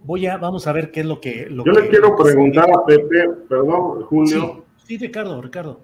voy 0.05 0.27
a, 0.27 0.37
vamos 0.37 0.67
a 0.67 0.73
ver 0.73 0.91
qué 0.91 1.01
es 1.01 1.07
lo 1.07 1.21
que... 1.21 1.49
Yo 1.51 1.73
le 1.73 1.89
quiero 1.89 2.17
preguntar 2.17 2.71
a 2.71 2.85
Pepe, 2.85 3.29
perdón, 3.49 4.03
Julio. 4.05 4.65
Sí, 4.77 4.99
sí, 4.99 5.07
Ricardo, 5.07 5.41
Ricardo. 5.41 5.81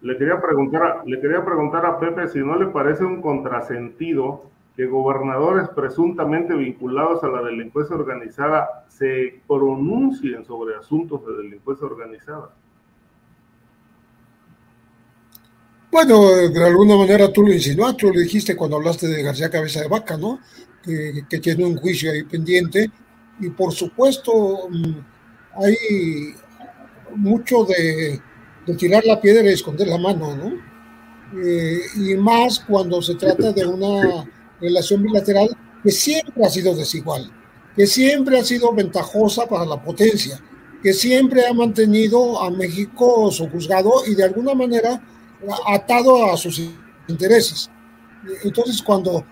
Le 0.00 0.16
quería, 0.16 0.40
preguntar, 0.40 1.02
le 1.06 1.20
quería 1.20 1.44
preguntar 1.44 1.84
a 1.84 1.98
Pepe 1.98 2.28
si 2.28 2.38
no 2.38 2.56
le 2.56 2.66
parece 2.66 3.04
un 3.04 3.20
contrasentido 3.20 4.44
que 4.76 4.86
gobernadores 4.86 5.68
presuntamente 5.70 6.54
vinculados 6.54 7.24
a 7.24 7.28
la 7.28 7.42
delincuencia 7.42 7.96
organizada 7.96 8.84
se 8.88 9.40
pronuncien 9.48 10.44
sobre 10.44 10.76
asuntos 10.76 11.26
de 11.26 11.42
delincuencia 11.42 11.84
organizada. 11.84 12.50
Bueno, 15.90 16.28
de 16.28 16.64
alguna 16.64 16.96
manera 16.96 17.32
tú 17.32 17.42
lo 17.42 17.52
insinuaste, 17.52 18.06
tú 18.06 18.12
lo 18.12 18.20
dijiste 18.20 18.54
cuando 18.54 18.76
hablaste 18.76 19.08
de 19.08 19.20
García 19.20 19.50
Cabeza 19.50 19.80
de 19.80 19.88
Vaca, 19.88 20.16
¿no? 20.16 20.38
Que, 21.28 21.38
tiene 21.38 21.64
un 21.64 21.76
juicio 21.76 22.10
ahí 22.10 22.24
pendiente. 22.24 22.90
Y 23.40 23.50
por 23.50 23.72
supuesto, 23.72 24.68
mm, 24.70 25.62
hay 25.62 26.34
mucho 27.14 27.64
de 27.64 28.20
de 28.68 28.74
tirar 28.74 29.04
la 29.06 29.18
piedra 29.18 29.48
y 29.48 29.54
esconder 29.54 29.88
la 29.88 29.96
mano, 29.96 30.36
¿no? 30.36 30.52
Eh, 31.42 31.80
y 31.96 32.14
más 32.16 32.60
cuando 32.60 33.00
se 33.00 33.14
trata 33.14 33.50
de 33.50 33.66
una 33.66 34.26
relación 34.60 35.02
bilateral 35.02 35.48
que 35.82 35.90
siempre 35.90 36.44
ha 36.44 36.50
sido 36.50 36.74
desigual, 36.74 37.32
que 37.74 37.86
siempre 37.86 38.38
ha 38.38 38.44
sido 38.44 38.72
ventajosa 38.74 39.46
para 39.46 39.64
la 39.64 39.82
potencia, 39.82 40.38
que 40.82 40.92
siempre 40.92 41.46
ha 41.46 41.52
mantenido 41.54 42.42
a 42.42 42.50
México 42.50 43.30
sojuzgado 43.30 44.04
y 44.06 44.14
de 44.14 44.24
alguna 44.24 44.54
manera 44.54 45.02
atado 45.66 46.30
a 46.30 46.36
sus 46.36 46.60
intereses. 47.08 47.70
Entonces, 48.44 48.82
cuando, 48.82 49.24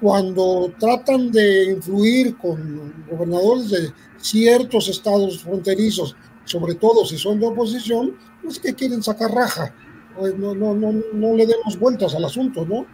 cuando 0.00 0.72
tratan 0.78 1.30
de 1.32 1.72
influir 1.72 2.36
con 2.36 2.92
gobernadores 3.10 3.70
de 3.70 3.92
ciertos 4.18 4.88
estados 4.88 5.42
fronterizos, 5.42 6.16
sobre 6.44 6.74
todo 6.74 7.04
si 7.04 7.18
son 7.18 7.40
de 7.40 7.46
oposición, 7.46 8.16
es 8.48 8.58
que 8.58 8.74
quieren 8.74 9.02
sacar 9.02 9.30
raja. 9.30 9.74
Pues 10.16 10.36
no, 10.36 10.54
no, 10.54 10.74
no, 10.74 10.92
no 11.12 11.34
le 11.34 11.46
demos 11.46 11.78
vueltas 11.78 12.14
al 12.14 12.24
asunto, 12.24 12.64
¿no? 12.64 12.86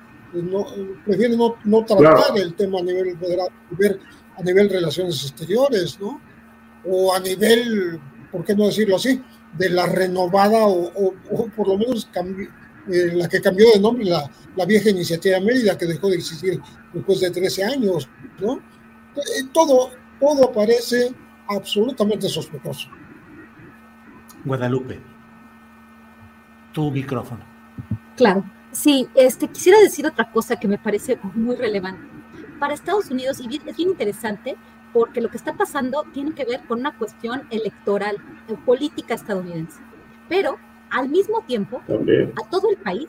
no 0.42 0.66
prefieren 1.04 1.38
no, 1.38 1.56
no 1.64 1.84
tratar 1.84 2.36
el 2.36 2.54
tema 2.54 2.80
a 2.80 2.82
nivel 2.82 3.16
federal, 3.18 3.48
a 4.36 4.42
nivel 4.42 4.70
relaciones 4.70 5.22
exteriores, 5.22 5.98
¿no? 6.00 6.20
O 6.86 7.14
a 7.14 7.20
nivel, 7.20 8.00
¿por 8.30 8.44
qué 8.44 8.54
no 8.54 8.66
decirlo 8.66 8.96
así? 8.96 9.22
De 9.56 9.70
la 9.70 9.86
renovada 9.86 10.66
o, 10.66 11.14
por 11.56 11.68
lo 11.68 11.78
menos 11.78 12.08
eh, 12.88 13.12
la 13.14 13.28
que 13.28 13.40
cambió 13.40 13.70
de 13.72 13.80
nombre, 13.80 14.04
la, 14.04 14.30
la, 14.56 14.64
vieja 14.64 14.90
iniciativa 14.90 15.40
Mérida, 15.40 15.76
que 15.76 15.86
dejó 15.86 16.08
de 16.08 16.16
existir 16.16 16.60
después 16.92 17.20
de 17.20 17.30
13 17.30 17.64
años, 17.64 18.08
¿no? 18.40 18.56
Eh, 19.16 19.44
todo, 19.52 19.90
todo 20.20 20.52
parece 20.52 21.14
absolutamente 21.48 22.28
sospechoso. 22.28 22.88
Guadalupe 24.44 25.14
tu 26.74 26.90
micrófono. 26.90 27.42
Claro, 28.16 28.44
sí, 28.72 29.08
este, 29.14 29.48
quisiera 29.48 29.78
decir 29.78 30.06
otra 30.06 30.30
cosa 30.30 30.56
que 30.56 30.68
me 30.68 30.76
parece 30.76 31.18
muy 31.34 31.56
relevante. 31.56 32.06
Para 32.60 32.74
Estados 32.74 33.10
Unidos, 33.10 33.40
y 33.40 33.44
es 33.56 33.76
bien 33.76 33.90
interesante, 33.90 34.56
porque 34.92 35.20
lo 35.20 35.30
que 35.30 35.38
está 35.38 35.54
pasando 35.54 36.04
tiene 36.12 36.34
que 36.34 36.44
ver 36.44 36.60
con 36.66 36.80
una 36.80 36.96
cuestión 36.98 37.46
electoral, 37.50 38.16
eh, 38.48 38.56
política 38.66 39.14
estadounidense. 39.14 39.80
Pero 40.28 40.58
al 40.94 41.08
mismo 41.08 41.42
tiempo, 41.42 41.82
a 41.88 42.50
todo 42.50 42.70
el 42.70 42.76
país 42.76 43.08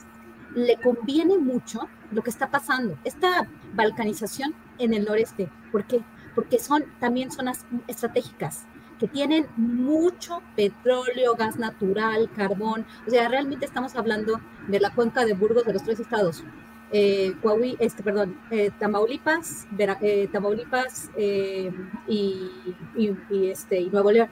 le 0.56 0.76
conviene 0.78 1.38
mucho 1.38 1.88
lo 2.12 2.24
que 2.24 2.32
está 2.32 2.50
pasando, 2.50 2.98
esta 3.04 3.48
balcanización 3.74 4.56
en 4.80 4.94
el 4.94 5.06
noreste. 5.06 5.50
¿Por 5.72 5.86
qué? 5.86 6.02
Porque 6.34 6.58
son 6.58 6.84
también 7.00 7.32
zonas 7.32 7.66
estratégicas 7.88 8.66
que 9.00 9.08
tienen 9.08 9.46
mucho 9.56 10.42
petróleo, 10.56 11.36
gas 11.36 11.58
natural, 11.58 12.30
carbón. 12.36 12.86
O 13.06 13.10
sea, 13.10 13.28
realmente 13.28 13.66
estamos 13.66 13.96
hablando 13.96 14.40
de 14.68 14.80
la 14.80 14.90
cuenca 14.90 15.26
de 15.26 15.34
Burgos 15.34 15.66
de 15.66 15.74
los 15.74 15.84
tres 15.84 16.00
estados. 16.00 16.44
Eh, 16.92 17.36
este, 17.80 18.04
perdón, 18.04 18.40
eh, 18.52 18.72
Tamaulipas, 18.80 19.68
eh, 19.78 20.30
Tamaulipas 20.32 21.12
eh, 21.18 21.72
y, 22.08 22.50
este, 23.32 23.82
y 23.82 23.90
Nuevo 23.90 24.12
León. 24.12 24.30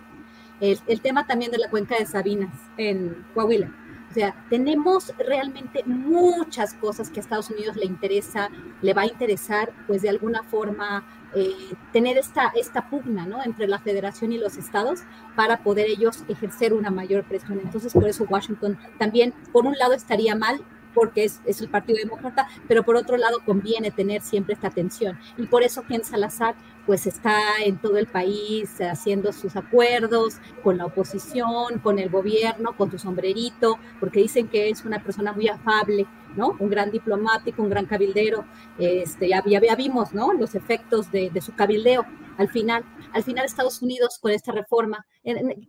El, 0.63 1.01
tema 1.01 1.27
también 1.27 1.51
de 1.51 1.57
la 1.57 1.69
cuenca 1.69 1.97
de 1.99 2.05
Sabinas 2.05 2.55
en 2.77 3.25
Coahuila. 3.33 3.69
O 4.09 4.13
sea, 4.13 4.33
tenemos 4.49 5.13
realmente 5.17 5.83
muchas 5.85 6.73
cosas 6.75 7.09
que 7.09 7.19
a 7.19 7.21
Estados 7.21 7.49
Unidos 7.49 7.75
le 7.75 7.85
interesa, 7.85 8.49
le 8.81 8.93
va 8.93 9.01
a 9.01 9.07
interesar, 9.07 9.73
pues 9.87 10.03
de 10.03 10.09
alguna 10.09 10.41
forma 10.43 11.03
eh, 11.35 11.53
tener 11.91 12.17
esta, 12.17 12.53
esta 12.55 12.89
pugna 12.89 13.25
¿no? 13.25 13.43
entre 13.43 13.67
la 13.67 13.79
federación 13.79 14.31
y 14.31 14.37
los 14.37 14.55
estados 14.55 15.01
para 15.35 15.63
poder 15.63 15.87
ellos 15.87 16.23
ejercer 16.29 16.71
una 16.71 16.91
mayor 16.91 17.25
presión. 17.25 17.59
Entonces, 17.61 17.91
por 17.91 18.07
eso 18.07 18.25
Washington 18.29 18.77
también, 18.97 19.33
por 19.51 19.65
un 19.65 19.77
lado, 19.77 19.91
estaría 19.91 20.33
mal 20.33 20.63
porque 20.93 21.25
es, 21.25 21.41
es, 21.43 21.59
el 21.59 21.69
Partido 21.69 21.97
Demócrata, 21.97 22.47
pero 22.69 22.83
por 22.83 22.95
otro 22.95 23.17
lado 23.17 23.39
conviene 23.45 23.91
tener 23.91 24.21
siempre 24.21 24.53
esta 24.53 24.69
tensión. 24.69 25.19
Y 25.37 25.47
por 25.47 25.63
eso 25.63 25.83
Ken 25.83 26.05
Salazar 26.05 26.55
pues 26.85 27.07
está 27.07 27.39
en 27.63 27.77
todo 27.77 27.97
el 27.97 28.07
país 28.07 28.79
haciendo 28.81 29.31
sus 29.31 29.55
acuerdos 29.55 30.35
con 30.63 30.77
la 30.77 30.85
oposición, 30.85 31.79
con 31.81 31.99
el 31.99 32.09
gobierno, 32.09 32.75
con 32.75 32.91
su 32.91 32.97
sombrerito, 32.97 33.79
porque 33.99 34.19
dicen 34.19 34.47
que 34.47 34.69
es 34.69 34.83
una 34.85 35.01
persona 35.01 35.33
muy 35.33 35.47
afable, 35.47 36.05
¿no? 36.35 36.55
Un 36.59 36.69
gran 36.69 36.91
diplomático, 36.91 37.61
un 37.61 37.69
gran 37.69 37.85
cabildero. 37.85 38.45
Este, 38.77 39.29
ya, 39.29 39.43
ya 39.45 39.75
vimos, 39.75 40.13
¿no? 40.13 40.33
Los 40.33 40.55
efectos 40.55 41.11
de, 41.11 41.29
de 41.29 41.41
su 41.41 41.53
cabildeo 41.55 42.05
al 42.37 42.49
final. 42.49 42.83
Al 43.13 43.23
final 43.23 43.45
Estados 43.45 43.81
Unidos 43.81 44.17
con 44.19 44.31
esta 44.31 44.51
reforma, 44.51 45.05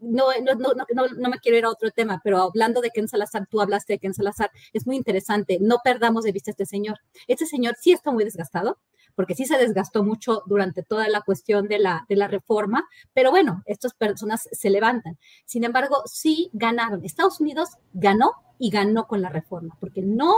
no, 0.00 0.26
no, 0.42 0.54
no, 0.54 1.06
no 1.18 1.28
me 1.28 1.38
quiero 1.38 1.58
ir 1.58 1.64
a 1.64 1.70
otro 1.70 1.90
tema, 1.90 2.20
pero 2.24 2.40
hablando 2.40 2.80
de 2.80 2.90
Ken 2.90 3.06
Salazar, 3.06 3.46
tú 3.50 3.60
hablaste 3.60 3.94
de 3.94 3.98
Ken 3.98 4.14
Salazar, 4.14 4.50
es 4.72 4.86
muy 4.86 4.96
interesante, 4.96 5.58
no 5.60 5.78
perdamos 5.84 6.24
de 6.24 6.32
vista 6.32 6.50
a 6.50 6.52
este 6.52 6.64
señor. 6.64 7.00
Este 7.28 7.44
señor 7.44 7.76
sí 7.78 7.92
está 7.92 8.10
muy 8.12 8.24
desgastado, 8.24 8.78
porque 9.14 9.34
sí 9.34 9.44
se 9.44 9.58
desgastó 9.58 10.04
mucho 10.04 10.42
durante 10.46 10.82
toda 10.82 11.08
la 11.08 11.20
cuestión 11.22 11.68
de 11.68 11.78
la, 11.78 12.04
de 12.08 12.16
la 12.16 12.28
reforma, 12.28 12.84
pero 13.12 13.30
bueno, 13.30 13.62
estas 13.66 13.94
personas 13.94 14.48
se 14.50 14.70
levantan. 14.70 15.18
Sin 15.44 15.64
embargo, 15.64 16.02
sí 16.06 16.50
ganaron. 16.52 17.04
Estados 17.04 17.40
Unidos 17.40 17.70
ganó 17.92 18.32
y 18.58 18.70
ganó 18.70 19.06
con 19.06 19.22
la 19.22 19.28
reforma, 19.28 19.76
porque 19.80 20.02
no 20.02 20.34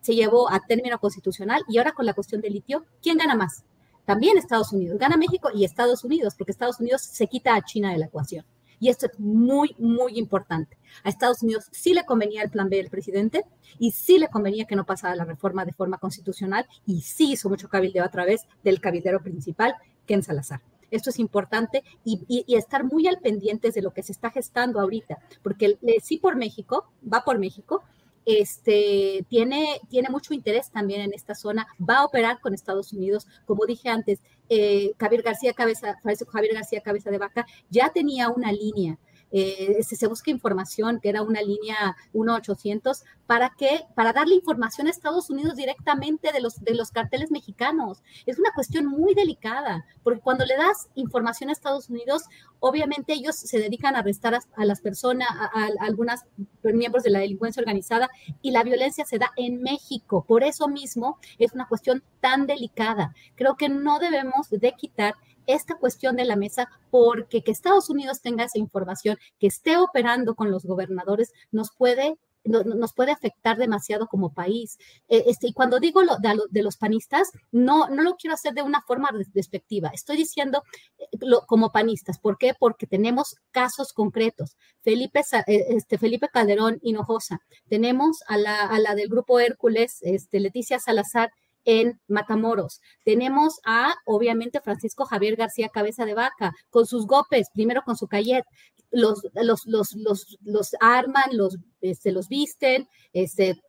se 0.00 0.14
llevó 0.14 0.50
a 0.50 0.60
término 0.60 0.98
constitucional 0.98 1.62
y 1.68 1.78
ahora 1.78 1.92
con 1.92 2.06
la 2.06 2.14
cuestión 2.14 2.40
del 2.40 2.54
litio, 2.54 2.84
¿quién 3.02 3.18
gana 3.18 3.34
más? 3.34 3.64
También 4.04 4.36
Estados 4.36 4.72
Unidos, 4.72 4.98
gana 4.98 5.16
México 5.16 5.50
y 5.54 5.64
Estados 5.64 6.04
Unidos, 6.04 6.34
porque 6.36 6.52
Estados 6.52 6.80
Unidos 6.80 7.02
se 7.02 7.26
quita 7.26 7.54
a 7.54 7.62
China 7.62 7.90
de 7.92 7.98
la 7.98 8.06
ecuación. 8.06 8.44
Y 8.84 8.90
esto 8.90 9.06
es 9.06 9.18
muy, 9.18 9.74
muy 9.78 10.18
importante. 10.18 10.76
A 11.04 11.08
Estados 11.08 11.42
Unidos 11.42 11.68
sí 11.70 11.94
le 11.94 12.04
convenía 12.04 12.42
el 12.42 12.50
plan 12.50 12.68
B 12.68 12.76
del 12.76 12.90
presidente 12.90 13.46
y 13.78 13.92
sí 13.92 14.18
le 14.18 14.28
convenía 14.28 14.66
que 14.66 14.76
no 14.76 14.84
pasara 14.84 15.16
la 15.16 15.24
reforma 15.24 15.64
de 15.64 15.72
forma 15.72 15.96
constitucional 15.96 16.66
y 16.84 17.00
sí 17.00 17.32
hizo 17.32 17.48
mucho 17.48 17.70
cabildeo 17.70 18.04
a 18.04 18.10
través 18.10 18.42
del 18.62 18.82
cabildero 18.82 19.22
principal, 19.22 19.74
Ken 20.04 20.22
Salazar. 20.22 20.60
Esto 20.90 21.08
es 21.08 21.18
importante 21.18 21.82
y, 22.04 22.44
estar 22.54 22.84
muy 22.84 23.08
al 23.08 23.20
pendientes 23.20 23.72
de 23.72 23.80
lo 23.80 23.94
que 23.94 24.02
se 24.02 24.12
está 24.12 24.28
gestando 24.30 24.78
ahorita, 24.80 25.16
porque 25.42 25.64
el, 25.64 25.78
sí 26.02 26.18
por 26.18 26.36
México, 26.36 26.84
va 27.10 27.24
por 27.24 27.38
México, 27.38 27.82
este, 28.26 29.24
tiene, 29.28 29.80
tiene 29.88 30.08
mucho 30.08 30.34
interés 30.34 30.70
también 30.70 31.00
en 31.02 31.12
esta 31.12 31.34
zona, 31.34 31.66
va 31.78 31.98
a 31.98 32.04
operar 32.04 32.40
con 32.40 32.54
Estados 32.54 32.92
Unidos, 32.92 33.26
como 33.46 33.66
dije 33.66 33.88
antes, 33.88 34.20
eh, 34.48 34.92
Javier 34.98 35.22
García 35.22 35.52
Cabeza, 35.52 35.98
Javier 36.02 36.54
García 36.54 36.80
Cabeza 36.80 37.10
de 37.10 37.18
Vaca 37.18 37.46
ya 37.70 37.90
tenía 37.90 38.28
una 38.28 38.52
línea 38.52 38.98
eh, 39.36 39.82
se, 39.82 40.06
busca 40.06 40.30
información, 40.30 41.00
que 41.00 41.08
era 41.08 41.20
una 41.22 41.42
línea 41.42 41.96
1-800, 42.12 43.02
¿para 43.26 43.52
qué? 43.58 43.80
Para 43.96 44.12
darle 44.12 44.36
información 44.36 44.86
a 44.86 44.90
Estados 44.90 45.28
Unidos 45.28 45.56
directamente 45.56 46.30
de 46.30 46.40
los, 46.40 46.62
de 46.62 46.72
los 46.76 46.92
carteles 46.92 47.32
mexicanos. 47.32 48.04
Es 48.26 48.38
una 48.38 48.52
cuestión 48.54 48.86
muy 48.86 49.12
delicada, 49.12 49.84
porque 50.04 50.20
cuando 50.20 50.44
le 50.44 50.56
das 50.56 50.88
información 50.94 51.50
a 51.50 51.52
Estados 51.52 51.90
Unidos, 51.90 52.22
Obviamente 52.66 53.12
ellos 53.12 53.36
se 53.36 53.58
dedican 53.58 53.94
a 53.94 53.98
arrestar 53.98 54.34
a, 54.34 54.64
las 54.64 54.80
personas, 54.80 55.28
a, 55.30 55.68
algunas 55.80 56.24
miembros 56.62 57.04
de 57.04 57.10
la 57.10 57.18
delincuencia 57.18 57.60
organizada 57.60 58.08
y 58.40 58.52
la 58.52 58.62
violencia 58.62 59.04
se 59.04 59.18
da 59.18 59.32
en 59.36 59.60
México. 59.60 60.24
Por 60.26 60.42
eso 60.42 60.66
mismo 60.66 61.18
es 61.38 61.52
una 61.52 61.68
cuestión 61.68 62.02
tan 62.20 62.46
delicada. 62.46 63.14
Creo 63.34 63.56
que 63.56 63.68
no 63.68 63.98
debemos 63.98 64.48
de 64.48 64.72
quitar 64.72 65.14
esta 65.46 65.74
cuestión 65.74 66.16
de 66.16 66.24
la 66.24 66.36
mesa 66.36 66.70
porque 66.90 67.42
que 67.42 67.50
Estados 67.50 67.90
Unidos 67.90 68.22
tenga 68.22 68.44
esa 68.44 68.58
información, 68.58 69.18
que 69.38 69.48
esté 69.48 69.76
operando 69.76 70.34
con 70.34 70.50
los 70.50 70.64
gobernadores, 70.64 71.34
nos 71.52 71.70
puede 71.70 72.16
nos 72.44 72.92
puede 72.92 73.12
afectar 73.12 73.56
demasiado 73.56 74.06
como 74.06 74.32
país. 74.32 74.78
Eh, 75.08 75.24
este, 75.26 75.48
y 75.48 75.52
cuando 75.52 75.80
digo 75.80 76.02
lo, 76.02 76.16
de, 76.18 76.62
los 76.62 76.76
panistas, 76.76 77.30
no, 77.52 77.88
no 77.88 78.02
lo 78.02 78.16
quiero 78.16 78.34
hacer 78.34 78.54
de 78.54 78.62
una 78.62 78.82
forma 78.82 79.10
despectiva. 79.32 79.90
Estoy 79.92 80.16
diciendo 80.16 80.62
eh, 80.98 81.06
como 81.46 81.72
panistas. 81.72 82.18
¿Por 82.18 82.38
qué? 82.38 82.54
Porque 82.58 82.86
tenemos 82.86 83.36
casos 83.50 83.92
concretos. 83.92 84.56
Felipe, 84.82 85.20
eh, 85.46 85.64
este, 85.70 85.98
Felipe 85.98 86.28
Calderón 86.28 86.78
Hinojosa. 86.82 87.40
Tenemos 87.68 88.18
a 88.26 88.36
la, 88.36 88.62
a 88.66 88.78
la 88.78 88.94
del 88.94 89.08
grupo 89.08 89.40
Hércules, 89.40 89.98
este, 90.02 90.40
Leticia 90.40 90.78
Salazar 90.78 91.32
en 91.64 92.00
Matamoros. 92.08 92.80
Tenemos 93.04 93.60
a, 93.64 93.94
obviamente, 94.04 94.60
Francisco 94.60 95.04
Javier 95.04 95.36
García 95.36 95.68
Cabeza 95.68 96.04
de 96.04 96.14
Vaca, 96.14 96.52
con 96.70 96.86
sus 96.86 97.06
gopes, 97.06 97.48
primero 97.52 97.82
con 97.82 97.96
su 97.96 98.06
cayet, 98.06 98.44
los, 98.90 99.22
los, 99.34 99.66
los, 99.66 99.94
los, 99.94 100.38
los 100.44 100.76
arman, 100.80 101.36
los, 101.36 101.58
este, 101.80 102.12
los 102.12 102.28
visten, 102.28 102.88
este, 103.12 103.60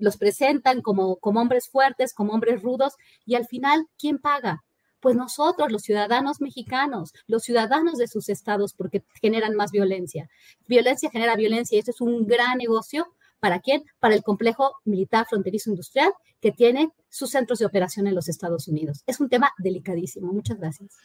los 0.00 0.16
presentan 0.16 0.82
como, 0.82 1.16
como 1.16 1.40
hombres 1.40 1.68
fuertes, 1.68 2.14
como 2.14 2.32
hombres 2.32 2.62
rudos, 2.62 2.94
y 3.24 3.34
al 3.34 3.46
final, 3.46 3.86
¿quién 3.98 4.18
paga? 4.18 4.62
Pues 5.00 5.16
nosotros, 5.16 5.72
los 5.72 5.82
ciudadanos 5.82 6.42
mexicanos, 6.42 7.12
los 7.26 7.42
ciudadanos 7.42 7.96
de 7.96 8.06
sus 8.06 8.28
estados, 8.28 8.74
porque 8.74 9.02
generan 9.20 9.54
más 9.54 9.70
violencia. 9.70 10.28
Violencia 10.66 11.10
genera 11.10 11.36
violencia 11.36 11.76
y 11.76 11.78
esto 11.78 11.90
es 11.92 12.02
un 12.02 12.26
gran 12.26 12.58
negocio 12.58 13.06
¿Para 13.40 13.60
quién? 13.60 13.84
Para 13.98 14.14
el 14.14 14.22
complejo 14.22 14.76
militar 14.84 15.26
fronterizo 15.28 15.70
industrial 15.70 16.12
que 16.40 16.52
tiene 16.52 16.90
sus 17.08 17.30
centros 17.30 17.58
de 17.58 17.66
operación 17.66 18.06
en 18.06 18.14
los 18.14 18.28
Estados 18.28 18.68
Unidos. 18.68 19.02
Es 19.06 19.20
un 19.20 19.28
tema 19.28 19.52
delicadísimo. 19.58 20.32
Muchas 20.32 20.58
gracias. 20.58 20.96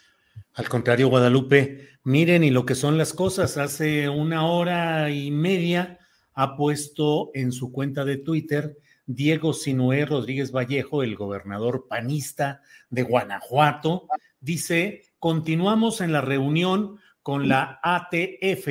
Al 0.54 0.70
contrario, 0.70 1.10
Guadalupe, 1.10 1.90
miren 2.04 2.44
y 2.44 2.52
lo 2.52 2.66
que 2.66 2.76
son 2.76 2.98
las 2.98 3.14
cosas. 3.14 3.58
Hace 3.58 4.10
una 4.10 4.48
hora 4.48 5.10
y 5.10 5.32
media 5.32 6.00
ha 6.34 6.56
puesto 6.56 7.32
en 7.34 7.52
su 7.52 7.72
cuenta 7.72 8.06
de 8.06 8.18
Twitter 8.18 8.78
Diego 9.06 9.54
Sinué 9.54 10.06
Rodríguez 10.06 10.52
Vallejo, 10.52 11.04
el 11.04 11.16
gobernador 11.16 11.88
panista 11.88 12.62
de 12.90 13.04
Guanajuato, 13.04 14.08
dice, 14.40 15.04
continuamos 15.20 16.02
en 16.02 16.12
la 16.12 16.22
reunión 16.22 17.00
con 17.22 17.48
la 17.48 17.80
ATF 17.84 18.68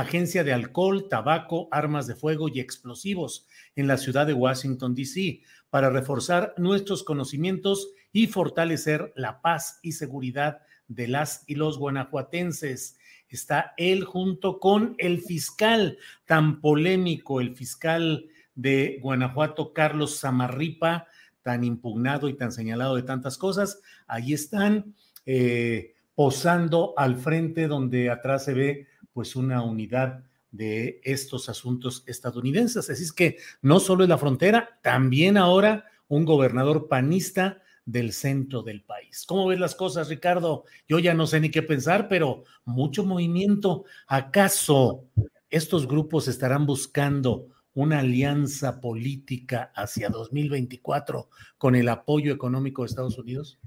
Agencia 0.00 0.44
de 0.44 0.52
Alcohol, 0.52 1.08
Tabaco, 1.08 1.66
Armas 1.72 2.06
de 2.06 2.14
Fuego 2.14 2.48
y 2.48 2.60
Explosivos 2.60 3.46
en 3.74 3.88
la 3.88 3.96
ciudad 3.96 4.26
de 4.26 4.32
Washington, 4.32 4.94
D.C., 4.94 5.40
para 5.70 5.90
reforzar 5.90 6.54
nuestros 6.56 7.02
conocimientos 7.02 7.90
y 8.12 8.28
fortalecer 8.28 9.12
la 9.16 9.40
paz 9.42 9.80
y 9.82 9.92
seguridad 9.92 10.60
de 10.86 11.08
las 11.08 11.42
y 11.48 11.56
los 11.56 11.78
guanajuatenses. 11.78 12.96
Está 13.28 13.74
él 13.76 14.04
junto 14.04 14.60
con 14.60 14.94
el 14.98 15.20
fiscal 15.20 15.98
tan 16.26 16.60
polémico, 16.60 17.40
el 17.40 17.56
fiscal 17.56 18.26
de 18.54 19.00
Guanajuato, 19.02 19.72
Carlos 19.72 20.20
Zamarripa, 20.20 21.08
tan 21.42 21.64
impugnado 21.64 22.28
y 22.28 22.34
tan 22.34 22.52
señalado 22.52 22.94
de 22.94 23.02
tantas 23.02 23.36
cosas. 23.36 23.80
Ahí 24.06 24.32
están 24.32 24.94
eh, 25.26 25.94
posando 26.14 26.94
al 26.96 27.16
frente 27.16 27.66
donde 27.66 28.10
atrás 28.10 28.44
se 28.44 28.54
ve 28.54 28.86
pues 29.18 29.34
una 29.34 29.64
unidad 29.64 30.22
de 30.52 31.00
estos 31.02 31.48
asuntos 31.48 32.04
estadounidenses. 32.06 32.88
Así 32.88 33.02
es 33.02 33.12
que 33.12 33.38
no 33.62 33.80
solo 33.80 34.04
es 34.04 34.08
la 34.08 34.16
frontera, 34.16 34.78
también 34.80 35.36
ahora 35.36 35.86
un 36.06 36.24
gobernador 36.24 36.86
panista 36.86 37.60
del 37.84 38.12
centro 38.12 38.62
del 38.62 38.84
país. 38.84 39.24
¿Cómo 39.26 39.48
ves 39.48 39.58
las 39.58 39.74
cosas, 39.74 40.08
Ricardo? 40.08 40.66
Yo 40.86 41.00
ya 41.00 41.14
no 41.14 41.26
sé 41.26 41.40
ni 41.40 41.50
qué 41.50 41.62
pensar, 41.62 42.06
pero 42.06 42.44
mucho 42.64 43.04
movimiento. 43.04 43.86
¿Acaso 44.06 45.08
estos 45.50 45.88
grupos 45.88 46.28
estarán 46.28 46.64
buscando 46.64 47.48
una 47.74 47.98
alianza 47.98 48.80
política 48.80 49.72
hacia 49.74 50.10
2024 50.10 51.28
con 51.56 51.74
el 51.74 51.88
apoyo 51.88 52.32
económico 52.32 52.82
de 52.82 52.86
Estados 52.86 53.18
Unidos? 53.18 53.58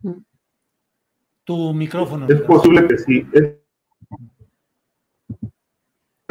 Mm. 0.00 0.12
Tu 1.44 1.74
micrófono. 1.74 2.26
Es 2.28 2.40
posible 2.42 2.86
que 2.86 2.96
sí. 2.96 3.26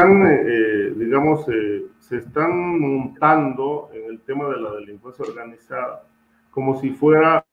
Eh, 0.04 0.96
digamos, 0.98 1.48
eh, 1.48 1.86
se 2.00 2.18
están 2.18 2.80
montando 2.80 3.90
en 3.94 4.06
el 4.10 4.22
tema 4.22 4.50
de 4.50 4.60
la 4.60 4.72
delincuencia 4.72 5.24
organizada 5.24 6.08
como 6.50 6.80
si 6.82 6.90
fuera, 6.90 7.46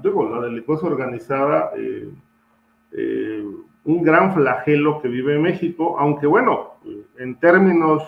digo, 0.00 0.28
la 0.28 0.40
delincuencia 0.40 0.88
organizada 0.88 1.72
eh, 1.76 3.44
un 3.82 4.02
gran 4.04 4.32
flagelo 4.34 5.02
que 5.02 5.08
vive 5.08 5.36
México, 5.40 5.98
aunque 5.98 6.28
bueno, 6.28 6.74
en 7.18 7.34
términos, 7.40 8.04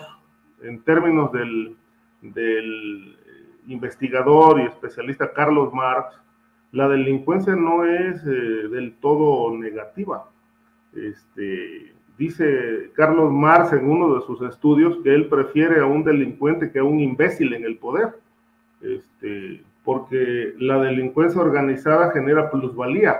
en 0.61 0.81
términos 0.83 1.33
del, 1.33 1.75
del 2.21 3.17
investigador 3.67 4.61
y 4.61 4.67
especialista 4.67 5.33
Carlos 5.33 5.73
Marx, 5.73 6.15
la 6.71 6.87
delincuencia 6.87 7.53
no 7.53 7.83
es 7.83 8.23
del 8.23 8.95
todo 9.01 9.53
negativa. 9.57 10.29
Este, 10.93 11.93
dice 12.23 12.91
Carlos 12.95 13.31
Marx 13.31 13.73
en 13.73 13.89
uno 13.89 14.15
de 14.15 14.21
sus 14.21 14.41
estudios 14.41 14.97
que 15.03 15.13
él 15.13 15.27
prefiere 15.27 15.81
a 15.81 15.85
un 15.85 16.03
delincuente 16.03 16.71
que 16.71 16.79
a 16.79 16.83
un 16.83 16.99
imbécil 16.99 17.53
en 17.53 17.65
el 17.65 17.77
poder, 17.77 18.15
este, 18.81 19.61
porque 19.83 20.53
la 20.57 20.77
delincuencia 20.81 21.41
organizada 21.41 22.11
genera 22.11 22.49
plusvalía, 22.49 23.19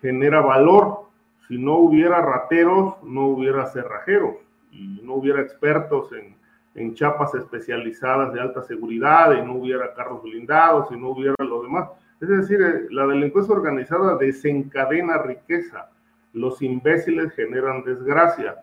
genera 0.00 0.40
valor. 0.40 1.04
Si 1.46 1.58
no 1.58 1.76
hubiera 1.76 2.20
rateros, 2.22 2.94
no 3.04 3.26
hubiera 3.26 3.66
cerrajeros 3.66 4.36
y 4.72 5.00
no 5.04 5.14
hubiera 5.14 5.40
expertos 5.40 6.10
en, 6.12 6.34
en 6.74 6.94
chapas 6.94 7.34
especializadas 7.34 8.32
de 8.32 8.40
alta 8.40 8.62
seguridad 8.62 9.36
y 9.36 9.46
no 9.46 9.54
hubiera 9.54 9.94
carros 9.94 10.22
blindados 10.22 10.90
y 10.90 10.96
no 10.96 11.10
hubiera 11.10 11.34
lo 11.38 11.62
demás. 11.62 11.88
Es 12.20 12.28
decir, 12.28 12.60
eh, 12.62 12.86
la 12.90 13.06
delincuencia 13.06 13.54
organizada 13.54 14.16
desencadena 14.16 15.18
riqueza 15.18 15.90
los 16.34 16.60
imbéciles 16.60 17.32
generan 17.32 17.84
desgracia. 17.84 18.56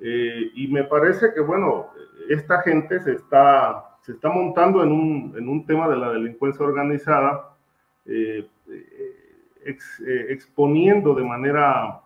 Eh, 0.00 0.52
y 0.54 0.68
me 0.68 0.84
parece 0.84 1.32
que, 1.34 1.40
bueno, 1.40 1.88
esta 2.28 2.62
gente 2.62 3.00
se 3.00 3.12
está, 3.12 3.96
se 4.02 4.12
está 4.12 4.28
montando 4.30 4.82
en 4.84 4.92
un, 4.92 5.34
en 5.36 5.48
un 5.48 5.66
tema 5.66 5.88
de 5.88 5.96
la 5.96 6.12
delincuencia 6.12 6.64
organizada, 6.64 7.56
eh, 8.06 8.46
eh, 8.70 10.26
exponiendo 10.28 11.14
de 11.14 11.24
manera 11.24 12.00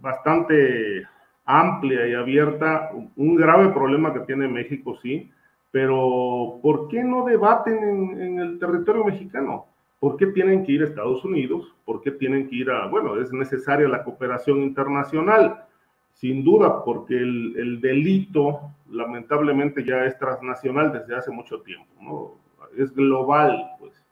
bastante 0.00 1.06
amplia 1.44 2.08
y 2.08 2.14
abierta 2.14 2.90
un 3.14 3.36
grave 3.36 3.68
problema 3.68 4.12
que 4.12 4.20
tiene 4.20 4.48
México, 4.48 4.98
sí, 5.00 5.30
pero 5.70 6.58
¿por 6.62 6.88
qué 6.88 7.04
no 7.04 7.24
debaten 7.24 7.76
en, 7.76 8.20
en 8.20 8.38
el 8.40 8.58
territorio 8.58 9.04
mexicano? 9.04 9.66
¿Por 9.98 10.16
qué 10.16 10.26
tienen 10.26 10.64
que 10.64 10.72
ir 10.72 10.82
a 10.82 10.86
Estados 10.86 11.24
Unidos? 11.24 11.74
¿Por 11.84 12.02
qué 12.02 12.10
tienen 12.10 12.48
que 12.48 12.56
ir 12.56 12.70
a, 12.70 12.86
bueno, 12.86 13.18
es 13.18 13.32
necesaria 13.32 13.88
la 13.88 14.04
cooperación 14.04 14.58
internacional? 14.58 15.64
Sin 16.12 16.44
duda, 16.44 16.84
porque 16.84 17.14
el, 17.16 17.80
delito 17.80 18.60
lamentablemente 18.90 19.84
ya 19.84 20.04
es 20.04 20.18
transnacional 20.18 20.92
desde 20.92 21.16
hace 21.16 21.30
mucho 21.30 21.60
tiempo, 21.60 21.92
¿no? 22.00 22.32
Es 22.76 22.92
global, 22.94 23.70
pues. 23.78 24.02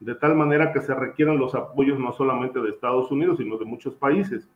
De 0.00 0.14
tal 0.14 0.34
manera 0.34 0.72
que 0.72 0.80
se 0.80 0.94
requieren 0.94 1.38
los 1.38 1.54
apoyos 1.54 1.98
no 1.98 2.12
solamente 2.12 2.60
de 2.60 2.70
Estados 2.70 3.10
Unidos, 3.10 3.38
sino 3.38 3.56
de 3.56 3.64
muchos 3.64 3.94
países. 3.94 4.48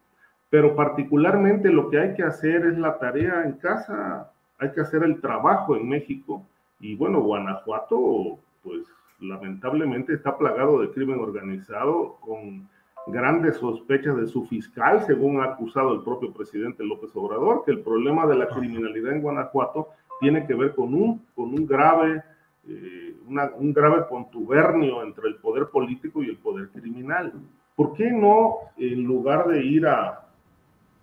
Pero 0.51 0.75
particularmente 0.75 1.71
lo 1.71 1.89
que 1.89 1.99
hay 1.99 2.15
que 2.15 2.23
hacer 2.23 2.67
es 2.67 2.79
la 2.79 2.99
tarea 2.99 3.45
en 3.45 3.53
casa, 3.53 4.33
hay 4.59 4.73
que 4.73 4.81
hacer 4.81 5.03
el 5.05 5.21
trabajo 5.21 5.77
en 5.77 5.89
México. 5.89 6.45
Y 6.81 6.95
bueno, 6.97 7.21
Guanajuato, 7.21 8.39
pues 8.63 8.87
lamentablemente 9.21 10.15
está 10.15 10.37
plagado 10.37 10.81
de 10.81 10.91
crimen 10.91 11.19
organizado 11.21 12.17
con 12.21 12.69
grandes 13.07 13.57
sospechas 13.57 14.17
de 14.17 14.27
su 14.27 14.45
fiscal, 14.47 15.05
según 15.07 15.41
ha 15.41 15.45
acusado 15.45 15.95
el 15.95 16.03
propio 16.03 16.33
presidente 16.33 16.85
López 16.85 17.11
Obrador, 17.15 17.65
que 17.65 17.73
el 17.73 17.81
problema 17.81 18.27
de 18.27 18.37
la 18.37 18.49
criminalidad 18.49 19.15
en 19.15 19.23
Guanajuato 19.23 19.89
tiene 20.21 20.47
que 20.47 20.55
ver 20.55 20.75
con 20.75 20.95
un, 20.95 21.25
con 21.35 21.47
un 21.55 21.67
grave, 21.67 22.23
eh, 22.69 23.17
un 23.27 23.73
grave 23.73 24.07
contubernio 24.09 25.03
entre 25.03 25.29
el 25.29 25.37
poder 25.37 25.69
político 25.69 26.23
y 26.23 26.29
el 26.29 26.37
poder 26.37 26.69
criminal. 26.69 27.33
¿Por 27.75 27.95
qué 27.95 28.11
no, 28.11 28.57
en 28.77 29.05
lugar 29.05 29.49
de 29.49 29.65
ir 29.65 29.87
a 29.87 30.27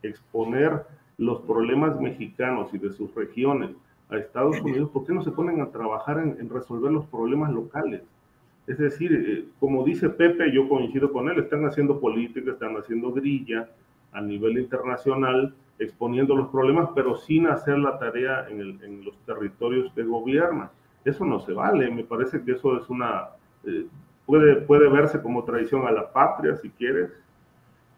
exponer 0.03 0.83
los 1.17 1.41
problemas 1.41 1.99
mexicanos 1.99 2.73
y 2.73 2.77
de 2.77 2.91
sus 2.91 3.13
regiones 3.15 3.71
a 4.09 4.17
Estados 4.17 4.59
Unidos, 4.61 4.89
¿por 4.91 5.05
qué 5.05 5.13
no 5.13 5.23
se 5.23 5.31
ponen 5.31 5.61
a 5.61 5.71
trabajar 5.71 6.19
en, 6.19 6.49
resolver 6.49 6.91
los 6.91 7.05
problemas 7.07 7.51
locales? 7.51 8.01
Es 8.67 8.77
decir, 8.77 9.13
eh, 9.13 9.45
como 9.59 9.83
dice 9.83 10.09
Pepe, 10.09 10.51
yo 10.51 10.67
coincido 10.67 11.11
con 11.11 11.29
él, 11.29 11.39
están 11.39 11.65
haciendo 11.65 11.99
política, 11.99 12.51
están 12.51 12.75
haciendo 12.77 13.11
grilla 13.11 13.69
a 14.11 14.21
nivel 14.21 14.57
internacional, 14.57 15.53
exponiendo 15.79 16.35
los 16.35 16.49
problemas, 16.49 16.89
pero 16.95 17.15
sin 17.15 17.47
hacer 17.47 17.77
la 17.77 17.99
tarea 17.99 18.47
en, 18.49 19.03
los 19.03 19.17
territorios 19.25 19.91
que 19.93 20.03
gobiernan. 20.03 20.69
Eso 21.03 21.25
no 21.25 21.39
se 21.39 21.53
vale, 21.53 21.91
me 21.91 22.03
parece 22.03 22.43
que 22.43 22.53
eso 22.53 22.77
es 22.77 22.89
una, 22.89 23.29
eh, 23.65 23.85
puede, 24.25 24.55
puede 24.61 24.87
verse 24.89 25.21
como 25.21 25.43
traición 25.43 25.85
a 25.85 25.91
la 25.91 26.11
patria, 26.11 26.55
si 26.55 26.69
quieres, 26.69 27.11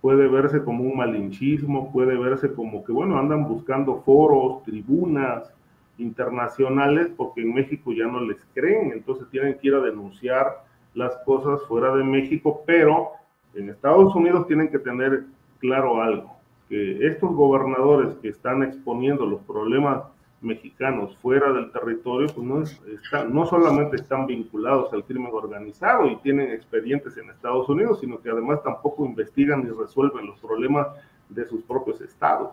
puede 0.02 0.28
verse 0.28 0.64
como 0.64 0.84
un 0.84 0.98
malinchismo, 0.98 1.92
puede 1.94 2.18
verse 2.18 2.54
como 2.54 2.84
que, 2.84 2.92
bueno, 2.92 3.18
andan 3.18 3.48
buscando 3.48 4.02
foros, 4.02 4.64
tribunas 4.64 5.54
internacionales, 5.98 7.10
porque 7.16 7.42
en 7.42 7.54
México 7.54 7.92
ya 7.92 8.06
no 8.06 8.22
les 8.22 8.38
creen, 8.54 8.92
entonces 8.92 9.28
tienen 9.30 9.58
que 9.58 9.68
ir 9.68 9.76
a 9.76 9.82
denunciar 9.82 10.64
las 10.94 11.16
cosas 11.26 11.62
fuera 11.68 11.96
de 11.96 12.04
México, 12.04 12.64
pero 12.66 13.12
en 13.54 13.70
Estados 13.70 14.16
Unidos 14.16 14.48
tienen 14.48 14.70
que 14.70 14.80
tener 14.80 15.24
claro 15.60 16.02
algo, 16.02 16.36
que 16.70 17.06
estos 17.06 17.32
gobernadores 17.32 18.16
que 18.22 18.30
están 18.30 18.64
exponiendo 18.64 19.26
los 19.26 19.42
problemas 19.42 20.04
mexicanos 20.42 21.18
fuera 21.18 21.52
del 21.52 21.72
territorio, 21.72 22.28
pues 22.28 22.46
no, 22.46 22.62
están, 22.62 23.34
no 23.34 23.46
solamente 23.46 23.96
están 23.96 24.28
vinculados 24.28 24.94
al 24.94 25.04
crimen 25.04 25.32
organizado 25.34 26.08
y 26.08 26.16
tienen 26.18 26.52
expedientes 26.52 27.18
en 27.18 27.30
Estados 27.30 27.68
Unidos, 27.70 28.00
sino 28.02 28.22
que 28.22 28.30
además 28.30 28.62
tampoco 28.64 29.06
investigan 29.06 29.64
ni 29.64 29.72
resuelven 29.72 30.28
los 30.28 30.40
problemas 30.40 30.88
de 31.30 31.46
sus 31.46 31.64
propios 31.64 32.02
estados. 32.02 32.52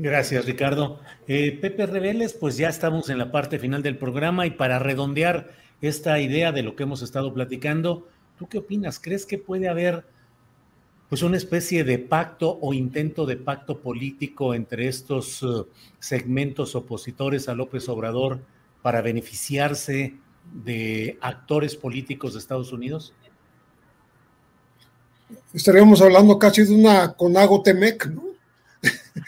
Gracias, 0.00 0.46
Ricardo. 0.46 1.00
Eh, 1.26 1.58
Pepe 1.60 1.84
Reveles, 1.84 2.32
pues 2.32 2.56
ya 2.56 2.68
estamos 2.68 3.10
en 3.10 3.18
la 3.18 3.32
parte 3.32 3.58
final 3.58 3.82
del 3.82 3.98
programa 3.98 4.46
y 4.46 4.52
para 4.52 4.78
redondear 4.78 5.50
esta 5.80 6.20
idea 6.20 6.52
de 6.52 6.62
lo 6.62 6.76
que 6.76 6.84
hemos 6.84 7.02
estado 7.02 7.34
platicando, 7.34 8.06
¿tú 8.38 8.46
qué 8.48 8.58
opinas? 8.58 9.00
¿Crees 9.00 9.26
que 9.26 9.38
puede 9.38 9.68
haber 9.68 10.04
pues 11.08 11.22
una 11.22 11.36
especie 11.36 11.82
de 11.82 11.98
pacto 11.98 12.58
o 12.60 12.74
intento 12.74 13.26
de 13.26 13.38
pacto 13.38 13.78
político 13.80 14.54
entre 14.54 14.86
estos 14.86 15.42
uh, 15.42 15.66
segmentos 15.98 16.76
opositores 16.76 17.48
a 17.48 17.54
López 17.54 17.88
Obrador 17.88 18.38
para 18.82 19.00
beneficiarse 19.02 20.14
de 20.52 21.18
actores 21.20 21.74
políticos 21.74 22.34
de 22.34 22.38
Estados 22.38 22.72
Unidos? 22.72 23.14
Estaríamos 25.52 26.00
hablando 26.00 26.38
casi 26.38 26.64
de 26.64 26.72
una 26.72 27.14
Conago 27.14 27.62
Temec, 27.62 28.06
¿no? 28.06 28.27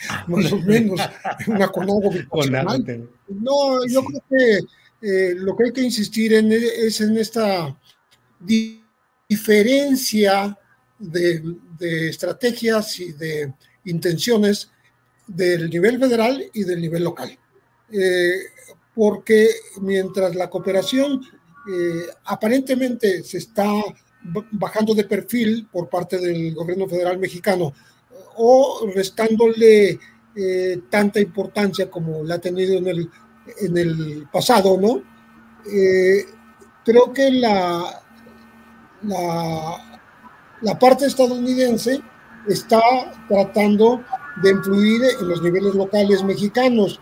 Más 0.26 0.52
o 0.52 0.58
menos, 0.58 1.00
una 1.46 1.68
Conago 1.68 2.10
No, 3.28 3.86
yo 3.86 4.04
creo 4.04 4.24
que 4.28 4.60
eh, 5.02 5.34
lo 5.36 5.56
que 5.56 5.64
hay 5.64 5.72
que 5.72 5.82
insistir 5.82 6.34
en 6.34 6.52
es 6.52 7.00
en 7.00 7.16
esta 7.16 7.76
diferencia 9.28 10.58
de, 10.98 11.42
estrategias 12.08 13.00
y 13.00 13.12
de 13.12 13.54
intenciones 13.84 14.70
del 15.26 15.70
nivel 15.70 15.98
federal 15.98 16.44
y 16.52 16.64
del 16.64 16.80
nivel 16.80 17.04
local. 17.04 17.38
Eh, 17.92 18.40
porque 18.94 19.48
mientras 19.80 20.34
la 20.34 20.50
cooperación 20.50 21.22
eh, 21.72 22.06
aparentemente 22.24 23.22
se 23.24 23.38
está 23.38 23.66
bajando 24.52 24.94
de 24.94 25.04
perfil 25.04 25.68
por 25.72 25.88
parte 25.88 26.18
del 26.18 26.54
gobierno 26.54 26.86
federal 26.86 27.18
mexicano 27.18 27.72
o 28.42 28.86
restándole 28.94 29.98
eh, 30.34 30.80
tanta 30.88 31.20
importancia 31.20 31.90
como 31.90 32.24
la 32.24 32.36
ha 32.36 32.40
tenido 32.40 32.78
en 32.78 32.86
el, 32.86 33.10
en 33.60 33.76
el 33.76 34.28
pasado, 34.32 34.78
¿no? 34.80 35.02
creo 36.82 37.12
que 37.12 37.30
la, 37.30 38.02
la 40.62 40.78
parte 40.78 41.04
estadounidense 41.04 42.00
está 42.48 42.80
tratando 43.28 44.02
de 44.42 44.50
influir 44.50 45.02
en 45.20 45.28
los 45.28 45.42
niveles 45.42 45.74
locales 45.74 46.22
mexicanos. 46.22 47.00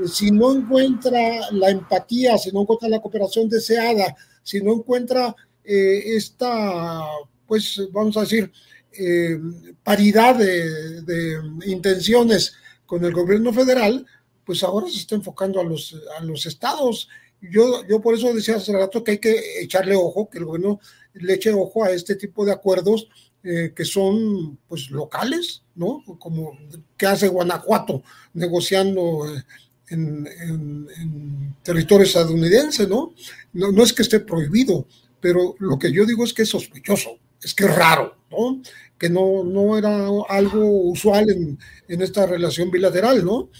Eh, 0.00 0.08
si 0.08 0.30
no 0.30 0.52
encuentra 0.52 1.50
la 1.52 1.70
empatía, 1.70 2.38
si 2.38 2.52
no 2.52 2.62
encuentra 2.62 2.88
la 2.88 3.00
cooperación 3.00 3.48
deseada, 3.48 4.14
si 4.42 4.60
no 4.60 4.74
encuentra 4.74 5.34
eh, 5.64 6.16
esta, 6.16 7.02
pues 7.46 7.80
vamos 7.92 8.16
a 8.16 8.20
decir, 8.20 8.52
eh, 8.98 9.38
paridad 9.82 10.36
de, 10.36 11.40
intenciones 11.66 12.54
con 12.84 13.04
el 13.04 13.12
gobierno 13.12 13.52
federal, 13.52 14.06
pues 14.44 14.62
ahora 14.62 14.88
se 14.88 14.98
está 14.98 15.14
enfocando 15.14 15.60
a 15.60 15.64
los, 15.64 15.96
a 16.18 16.22
los 16.22 16.46
estados. 16.46 17.08
Yo, 17.40 17.86
yo 17.86 18.00
por 18.00 18.14
eso 18.14 18.32
decía 18.32 18.56
hace 18.56 18.72
rato 18.72 19.02
que 19.02 19.12
hay 19.12 19.18
que 19.18 19.60
echarle 19.60 19.96
ojo, 19.96 20.30
que 20.30 20.38
el 20.38 20.44
gobierno 20.44 20.80
le 21.14 21.34
eche 21.34 21.52
ojo 21.52 21.84
a 21.84 21.90
este 21.90 22.14
tipo 22.16 22.44
de 22.44 22.52
acuerdos 22.52 23.08
eh, 23.48 23.72
que 23.76 23.84
son 23.84 24.58
pues 24.66 24.90
locales, 24.90 25.62
¿no? 25.76 26.02
Como 26.18 26.58
que 26.96 27.06
hace 27.06 27.28
Guanajuato 27.28 28.02
negociando 28.34 29.32
eh, 29.32 29.44
en, 29.90 31.54
territorio 31.62 32.04
estadounidense, 32.04 32.88
¿no? 32.88 33.14
¿no? 33.52 33.70
¿no? 33.70 33.82
es 33.84 33.92
que 33.92 34.02
esté 34.02 34.18
prohibido, 34.18 34.86
pero 35.20 35.54
lo 35.60 35.78
que 35.78 35.92
yo 35.92 36.04
digo 36.04 36.24
es 36.24 36.32
que 36.32 36.42
es 36.42 36.48
sospechoso, 36.48 37.18
es 37.40 37.54
que 37.54 37.66
es 37.66 37.74
raro, 37.76 38.16
¿no? 38.32 38.60
Que 38.98 39.10
no, 39.10 39.44
no 39.44 39.76
era 39.76 40.08
algo 40.28 40.90
usual 40.90 41.30
en, 41.30 41.58
en 41.88 42.02
esta 42.02 42.26
relación 42.26 42.70
bilateral, 42.70 43.24
¿no? 43.24 43.50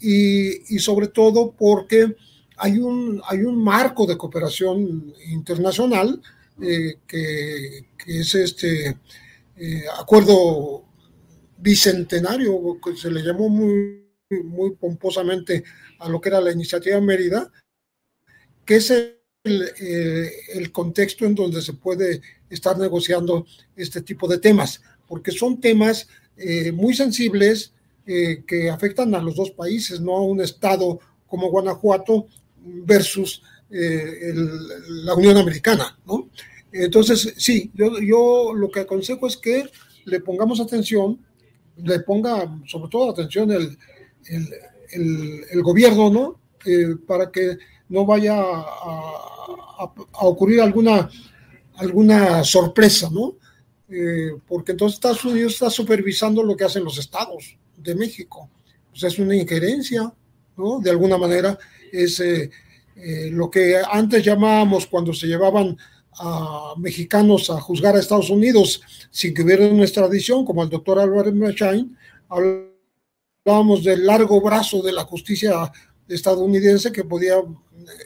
Y, 0.00 0.74
y 0.74 0.78
sobre 0.78 1.08
todo 1.08 1.52
porque 1.52 2.14
hay 2.56 2.78
un, 2.78 3.20
hay 3.26 3.42
un 3.42 3.62
marco 3.62 4.06
de 4.06 4.16
cooperación 4.16 5.12
internacional 5.28 6.20
eh, 6.60 6.98
que, 7.06 7.86
es 8.06 8.34
este 8.34 8.98
eh, 9.56 9.84
acuerdo 9.98 10.84
bicentenario, 11.58 12.78
que 12.84 12.96
se 12.96 13.10
le 13.10 13.22
llamó 13.22 13.48
muy, 13.48 14.06
muy 14.44 14.72
pomposamente 14.76 15.64
a 15.98 16.08
lo 16.08 16.20
que 16.20 16.28
era 16.28 16.40
la 16.40 16.52
iniciativa 16.52 17.00
Mérida, 17.00 17.50
que 18.64 18.76
es 18.76 18.90
el, 18.90 19.18
eh, 19.80 20.30
el, 20.54 20.70
contexto 20.70 21.24
en 21.24 21.34
donde 21.34 21.62
se 21.62 21.72
puede 21.72 22.20
estar 22.54 22.78
negociando 22.78 23.46
este 23.76 24.00
tipo 24.00 24.26
de 24.26 24.38
temas, 24.38 24.80
porque 25.06 25.30
son 25.30 25.60
temas 25.60 26.08
muy 26.72 26.94
sensibles 26.94 27.72
que 28.04 28.70
afectan 28.72 29.14
a 29.14 29.22
los 29.22 29.36
dos 29.36 29.50
países, 29.52 30.00
no 30.00 30.16
a 30.16 30.22
un 30.22 30.40
estado 30.40 30.98
como 31.28 31.50
Guanajuato 31.50 32.26
versus 32.64 33.42
eh, 33.70 34.32
la 34.88 35.14
Unión 35.14 35.36
Americana, 35.36 35.98
¿no? 36.06 36.28
Entonces, 36.70 37.34
sí, 37.36 37.70
yo, 37.74 37.98
yo 37.98 38.52
lo 38.54 38.70
que 38.70 38.80
aconsejo 38.80 39.26
es 39.26 39.36
que 39.36 39.64
le 40.04 40.20
pongamos 40.20 40.60
atención, 40.60 41.18
le 41.76 42.00
ponga 42.00 42.56
sobre 42.66 42.88
todo 42.88 43.10
atención 43.10 43.50
el, 43.50 43.76
el, 44.30 45.62
gobierno, 45.62 46.10
¿no? 46.10 46.40
Eh, 46.64 46.96
para 47.06 47.30
que 47.30 47.58
no 47.88 48.06
vaya 48.06 48.36
a, 48.38 49.92
ocurrir 50.20 50.60
alguna, 50.60 51.10
alguna 51.76 52.44
sorpresa, 52.44 53.08
¿no? 53.10 53.36
Eh, 53.88 54.30
porque 54.46 54.72
entonces 54.72 54.96
Estados 54.96 55.24
Unidos 55.24 55.54
está 55.54 55.70
supervisando 55.70 56.42
lo 56.42 56.56
que 56.56 56.64
hacen 56.64 56.84
los 56.84 56.98
estados 56.98 57.56
de 57.76 57.94
México. 57.94 58.48
Pues 58.90 59.02
es 59.02 59.18
una 59.18 59.36
injerencia, 59.36 60.12
¿no? 60.56 60.80
De 60.80 60.90
alguna 60.90 61.18
manera 61.18 61.58
es 61.92 62.20
eh, 62.20 62.50
lo 63.30 63.50
que 63.50 63.76
antes 63.90 64.24
llamábamos 64.24 64.86
cuando 64.86 65.12
se 65.12 65.26
llevaban 65.26 65.76
a 66.16 66.74
mexicanos 66.78 67.50
a 67.50 67.60
juzgar 67.60 67.96
a 67.96 68.00
Estados 68.00 68.30
Unidos 68.30 68.80
sin 69.10 69.34
que 69.34 69.42
hubiera 69.42 69.66
una 69.66 69.82
extradición, 69.82 70.44
como 70.44 70.62
el 70.62 70.70
doctor 70.70 70.98
Álvarez 71.00 71.34
Machain, 71.34 71.96
hablábamos 72.28 73.82
del 73.82 74.06
largo 74.06 74.40
brazo 74.40 74.80
de 74.82 74.92
la 74.92 75.04
justicia 75.04 75.72
estadounidense 76.06 76.92
que 76.92 77.04
podía 77.04 77.36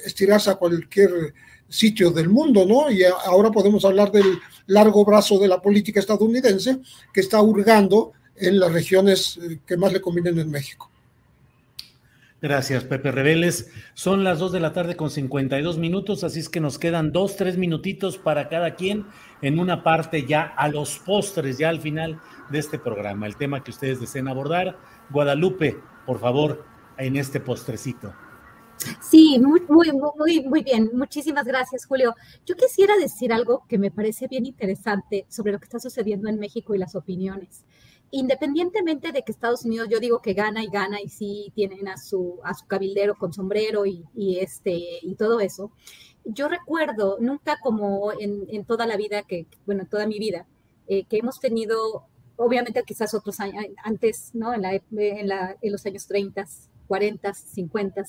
estirarse 0.05 0.51
a 0.51 0.55
cualquier 0.55 1.35
sitio 1.69 2.11
del 2.11 2.29
mundo, 2.29 2.65
¿no? 2.65 2.91
Y 2.91 3.03
ahora 3.05 3.51
podemos 3.51 3.85
hablar 3.85 4.11
del 4.11 4.39
largo 4.67 5.05
brazo 5.05 5.39
de 5.39 5.49
la 5.49 5.61
política 5.61 6.01
estadounidense 6.01 6.79
que 7.13 7.21
está 7.21 7.41
hurgando 7.43 8.13
en 8.37 8.59
las 8.59 8.73
regiones 8.73 9.39
eh, 9.43 9.59
que 9.67 9.77
más 9.77 9.93
le 9.93 10.01
convienen 10.01 10.39
en 10.39 10.51
México. 10.51 10.91
Gracias, 12.41 12.85
Pepe 12.85 13.11
Reveles. 13.11 13.69
Son 13.95 14.23
las 14.23 14.39
2 14.39 14.53
de 14.53 14.61
la 14.61 14.73
tarde 14.73 14.95
con 14.95 15.11
52 15.11 15.77
minutos, 15.77 16.23
así 16.23 16.39
es 16.39 16.49
que 16.49 16.61
nos 16.61 16.79
quedan 16.79 17.11
dos, 17.11 17.35
tres 17.35 17.59
minutitos 17.59 18.17
para 18.17 18.49
cada 18.49 18.77
quien 18.77 19.07
en 19.43 19.59
una 19.59 19.83
parte 19.83 20.25
ya 20.25 20.43
a 20.43 20.69
los 20.69 21.01
postres, 21.01 21.59
ya 21.59 21.69
al 21.69 21.81
final 21.81 22.21
de 22.49 22.61
este 22.61 22.79
programa. 22.79 23.27
El 23.27 23.37
tema 23.37 23.65
que 23.65 23.73
ustedes 23.73 24.01
deseen 24.01 24.29
abordar. 24.29 24.79
Guadalupe, 25.11 25.79
por 26.07 26.21
favor, 26.21 26.65
en 26.97 27.17
este 27.17 27.41
postrecito. 27.41 28.15
Sí, 29.01 29.39
muy, 29.41 29.61
muy, 29.69 29.93
muy, 29.93 30.41
muy 30.45 30.63
bien. 30.63 30.91
Muchísimas 30.95 31.45
gracias, 31.45 31.87
Julio. 31.87 32.15
Yo 32.47 32.55
quisiera 32.57 32.97
decir 32.97 33.33
algo 33.33 33.65
que 33.69 33.79
me 33.79 33.91
parece 33.91 34.29
bien 34.29 34.47
interesante 34.47 35.27
sobre 35.29 35.53
lo 35.53 35.59
que 35.59 35.65
está 35.65 35.81
sucediendo 35.81 36.29
en 36.29 36.39
México 36.39 36.75
y 36.75 36.79
las 36.79 36.95
opiniones 36.95 37.65
independientemente 38.11 39.13
de 39.13 39.23
que 39.23 39.33
Estados 39.33 39.65
Unidos, 39.65 39.89
yo 39.91 40.01
digo 40.01 40.23
que 40.23 40.33
gana 40.33 40.63
y 40.63 40.69
gana 40.69 41.01
y 41.01 41.09
sí 41.09 41.53
tienen 41.55 41.89
a 41.89 41.97
su, 41.97 42.39
a 42.43 42.55
su 42.55 42.67
cabildero 42.67 43.17
con 43.17 43.33
sombrero 43.33 43.85
y, 43.87 44.39
este, 44.39 44.81
y 45.03 45.15
todo 45.15 45.41
eso, 45.41 45.73
yo 46.25 46.49
recuerdo, 46.49 47.19
nunca 47.21 47.59
como 47.61 48.13
en, 48.19 48.65
toda 48.65 48.87
la 48.87 48.97
vida, 48.97 49.23
que, 49.23 49.47
bueno, 49.67 49.87
toda 49.89 50.07
mi 50.07 50.19
vida, 50.19 50.47
eh, 50.87 51.05
que 51.05 51.19
hemos 51.19 51.41
tenido, 51.41 52.07
obviamente 52.37 52.83
quizás 52.87 53.15
otros 53.15 53.41
años, 53.41 53.65
antes, 53.83 54.31
¿no? 54.35 54.53
En, 54.53 54.63
la, 54.63 54.73
en, 55.61 55.73
los 55.73 55.87
años 55.87 56.07
30, 56.07 56.45
40, 56.89 57.33
50, 57.35 58.03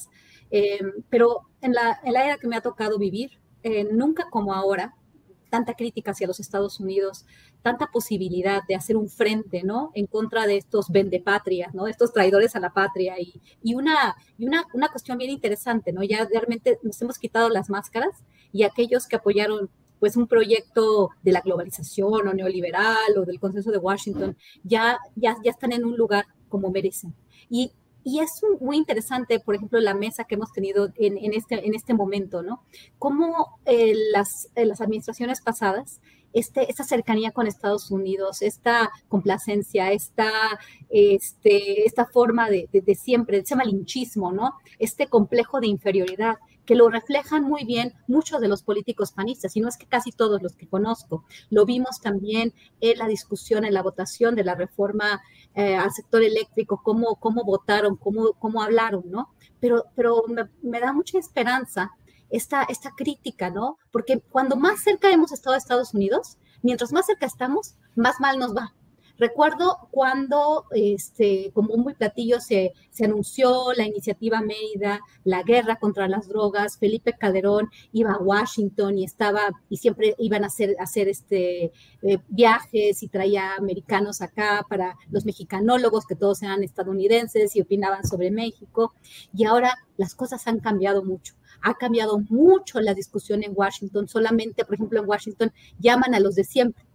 pero 1.09 1.41
en 1.61 1.73
la, 1.73 1.99
en 2.03 2.13
la 2.13 2.25
era 2.25 2.37
que 2.37 2.47
me 2.47 2.55
ha 2.55 2.61
tocado 2.61 2.97
vivir, 2.97 3.39
eh, 3.63 3.87
nunca 3.91 4.27
como 4.29 4.53
ahora, 4.53 4.95
tanta 5.49 5.73
crítica 5.73 6.11
hacia 6.11 6.27
los 6.27 6.39
Estados 6.39 6.79
Unidos, 6.79 7.25
tanta 7.61 7.87
posibilidad 7.87 8.61
de 8.67 8.75
hacer 8.75 8.95
un 8.95 9.09
frente, 9.09 9.63
¿no? 9.63 9.91
En 9.95 10.05
contra 10.05 10.47
de 10.47 10.57
estos 10.57 10.89
vendepatrias, 10.89 11.73
¿no? 11.73 11.87
Estos 11.87 12.13
traidores 12.13 12.55
a 12.55 12.59
la 12.59 12.71
patria 12.71 13.19
y, 13.19 13.41
y, 13.63 13.75
una, 13.75 14.15
y 14.37 14.45
una, 14.45 14.65
una 14.73 14.89
cuestión 14.89 15.17
bien 15.17 15.31
interesante, 15.31 15.91
¿no? 15.91 16.03
Ya 16.03 16.25
realmente 16.31 16.79
nos 16.83 17.01
hemos 17.01 17.17
quitado 17.17 17.49
las 17.49 17.69
máscaras 17.69 18.23
y 18.53 18.63
aquellos 18.63 19.07
que 19.07 19.15
apoyaron 19.15 19.69
pues 19.99 20.15
un 20.15 20.27
proyecto 20.27 21.09
de 21.23 21.33
la 21.33 21.41
globalización 21.41 22.27
o 22.27 22.33
neoliberal 22.33 23.17
o 23.17 23.25
del 23.25 23.39
consenso 23.39 23.69
de 23.71 23.79
Washington 23.79 24.37
ya, 24.63 24.97
ya, 25.15 25.35
ya 25.43 25.51
están 25.51 25.73
en 25.73 25.83
un 25.83 25.97
lugar 25.97 26.25
como 26.47 26.71
merecen. 26.71 27.13
Y 27.49 27.73
y 28.09 28.19
es 28.21 28.41
muy 28.59 28.77
interesante, 28.77 29.39
por 29.39 29.53
ejemplo, 29.53 29.79
la 29.79 29.93
mesa 29.93 30.23
que 30.23 30.33
hemos 30.33 30.51
tenido 30.51 30.91
en, 30.95 31.33
este, 31.33 31.67
en 31.67 31.75
este 31.75 31.93
momento, 31.93 32.41
¿no? 32.41 32.63
Cómo 32.97 33.59
eh, 33.65 33.93
las, 34.11 34.49
eh, 34.55 34.65
las 34.65 34.81
administraciones 34.81 35.41
pasadas 35.41 36.01
este, 36.33 36.69
esta 36.69 36.83
cercanía 36.83 37.31
con 37.31 37.45
Estados 37.45 37.91
Unidos, 37.91 38.41
esta 38.41 38.91
complacencia, 39.07 39.91
esta, 39.91 40.31
este, 40.89 41.85
esta 41.85 42.05
forma 42.05 42.49
de, 42.49 42.67
de, 42.71 42.81
de, 42.81 42.95
siempre, 42.95 43.37
ese 43.37 43.55
malinchismo, 43.55 44.31
¿no? 44.31 44.53
Este 44.79 45.07
complejo 45.07 45.59
de 45.59 45.67
inferioridad 45.67 46.37
que 46.69 46.75
lo 46.75 46.87
reflejan 46.87 47.45
muy 47.45 47.65
bien 47.65 47.95
muchos 48.05 48.39
de 48.39 48.47
los 48.47 48.61
políticos 48.61 49.11
panistas, 49.11 49.57
y 49.57 49.59
no 49.59 49.69
es 49.69 49.75
que 49.75 49.87
casi 49.87 50.11
todos 50.11 50.43
los 50.43 50.55
que 50.55 50.67
conozco. 50.67 51.25
Lo 51.49 51.65
vimos 51.65 51.99
también 51.99 52.53
en 52.79 52.99
la 52.99 53.07
discusión, 53.07 53.65
en 53.65 53.73
la 53.73 53.81
votación 53.81 54.35
de 54.35 54.43
la 54.43 54.53
reforma 54.53 55.19
eh, 55.55 55.75
al 55.75 55.91
sector 55.91 56.21
eléctrico, 56.21 56.79
cómo, 56.83 57.15
cómo 57.15 57.43
votaron, 57.43 57.95
cómo, 57.95 58.33
cómo 58.33 58.61
hablaron, 58.61 59.01
¿no? 59.09 59.33
Pero, 59.59 59.85
pero 59.95 60.23
me, 60.61 60.79
da 60.79 60.93
mucha 60.93 61.17
esperanza 61.17 61.89
esta, 62.29 62.61
esta 62.69 62.91
crítica, 62.95 63.49
¿no? 63.49 63.79
Porque 63.91 64.21
cuando 64.29 64.55
más 64.55 64.83
cerca 64.83 65.09
hemos 65.09 65.31
estado 65.31 65.53
de 65.53 65.57
Estados 65.57 65.95
Unidos, 65.95 66.37
mientras 66.61 66.93
más 66.93 67.07
cerca 67.07 67.25
estamos, 67.25 67.77
más 67.95 68.19
mal 68.19 68.37
nos 68.37 68.55
va. 68.55 68.75
Recuerdo 69.19 69.89
cuando, 69.91 70.63
este, 70.71 71.51
como 71.53 71.73
un 71.73 71.81
muy 71.81 71.93
platillo, 71.93 72.39
se, 72.39 72.73
anunció 73.03 73.73
la 73.75 73.85
iniciativa 73.85 74.41
Mérida, 74.41 75.01
la 75.25 75.43
guerra 75.43 75.75
contra 75.75 76.07
las 76.07 76.29
drogas, 76.29 76.77
Felipe 76.77 77.13
Calderón 77.17 77.69
iba 77.91 78.13
a 78.13 78.17
Washington 78.17 78.97
y 78.97 79.03
estaba, 79.03 79.41
y 79.69 79.77
siempre 79.77 80.15
iban 80.19 80.45
a 80.45 80.47
hacer, 80.47 80.75
hacer 80.79 81.09
este, 81.09 81.73
eh, 82.01 82.19
viajes 82.29 83.03
y 83.03 83.09
traía 83.09 83.55
americanos 83.55 84.21
acá 84.21 84.65
para 84.69 84.95
los 85.09 85.25
mexicanólogos, 85.25 86.05
que 86.05 86.15
todos 86.15 86.41
eran 86.41 86.63
estadounidenses 86.63 87.55
y 87.57 87.61
opinaban 87.61 88.05
sobre 88.05 88.31
México. 88.31 88.93
Y 89.33 89.45
ahora 89.45 89.75
las 89.97 90.15
cosas 90.15 90.47
han 90.47 90.59
cambiado 90.59 91.03
mucho 91.03 91.35
ha 91.61 91.73
cambiado 91.73 92.19
mucho 92.29 92.79
la 92.79 92.93
discusión 92.93 93.43
en 93.43 93.51
Washington. 93.53 94.07
Solamente, 94.07 94.63
por 94.63 94.75
ejemplo, 94.75 95.01
en 95.01 95.09
Washington 95.09 95.51
llaman 95.77 96.13
a 96.15 96.21
los 96.21 96.35
de 96.35 96.45
siempre 96.45 96.85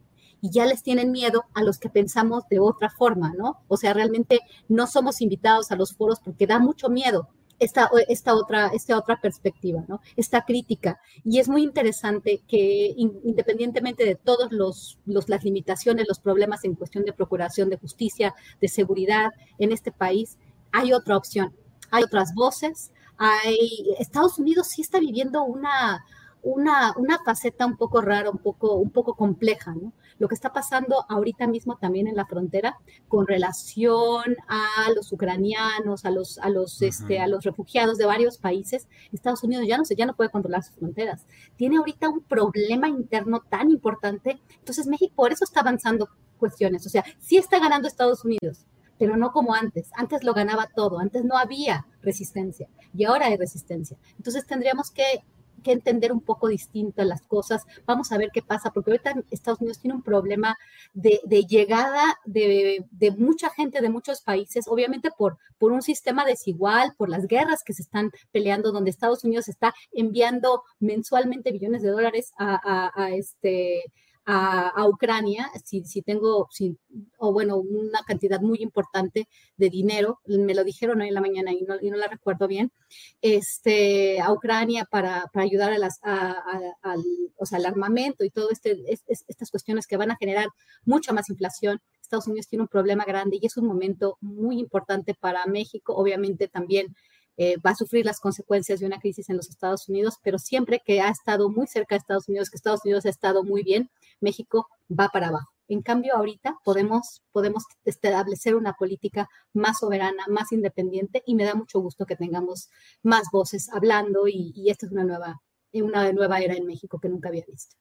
y 0.45 0.51
ya 0.51 0.67
les 0.67 0.83
tienen 0.83 1.11
miedo 1.11 1.47
a 1.55 1.63
los 1.63 1.79
que 1.79 1.89
pensamos 1.89 2.47
de 2.51 2.59
otra 2.59 2.91
forma, 2.91 3.33
¿no? 3.33 3.63
O 3.67 3.79
sea, 3.79 3.95
realmente 3.95 4.41
no 4.69 4.87
somos 4.87 5.23
invitados 5.23 5.73
a 5.73 5.77
los 5.77 5.95
foros 5.95 6.21
porque 6.23 6.47
da 6.47 6.59
mucho 6.59 6.91
miedo 6.91 7.31
esta, 7.59 7.89
esta, 8.09 8.35
otra, 8.35 8.67
esta 8.67 8.99
otra 8.99 9.19
perspectiva, 9.23 9.87
¿no? 9.89 10.03
Esta 10.17 10.45
crítica. 10.45 11.01
Y 11.25 11.39
es 11.39 11.49
muy 11.49 11.63
interesante 11.63 12.43
que 12.47 12.95
independientemente 12.95 14.05
de 14.05 14.17
todas 14.17 14.53
los, 14.53 14.99
los, 15.07 15.31
las 15.31 15.45
limitaciones, 15.45 16.05
los 16.07 16.21
problemas 16.21 16.63
en 16.65 16.75
cuestión 16.75 17.07
de 17.07 17.15
procuración 17.15 17.71
de 17.71 17.79
justicia, 17.79 18.35
de 18.61 18.69
seguridad 18.69 19.31
en 19.59 19.73
este 19.73 19.93
país, 19.93 20.37
hay 20.73 20.93
otra 20.93 21.17
opción, 21.17 21.57
hay 21.91 22.03
otras 22.03 22.35
voces, 22.35 22.93
hay, 23.17 23.95
Estados 23.99 24.39
Unidos 24.39 24.67
sí 24.67 24.83
está 24.83 25.01
viviendo 25.01 25.43
una, 25.43 26.05
una, 26.43 26.93
una 26.99 27.19
faceta 27.25 27.65
un 27.65 27.79
poco 27.79 28.03
rara, 28.03 28.29
un 28.29 28.37
poco, 28.37 28.75
un 28.75 28.91
poco 28.91 29.15
compleja, 29.15 29.75
¿no? 29.75 29.95
Lo 30.19 30.29
que 30.29 30.35
está 30.35 30.53
pasando 30.53 31.05
ahorita 31.09 31.47
mismo 31.47 31.77
también 31.77 32.07
en 32.07 32.17
la 32.17 32.27
frontera 32.27 32.79
con 33.09 33.27
relación 33.27 34.37
a 34.49 34.91
los 34.95 35.13
ucranianos, 35.13 36.05
a 36.05 36.11
los, 36.11 36.39
a 36.39 36.49
los, 36.49 36.83
este, 36.83 37.21
a 37.21 37.27
los 37.27 37.45
refugiados 37.45 37.99
de 37.99 38.07
varios 38.07 38.39
países, 38.39 38.89
Estados 39.13 39.43
Unidos 39.43 39.67
ya 39.67 39.77
no 39.79 39.85
ya 39.85 40.07
no 40.07 40.17
puede 40.17 40.31
controlar 40.31 40.63
sus 40.63 40.77
fronteras. 40.77 41.27
Tiene 41.57 41.77
ahorita 41.77 42.09
un 42.09 42.23
problema 42.23 42.89
interno 42.89 43.41
tan 43.49 43.71
importante, 43.71 44.41
entonces 44.59 44.87
México 44.87 45.15
por 45.17 45.33
eso 45.33 45.45
está 45.45 45.61
avanzando 45.61 46.09
cuestiones, 46.39 46.87
o 46.87 46.91
sea, 46.91 47.05
sí 47.19 47.37
está 47.37 47.59
ganando 47.59 47.89
Estados 47.89 48.25
Unidos, 48.25 48.67
pero 48.99 49.17
no 49.17 49.33
como 49.33 49.55
antes. 49.55 49.91
Antes 49.95 50.25
lo 50.25 50.35
ganaba 50.35 50.69
todo, 50.75 50.99
antes 50.99 51.25
no 51.25 51.37
había 51.37 51.87
resistencia 52.03 52.69
y 52.95 53.05
ahora 53.05 53.27
hay 53.27 53.37
resistencia. 53.37 53.97
Entonces 54.17 54.47
tendríamos 54.47 54.91
que 54.91 55.25
que 55.65 55.73
entender 55.73 56.13
un 56.13 56.21
poco 56.21 56.47
distinto 56.47 57.03
las 57.03 57.23
cosas. 57.23 57.65
Vamos 57.87 58.13
a 58.13 58.19
ver 58.19 58.31
qué 58.33 58.43
pasa, 58.43 58.71
porque 58.71 58.93
ahorita 58.93 59.15
Estados 59.31 59.61
Unidos 59.61 59.81
tiene 59.81 59.97
un 59.97 60.03
problema 60.03 60.57
de, 60.93 61.21
llegada 61.49 62.03
de, 62.25 62.85
mucha 63.19 63.51
gente 63.51 63.81
de 63.81 63.89
muchos 63.89 64.21
países, 64.23 64.67
obviamente 64.69 65.11
por, 65.17 65.39
por 65.59 65.73
un 65.73 65.83
sistema 65.83 66.25
desigual, 66.25 66.95
por 66.97 67.09
las 67.09 67.27
guerras 67.27 67.65
que 67.65 67.73
se 67.73 67.83
están 67.83 68.13
peleando, 68.31 68.71
donde 68.71 68.91
Estados 68.91 69.25
Unidos 69.25 69.49
está 69.49 69.75
enviando 69.91 70.63
mensualmente 70.79 71.51
billones 71.51 71.83
de 71.83 71.91
dólares 71.91 72.33
a 72.39 73.11
este 73.13 73.85
a, 74.27 74.87
Ucrania, 74.89 75.51
si, 75.65 76.03
tengo, 76.03 76.49
si, 76.51 76.77
o 77.19 77.33
bueno, 77.33 77.57
una 77.57 78.03
cantidad 78.07 78.41
muy 78.41 78.59
importante 78.61 79.29
de 79.57 79.71
dinero, 79.71 80.21
me 80.27 80.55
lo 80.55 80.65
dijeron 80.65 81.01
hoy 81.01 81.09
en 81.09 81.15
la 81.15 81.21
mañana 81.21 81.53
y 81.53 81.63
no, 81.63 81.97
la 81.97 82.07
recuerdo 82.07 82.49
bien, 82.49 82.73
este, 83.21 84.21
a 84.21 84.33
Ucrania 84.33 84.87
para, 84.91 85.31
ayudar 85.35 85.73
a 85.73 85.79
las, 85.79 86.01
al, 86.03 87.05
o 87.37 87.47
sea, 87.47 87.59
al 87.59 87.67
armamento 87.67 88.25
y 88.25 88.31
todo 88.31 88.51
este, 88.51 88.83
estas 88.89 89.51
cuestiones 89.51 89.87
que 89.87 89.97
van 89.97 90.11
a 90.11 90.17
generar 90.17 90.49
mucha 90.85 91.13
más 91.13 91.29
inflación. 91.29 91.81
Estados 92.01 92.27
Unidos 92.27 92.49
tiene 92.49 92.63
un 92.63 92.69
problema 92.69 93.05
grande 93.05 93.39
y 93.41 93.47
es 93.47 93.57
un 93.57 93.67
momento 93.67 94.17
muy 94.21 94.59
importante 94.59 95.15
para 95.15 95.47
México, 95.47 95.95
obviamente 95.95 96.49
también 96.49 96.95
eh, 97.37 97.57
va 97.59 97.71
a 97.71 97.75
sufrir 97.75 98.05
las 98.07 98.21
consecuencias 98.21 98.79
de 98.79 98.87
una 98.87 99.01
crisis 99.01 99.29
en 99.29 99.37
los 99.37 99.49
Estados 99.49 99.89
Unidos, 99.89 100.19
pero 100.23 100.39
siempre 100.39 100.81
que 100.85 101.01
ha 101.01 101.09
estado 101.09 101.51
muy 101.51 101.67
cerca 101.67 101.95
de 101.97 101.99
Estados 101.99 102.29
Unidos, 102.29 102.49
que 102.49 102.57
Estados 102.57 102.85
Unidos 102.85 103.07
ha 103.07 103.11
estado 103.11 103.43
muy 103.43 103.65
bien, 103.65 103.91
México 104.21 104.69
va 104.91 105.09
para 105.09 105.29
abajo. 105.29 105.51
En 105.69 105.81
cambio, 105.81 106.15
ahorita 106.15 106.59
podemos, 106.63 107.23
podemos 107.33 107.65
establecer 107.85 108.55
una 108.55 108.75
política 108.75 109.29
más 109.55 109.79
soberana, 109.79 110.25
más 110.29 110.53
independiente 110.53 111.23
y 111.27 111.35
me 111.35 111.45
da 111.45 111.55
mucho 111.55 111.81
gusto 111.81 112.05
que 112.05 112.17
tengamos 112.17 112.69
más 113.03 113.29
voces 113.33 113.71
hablando 113.73 114.29
y, 114.29 114.53
esta 114.69 114.87
es 114.87 114.93
una 114.93 115.05
nueva, 115.05 115.41
una 115.73 116.13
nueva 116.13 116.41
era 116.41 116.55
en 116.55 116.67
México 116.67 116.99
que 116.99 117.09
nunca 117.09 117.31
había 117.31 117.45
visto. 117.49 117.77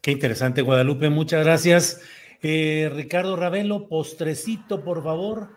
Qué 0.00 0.12
interesante, 0.12 0.62
Guadalupe. 0.62 1.10
Muchas 1.10 1.44
gracias. 1.44 2.00
Eh, 2.40 2.88
Ricardo 2.94 3.34
Ravelo, 3.34 3.88
postrecito, 3.88 4.84
por 4.84 5.02
favor. 5.02 5.48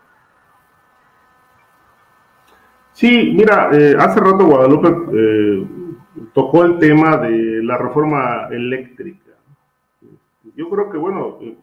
Sí, 2.92 3.32
mira, 3.34 3.70
eh, 3.72 3.94
hace 3.98 4.18
rato 4.18 4.44
Guadalupe 4.44 4.88
eh, 5.14 5.66
tocó 6.34 6.64
el 6.64 6.78
tema 6.78 7.16
de 7.18 7.62
la 7.62 7.78
reforma 7.78 8.48
eléctrica. 8.50 9.19
Yo 10.60 10.68
creo 10.68 10.90
que, 10.90 10.98
bueno, 10.98 11.38
eh, 11.40 11.56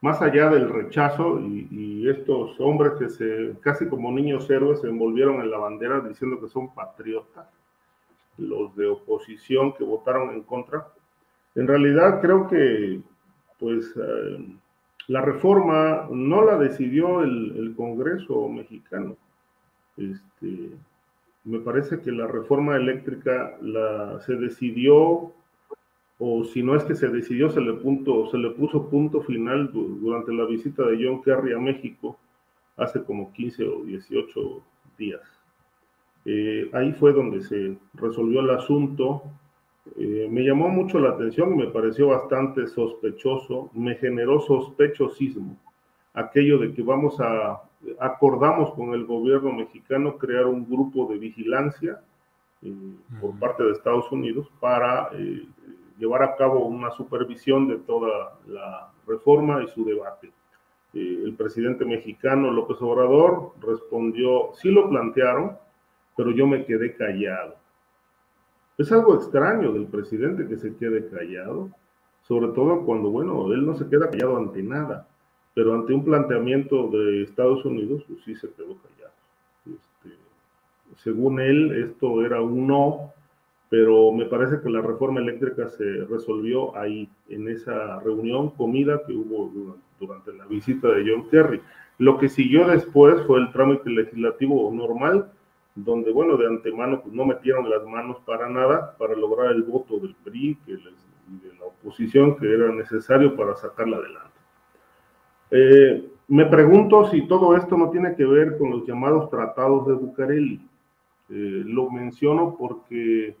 más 0.00 0.22
allá 0.22 0.48
del 0.48 0.70
rechazo 0.70 1.38
y, 1.38 2.08
estos 2.08 2.58
hombres 2.58 2.94
que 2.98 3.08
se, 3.10 3.54
casi 3.60 3.86
como 3.86 4.10
niños 4.10 4.48
héroes, 4.50 4.80
se 4.80 4.88
envolvieron 4.88 5.40
en 5.42 5.50
la 5.50 5.58
bandera 5.58 6.00
diciendo 6.00 6.40
que 6.40 6.48
son 6.48 6.74
patriotas, 6.74 7.46
los 8.38 8.74
de 8.74 8.86
oposición 8.86 9.74
que 9.74 9.84
votaron 9.84 10.30
en 10.30 10.42
contra, 10.42 10.88
en 11.54 11.68
realidad 11.68 12.22
creo 12.22 12.48
que, 12.48 13.02
pues, 13.60 13.94
la 15.08 15.20
reforma 15.20 16.08
no 16.10 16.42
la 16.42 16.56
decidió 16.56 17.22
el 17.22 17.74
Congreso 17.76 18.48
mexicano. 18.48 19.16
Este, 19.98 20.70
me 21.44 21.58
parece 21.58 22.00
que 22.00 22.10
la 22.10 22.26
reforma 22.26 22.76
eléctrica 22.76 23.56
la, 23.60 24.20
se 24.20 24.36
decidió, 24.36 25.32
o 26.24 26.44
si 26.44 26.62
no 26.62 26.76
es 26.76 26.84
que 26.84 26.94
se 26.94 27.08
decidió, 27.08 27.50
se 27.50 27.60
le, 27.60 27.72
punto, 27.72 28.30
se 28.30 28.38
le 28.38 28.50
puso 28.50 28.88
punto 28.88 29.22
final 29.22 29.72
durante 29.72 30.32
la 30.32 30.44
visita 30.44 30.84
de 30.86 31.04
John 31.04 31.20
Kerry 31.20 31.52
a 31.52 31.58
México 31.58 32.16
hace 32.76 33.02
como 33.02 33.32
15 33.32 33.64
o 33.64 33.82
18 33.82 34.62
días. 34.96 35.20
Eh, 36.24 36.70
ahí 36.74 36.92
fue 36.92 37.12
donde 37.12 37.42
se 37.42 37.76
resolvió 37.94 38.38
el 38.38 38.50
asunto. 38.50 39.24
Eh, 39.98 40.28
me 40.30 40.42
llamó 40.42 40.68
mucho 40.68 41.00
la 41.00 41.10
atención, 41.10 41.56
me 41.56 41.66
pareció 41.66 42.06
bastante 42.06 42.68
sospechoso, 42.68 43.70
me 43.74 43.96
generó 43.96 44.38
sospechosismo 44.42 45.56
aquello 46.14 46.58
de 46.58 46.72
que 46.72 46.82
vamos 46.82 47.18
a 47.18 47.62
acordamos 47.98 48.74
con 48.74 48.94
el 48.94 49.06
gobierno 49.06 49.52
mexicano 49.52 50.18
crear 50.18 50.46
un 50.46 50.70
grupo 50.70 51.06
de 51.06 51.18
vigilancia 51.18 52.00
por 53.20 53.36
parte 53.40 53.64
de 53.64 53.72
Estados 53.72 54.12
Unidos 54.12 54.48
para 54.60 55.10
llevar 56.02 56.24
a 56.24 56.34
cabo 56.34 56.66
una 56.66 56.90
supervisión 56.90 57.68
de 57.68 57.76
toda 57.76 58.36
la 58.48 58.90
reforma 59.06 59.62
y 59.62 59.68
su 59.68 59.84
debate. 59.84 60.32
el 60.94 61.34
presidente 61.38 61.84
mexicano 61.84 62.50
López 62.50 62.76
Obrador 62.82 63.52
respondió, 63.60 64.50
sí 64.54 64.68
lo 64.70 64.88
plantearon, 64.88 65.56
pero 66.16 66.32
yo 66.32 66.44
me 66.48 66.64
quedé 66.64 66.96
callado. 66.96 67.54
Es 68.76 68.90
algo 68.90 69.14
extraño 69.14 69.72
del 69.72 69.86
presidente 69.86 70.48
que 70.48 70.56
se 70.56 70.76
quede 70.76 71.08
callado, 71.08 71.70
sobre 72.22 72.48
todo 72.48 72.84
cuando, 72.84 73.08
bueno, 73.10 73.52
él 73.52 73.64
no 73.64 73.76
se 73.76 73.88
queda 73.88 74.10
callado 74.10 74.36
ante 74.38 74.60
nada, 74.60 75.06
pero 75.54 75.72
ante 75.74 75.94
un 75.94 76.04
planteamiento 76.04 76.88
de 76.88 77.22
Estados 77.22 77.64
Unidos, 77.64 78.02
pues 78.08 78.24
sí 78.24 78.34
se 78.34 78.50
quedó 78.50 78.76
callado. 78.76 79.14
Este, 79.66 80.16
según 80.96 81.38
él, 81.40 81.90
esto 81.90 82.24
era 82.24 82.42
un 82.42 82.66
no, 82.66 83.12
pero 83.72 84.12
me 84.12 84.26
parece 84.26 84.60
que 84.60 84.68
la 84.68 84.82
reforma 84.82 85.20
eléctrica 85.20 85.66
se 85.66 86.04
resolvió 86.04 86.76
ahí, 86.76 87.08
en 87.30 87.48
esa 87.48 88.00
reunión, 88.00 88.50
comida 88.50 89.00
que 89.06 89.14
hubo 89.14 89.50
durante 89.98 90.30
la 90.34 90.44
visita 90.44 90.88
de 90.88 91.10
John 91.10 91.26
Kerry. 91.30 91.58
Lo 91.96 92.18
que 92.18 92.28
siguió 92.28 92.68
después 92.68 93.22
fue 93.26 93.40
el 93.40 93.50
trámite 93.50 93.88
legislativo 93.88 94.70
normal, 94.70 95.32
donde, 95.74 96.12
bueno, 96.12 96.36
de 96.36 96.48
antemano 96.48 97.00
pues, 97.00 97.14
no 97.14 97.24
metieron 97.24 97.70
las 97.70 97.82
manos 97.86 98.18
para 98.26 98.46
nada 98.50 98.94
para 98.98 99.16
lograr 99.16 99.52
el 99.52 99.62
voto 99.62 99.98
del 100.00 100.14
PRI 100.22 100.58
que 100.66 100.72
les, 100.72 101.08
y 101.32 101.48
de 101.48 101.54
la 101.58 101.64
oposición 101.64 102.36
que 102.36 102.52
era 102.52 102.70
necesario 102.74 103.34
para 103.34 103.56
sacarla 103.56 103.96
adelante. 103.96 104.38
Eh, 105.50 106.10
me 106.28 106.44
pregunto 106.44 107.08
si 107.08 107.26
todo 107.26 107.56
esto 107.56 107.78
no 107.78 107.88
tiene 107.88 108.14
que 108.16 108.26
ver 108.26 108.58
con 108.58 108.68
los 108.68 108.86
llamados 108.86 109.30
tratados 109.30 109.86
de 109.86 109.94
Bucareli. 109.94 110.60
Eh, 111.30 111.62
lo 111.64 111.90
menciono 111.90 112.54
porque 112.58 113.40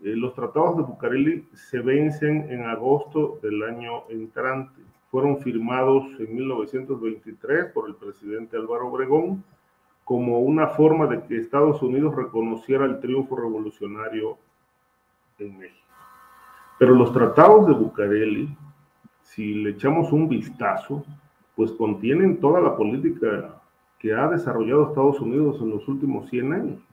los 0.00 0.34
tratados 0.34 0.76
de 0.76 0.82
Bucareli 0.84 1.48
se 1.52 1.80
vencen 1.80 2.50
en 2.50 2.64
agosto 2.66 3.38
del 3.42 3.62
año 3.62 4.04
entrante. 4.08 4.82
Fueron 5.10 5.38
firmados 5.38 6.04
en 6.18 6.34
1923 6.36 7.72
por 7.72 7.88
el 7.88 7.96
presidente 7.96 8.56
Álvaro 8.56 8.88
Obregón 8.88 9.42
como 10.04 10.40
una 10.40 10.68
forma 10.68 11.06
de 11.06 11.22
que 11.22 11.36
Estados 11.36 11.82
Unidos 11.82 12.14
reconociera 12.14 12.84
el 12.84 13.00
triunfo 13.00 13.36
revolucionario 13.36 14.38
en 15.38 15.58
México. 15.58 15.86
Pero 16.78 16.94
los 16.94 17.12
tratados 17.12 17.66
de 17.66 17.74
Bucareli, 17.74 18.56
si 19.22 19.54
le 19.54 19.70
echamos 19.70 20.12
un 20.12 20.28
vistazo, 20.28 21.04
pues 21.56 21.72
contienen 21.72 22.38
toda 22.38 22.60
la 22.60 22.76
política 22.76 23.60
que 23.98 24.14
ha 24.14 24.28
desarrollado 24.28 24.88
Estados 24.88 25.20
Unidos 25.20 25.60
en 25.60 25.70
los 25.70 25.86
últimos 25.88 26.30
100 26.30 26.52
años. 26.52 26.87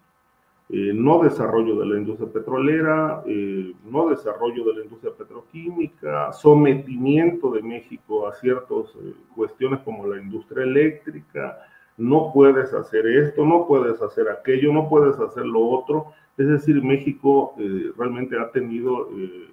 Eh, 0.67 0.93
no 0.95 1.21
desarrollo 1.21 1.77
de 1.79 1.85
la 1.85 1.97
industria 1.97 2.27
petrolera, 2.31 3.21
eh, 3.27 3.71
no 3.85 4.09
desarrollo 4.09 4.65
de 4.65 4.73
la 4.73 4.83
industria 4.83 5.13
petroquímica, 5.13 6.33
sometimiento 6.33 7.51
de 7.51 7.61
México 7.61 8.27
a 8.27 8.33
ciertas 8.33 8.87
eh, 8.99 9.13
cuestiones 9.35 9.81
como 9.81 10.07
la 10.07 10.19
industria 10.19 10.63
eléctrica, 10.63 11.59
no 11.97 12.31
puedes 12.33 12.73
hacer 12.73 13.05
esto, 13.05 13.45
no 13.45 13.67
puedes 13.67 14.01
hacer 14.01 14.27
aquello, 14.27 14.73
no 14.73 14.89
puedes 14.89 15.19
hacer 15.19 15.45
lo 15.45 15.67
otro. 15.67 16.07
Es 16.35 16.47
decir, 16.47 16.83
México 16.83 17.55
realmente 17.97 18.37
ha 18.37 18.51
tenido 18.51 19.07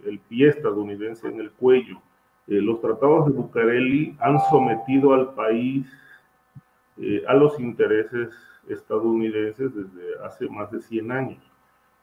el 0.05 0.19
pie 0.29 0.49
estadounidense 0.49 1.29
en 1.29 1.39
el 1.39 1.53
cuello. 1.53 2.03
Los 2.49 2.81
tratados 2.81 3.27
de 3.27 3.33
Bucareli 3.33 4.17
han 4.19 4.41
sometido 4.51 5.15
al 5.15 5.35
país 5.35 5.87
a 7.29 7.35
los 7.35 7.61
intereses 7.61 8.35
estadounidenses 8.69 9.75
desde 9.75 10.25
hace 10.25 10.49
más 10.49 10.71
de 10.71 10.81
100 10.81 11.13
años 11.13 11.39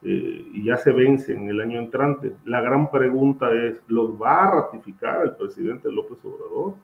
y 0.02 0.64
ya 0.64 0.78
se 0.78 0.92
vence 0.92 1.34
en 1.34 1.48
el 1.50 1.60
año 1.60 1.78
entrante. 1.78 2.34
La 2.46 2.62
gran 2.62 2.90
pregunta 2.90 3.52
es, 3.52 3.82
¿los 3.86 4.20
va 4.20 4.44
a 4.44 4.50
ratificar 4.50 5.22
el 5.24 5.36
presidente 5.36 5.92
López 5.92 6.24
Obrador? 6.24 6.74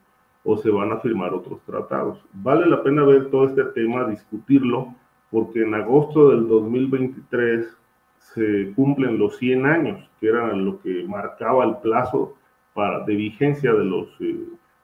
o 0.46 0.56
se 0.56 0.70
van 0.70 0.92
a 0.92 0.98
firmar 0.98 1.34
otros 1.34 1.60
tratados. 1.66 2.24
Vale 2.32 2.66
la 2.66 2.82
pena 2.82 3.04
ver 3.04 3.30
todo 3.30 3.46
este 3.46 3.64
tema, 3.64 4.08
discutirlo, 4.08 4.94
porque 5.30 5.62
en 5.62 5.74
agosto 5.74 6.30
del 6.30 6.46
2023 6.46 7.76
se 8.18 8.72
cumplen 8.76 9.18
los 9.18 9.36
100 9.38 9.66
años, 9.66 10.10
que 10.20 10.28
era 10.28 10.52
lo 10.54 10.80
que 10.80 11.04
marcaba 11.08 11.64
el 11.64 11.76
plazo 11.78 12.36
para, 12.74 13.04
de 13.04 13.16
vigencia 13.16 13.72
de 13.72 13.84
los 13.84 14.08
eh, 14.20 14.36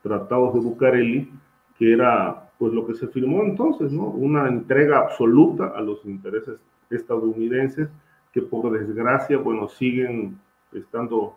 tratados 0.03 0.55
de 0.55 0.61
Bucareli, 0.61 1.31
que 1.79 1.93
era 1.93 2.51
pues 2.63 2.75
lo 2.75 2.87
que 2.87 2.95
se 2.95 3.09
firmó 3.09 3.43
entonces, 3.43 3.91
¿no? 3.91 4.05
Una 4.05 4.47
entrega 4.47 5.01
absoluta 5.01 5.73
a 5.75 5.81
los 5.81 6.05
intereses 6.05 6.61
estadounidenses 6.91 7.89
que 8.33 8.41
por 8.41 8.71
desgracia, 8.71 9.37
bueno, 9.37 9.69
siguen 9.69 10.39
estando 10.73 11.35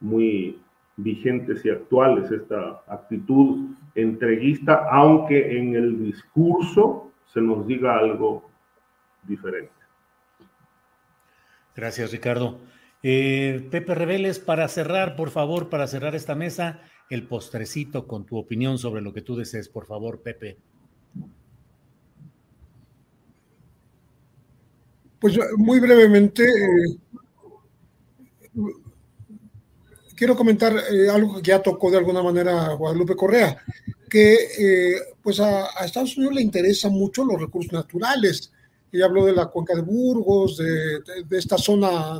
muy 0.00 0.60
vigentes 0.98 1.64
y 1.64 1.70
actuales 1.70 2.30
esta 2.30 2.82
actitud 2.88 3.70
entreguista, 3.94 4.86
aunque 4.90 5.58
en 5.58 5.76
el 5.76 5.98
discurso 5.98 7.10
se 7.32 7.40
nos 7.40 7.66
diga 7.66 7.96
algo 7.96 8.46
diferente. 9.22 9.72
Gracias, 11.74 12.12
Ricardo. 12.12 12.58
Eh, 13.08 13.64
Pepe 13.70 13.94
Reveles, 13.94 14.40
para 14.40 14.66
cerrar, 14.66 15.14
por 15.14 15.30
favor, 15.30 15.68
para 15.68 15.86
cerrar 15.86 16.16
esta 16.16 16.34
mesa, 16.34 16.80
el 17.08 17.28
postrecito 17.28 18.08
con 18.08 18.26
tu 18.26 18.36
opinión 18.36 18.78
sobre 18.78 19.00
lo 19.00 19.12
que 19.12 19.22
tú 19.22 19.36
desees, 19.36 19.68
por 19.68 19.86
favor, 19.86 20.22
Pepe. 20.22 20.58
Pues 25.20 25.38
muy 25.56 25.78
brevemente, 25.78 26.42
eh, 26.48 26.98
quiero 30.16 30.34
comentar 30.34 30.74
eh, 30.76 31.08
algo 31.08 31.36
que 31.36 31.42
ya 31.42 31.62
tocó 31.62 31.92
de 31.92 31.98
alguna 31.98 32.24
manera 32.24 32.72
Guadalupe 32.72 33.14
Correa, 33.14 33.56
que 34.10 34.34
eh, 34.34 34.96
pues 35.22 35.38
a, 35.38 35.68
Estados 35.84 36.16
Unidos 36.16 36.34
le 36.34 36.42
interesan 36.42 36.90
mucho 36.90 37.24
los 37.24 37.40
recursos 37.40 37.72
naturales. 37.72 38.52
Ella 38.90 39.04
habló 39.04 39.24
de 39.26 39.32
la 39.32 39.46
cuenca 39.46 39.76
de 39.76 39.82
Burgos, 39.82 40.56
de, 40.56 41.38
esta 41.38 41.56
zona 41.56 42.18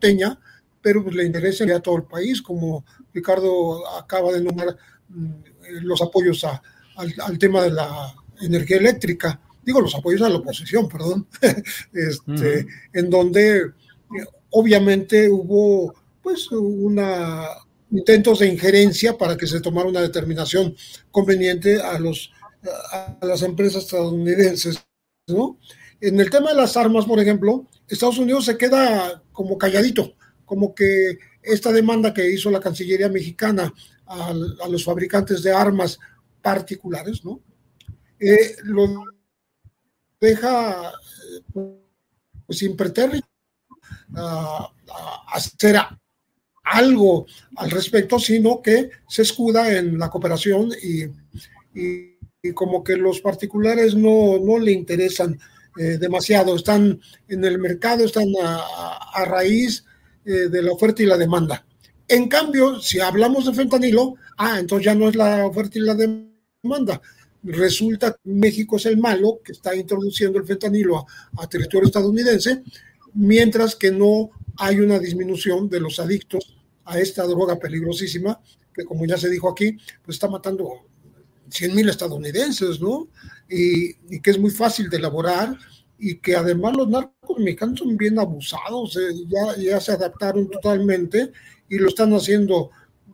norteña, 0.00 0.38
pero 0.80 1.02
pues 1.02 1.14
le 1.14 1.24
interesa 1.24 1.64
a 1.74 1.80
todo 1.80 1.96
el 1.96 2.04
país, 2.04 2.40
como 2.40 2.84
Ricardo 3.12 3.86
acaba 3.98 4.32
de 4.32 4.42
nombrar 4.42 4.76
mm, 5.08 5.30
los 5.82 6.00
apoyos 6.00 6.44
al, 6.96 7.38
tema 7.38 7.62
de 7.62 7.70
la 7.70 8.14
energía 8.40 8.78
eléctrica, 8.78 9.40
digo 9.62 9.80
los 9.80 9.94
apoyos 9.94 10.22
a 10.22 10.28
la 10.28 10.36
oposición, 10.36 10.88
perdón, 10.88 11.26
este, 11.92 12.66
en 12.92 13.10
donde 13.10 13.72
obviamente 14.50 15.28
hubo 15.28 15.94
pues 16.22 16.50
una 16.52 17.46
intentos 17.90 18.38
de 18.38 18.46
injerencia 18.46 19.18
para 19.18 19.36
que 19.36 19.46
se 19.46 19.60
tomara 19.60 19.88
una 19.88 20.00
determinación 20.00 20.74
conveniente 21.10 21.80
a 21.80 21.98
los 21.98 22.30
a 22.92 23.16
las 23.22 23.42
empresas 23.42 23.84
estadounidenses, 23.84 24.84
¿no? 25.26 25.58
En 26.00 26.20
el 26.20 26.30
tema 26.30 26.50
de 26.50 26.56
las 26.56 26.76
armas, 26.76 27.04
por 27.04 27.18
ejemplo, 27.20 27.66
Estados 27.88 28.18
Unidos 28.18 28.44
se 28.44 28.56
queda 28.56 29.22
como 29.40 29.56
calladito, 29.56 30.12
como 30.44 30.74
que 30.74 31.18
esta 31.40 31.72
demanda 31.72 32.12
que 32.12 32.30
hizo 32.30 32.50
la 32.50 32.60
Cancillería 32.60 33.08
mexicana 33.08 33.72
a, 34.04 34.34
los 34.68 34.84
fabricantes 34.84 35.42
de 35.42 35.50
armas 35.50 35.98
particulares, 36.42 37.24
¿no? 37.24 37.40
Eh, 38.18 38.56
lo 38.64 39.02
deja 40.20 40.92
pues, 41.54 42.58
sin 42.58 42.76
pretérito 42.76 43.26
hacer 45.32 45.80
algo 46.62 47.24
al 47.56 47.70
respecto, 47.70 48.18
sino 48.18 48.60
que 48.60 48.90
se 49.08 49.22
escuda 49.22 49.74
en 49.74 49.98
la 49.98 50.10
cooperación 50.10 50.70
y, 50.82 51.06
como 52.52 52.84
que 52.84 52.98
los 52.98 53.22
particulares 53.22 53.94
no, 53.94 54.38
no 54.38 54.58
le 54.58 54.72
interesan 54.72 55.40
eh, 55.78 55.98
demasiado, 55.98 56.56
están 56.56 57.00
en 57.28 57.44
el 57.44 57.58
mercado, 57.58 58.04
están 58.04 58.28
a, 58.42 59.24
raíz 59.24 59.84
eh, 60.24 60.48
de 60.48 60.62
la 60.62 60.72
oferta 60.72 61.02
y 61.02 61.06
la 61.06 61.16
demanda. 61.16 61.64
En 62.08 62.28
cambio, 62.28 62.80
si 62.80 63.00
hablamos 63.00 63.46
de 63.46 63.54
fentanilo, 63.54 64.14
ah, 64.36 64.58
entonces 64.58 64.86
ya 64.86 64.94
no 64.94 65.08
es 65.08 65.16
la 65.16 65.46
oferta 65.46 65.78
y 65.78 65.82
la 65.82 65.94
demanda. 65.94 67.00
Resulta 67.42 68.12
que 68.12 68.30
México 68.30 68.76
es 68.76 68.86
el 68.86 68.98
malo 68.98 69.40
que 69.44 69.52
está 69.52 69.74
introduciendo 69.74 70.38
el 70.38 70.46
fentanilo 70.46 71.06
a 71.38 71.46
territorio 71.46 71.86
estadounidense 71.86 72.62
mientras 73.14 73.76
que 73.76 73.90
no 73.90 74.30
hay 74.56 74.80
una 74.80 74.98
disminución 74.98 75.68
de 75.68 75.80
los 75.80 75.98
adictos 75.98 76.56
a 76.84 76.98
esta 76.98 77.24
droga 77.24 77.58
peligrosísima, 77.58 78.40
que 78.74 78.84
como 78.84 79.06
ya 79.06 79.16
se 79.16 79.30
dijo 79.30 79.48
aquí, 79.48 79.76
pues 80.04 80.16
está 80.16 80.28
matando 80.28 80.86
100 81.50 81.74
mil 81.74 81.88
estadounidenses, 81.88 82.80
¿no? 82.80 83.08
Y, 83.48 83.94
que 84.20 84.30
es 84.30 84.38
muy 84.38 84.50
fácil 84.50 84.88
de 84.88 84.98
elaborar 84.98 85.56
y 85.98 86.16
que 86.16 86.36
además 86.36 86.76
los 86.76 86.88
narcos 86.88 87.38
mexicanos 87.38 87.80
son 87.80 87.96
bien 87.96 88.18
abusados, 88.18 88.96
eh, 88.96 89.14
ya, 89.28 89.56
ya 89.56 89.80
se 89.80 89.92
adaptaron 89.92 90.48
totalmente 90.48 91.32
y 91.68 91.78
lo 91.78 91.88
están 91.88 92.12
haciendo 92.14 92.70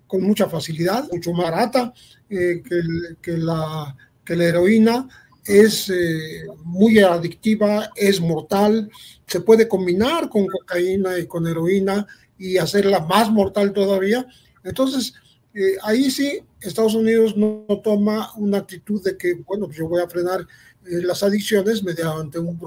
con 0.06 0.22
mucha 0.22 0.48
facilidad, 0.48 1.08
mucho 1.12 1.32
más 1.32 1.50
barata 1.50 1.92
eh, 2.30 2.62
que, 2.64 2.80
que, 3.20 3.38
la, 3.38 3.96
que 4.24 4.36
la 4.36 4.44
heroína 4.44 5.08
es 5.46 5.90
eh, 5.90 6.44
muy 6.64 6.98
adictiva, 6.98 7.90
es 7.94 8.20
mortal, 8.20 8.90
se 9.26 9.40
puede 9.40 9.68
combinar 9.68 10.28
con 10.28 10.46
cocaína 10.46 11.18
y 11.18 11.26
con 11.26 11.46
heroína 11.46 12.06
y 12.36 12.58
hacerla 12.58 13.00
más 13.00 13.30
mortal 13.30 13.72
todavía. 13.72 14.26
Entonces, 14.64 15.14
eh, 15.54 15.76
ahí 15.82 16.10
sí, 16.10 16.40
Estados 16.60 16.94
Unidos 16.94 17.36
no, 17.36 17.66
toma 17.82 18.32
una 18.36 18.58
actitud 18.58 19.02
de 19.02 19.16
que, 19.16 19.34
bueno, 19.34 19.66
pues 19.66 19.78
yo 19.78 19.88
voy 19.88 20.02
a 20.02 20.08
frenar 20.08 20.40
eh, 20.40 21.02
las 21.02 21.22
adicciones 21.22 21.82
mediante 21.82 22.38
un 22.38 22.58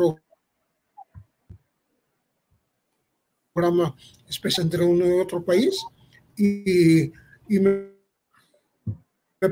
programa 3.53 3.95
especial 4.27 4.65
entre 4.65 4.85
uno 4.85 5.05
y 5.05 5.19
otro 5.19 5.43
país. 5.43 5.83
Y, 6.37 7.11
me, 7.59 7.89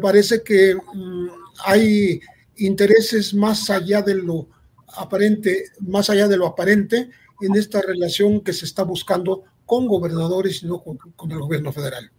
parece 0.01 0.43
que 0.43 0.75
mm, 0.75 1.27
hay 1.65 2.21
intereses 2.57 3.33
más 3.33 3.69
allá 3.69 4.01
de 4.01 4.15
lo 4.15 4.47
aparente, 4.95 5.65
más 5.79 6.09
allá 6.09 6.27
de 6.27 6.37
lo 6.37 6.47
aparente 6.47 7.09
en 7.41 7.55
esta 7.55 7.81
relación 7.81 8.41
que 8.41 8.53
se 8.53 8.65
está 8.65 8.83
buscando 8.83 9.43
con 9.65 9.87
gobernadores 9.87 10.63
y 10.63 10.67
no 10.67 10.81
con, 10.81 11.31
el 11.31 11.39
gobierno 11.39 11.71
federal. 11.71 12.11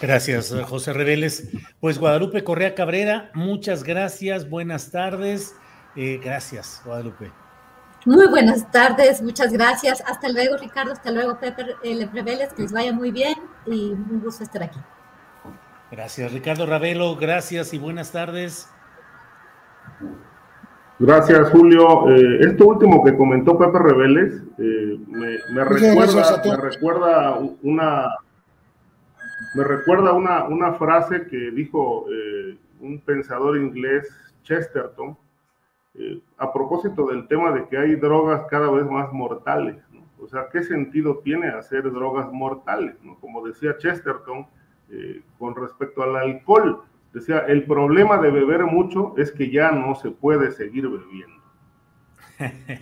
Gracias, 0.00 0.54
José 0.66 0.92
Reveles. 0.92 1.48
Pues 1.80 1.98
Guadalupe 1.98 2.42
Correa 2.42 2.74
Cabrera, 2.74 3.30
muchas 3.34 3.84
gracias, 3.84 4.48
buenas 4.48 4.90
tardes. 4.90 5.54
Eh, 5.96 6.20
gracias, 6.22 6.80
Guadalupe. 6.84 7.30
Muy 8.06 8.26
buenas 8.28 8.70
tardes, 8.70 9.20
muchas 9.20 9.52
gracias. 9.52 10.02
Hasta 10.06 10.30
luego, 10.30 10.56
Ricardo, 10.56 10.92
hasta 10.92 11.10
luego, 11.10 11.38
Pepe 11.38 11.66
eh, 11.82 12.08
Reveles, 12.12 12.52
que 12.54 12.62
les 12.62 12.72
vaya 12.72 12.92
muy 12.92 13.10
bien 13.10 13.34
y 13.66 13.90
un 13.90 14.20
gusto 14.24 14.42
estar 14.42 14.62
aquí. 14.62 14.78
Gracias, 15.90 16.32
Ricardo 16.32 16.64
Ravelo, 16.64 17.16
gracias 17.16 17.74
y 17.74 17.78
buenas 17.78 18.10
tardes. 18.10 18.68
Gracias, 20.98 21.50
Julio. 21.50 22.08
Eh, 22.10 22.38
esto 22.48 22.66
último 22.66 23.02
que 23.02 23.16
comentó 23.16 23.58
Pepe 23.58 23.78
Reveles 23.78 24.42
eh, 24.58 24.98
me, 25.08 25.64
recuerda, 25.64 26.42
me 26.44 26.56
recuerda 26.56 27.38
una 27.62 28.14
me 29.54 29.64
recuerda 29.64 30.12
una, 30.12 30.44
una 30.44 30.74
frase 30.74 31.26
que 31.26 31.50
dijo 31.50 32.06
eh, 32.10 32.56
un 32.80 33.00
pensador 33.00 33.56
inglés, 33.56 34.08
Chesterton, 34.42 35.16
a 36.38 36.52
propósito 36.52 37.06
del 37.08 37.26
tema 37.26 37.52
de 37.52 37.66
que 37.68 37.76
hay 37.76 37.96
drogas 37.96 38.46
cada 38.48 38.70
vez 38.70 38.86
más 38.86 39.12
mortales. 39.12 39.76
O 40.22 40.28
sea, 40.28 40.48
¿qué 40.52 40.62
sentido 40.62 41.18
tiene 41.18 41.48
hacer 41.48 41.82
drogas 41.90 42.30
mortales? 42.32 42.94
Como 43.20 43.46
decía 43.46 43.76
Chesterton, 43.78 44.46
eh, 44.90 45.22
con 45.38 45.54
respecto 45.54 46.02
al 46.02 46.16
alcohol. 46.16 46.82
Decía, 47.12 47.40
el 47.40 47.64
problema 47.64 48.18
de 48.18 48.30
beber 48.30 48.64
mucho 48.64 49.14
es 49.16 49.32
que 49.32 49.50
ya 49.50 49.72
no 49.72 49.94
se 49.94 50.10
puede 50.10 50.52
seguir 50.52 50.88
bebiendo. 50.88 51.42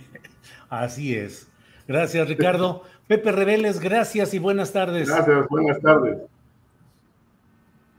Así 0.69 1.15
es. 1.15 1.51
Gracias, 1.87 2.27
Ricardo. 2.27 2.83
Pepe 3.07 3.31
Reveles, 3.31 3.79
gracias 3.79 4.33
y 4.33 4.39
buenas 4.39 4.71
tardes. 4.71 5.07
Gracias, 5.07 5.47
buenas 5.47 5.79
tardes. 5.81 6.19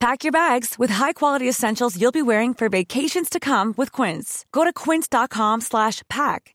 Pack 0.00 0.24
your 0.24 0.32
bags 0.32 0.78
with 0.78 0.90
high-quality 0.90 1.48
essentials 1.48 1.98
you'll 1.98 2.12
be 2.12 2.22
wearing 2.22 2.52
for 2.52 2.68
vacations 2.68 3.30
to 3.30 3.40
come 3.40 3.72
with 3.76 3.90
Quince. 3.90 4.44
Go 4.52 4.64
to 4.64 4.72
quince.com/pack 4.72 6.54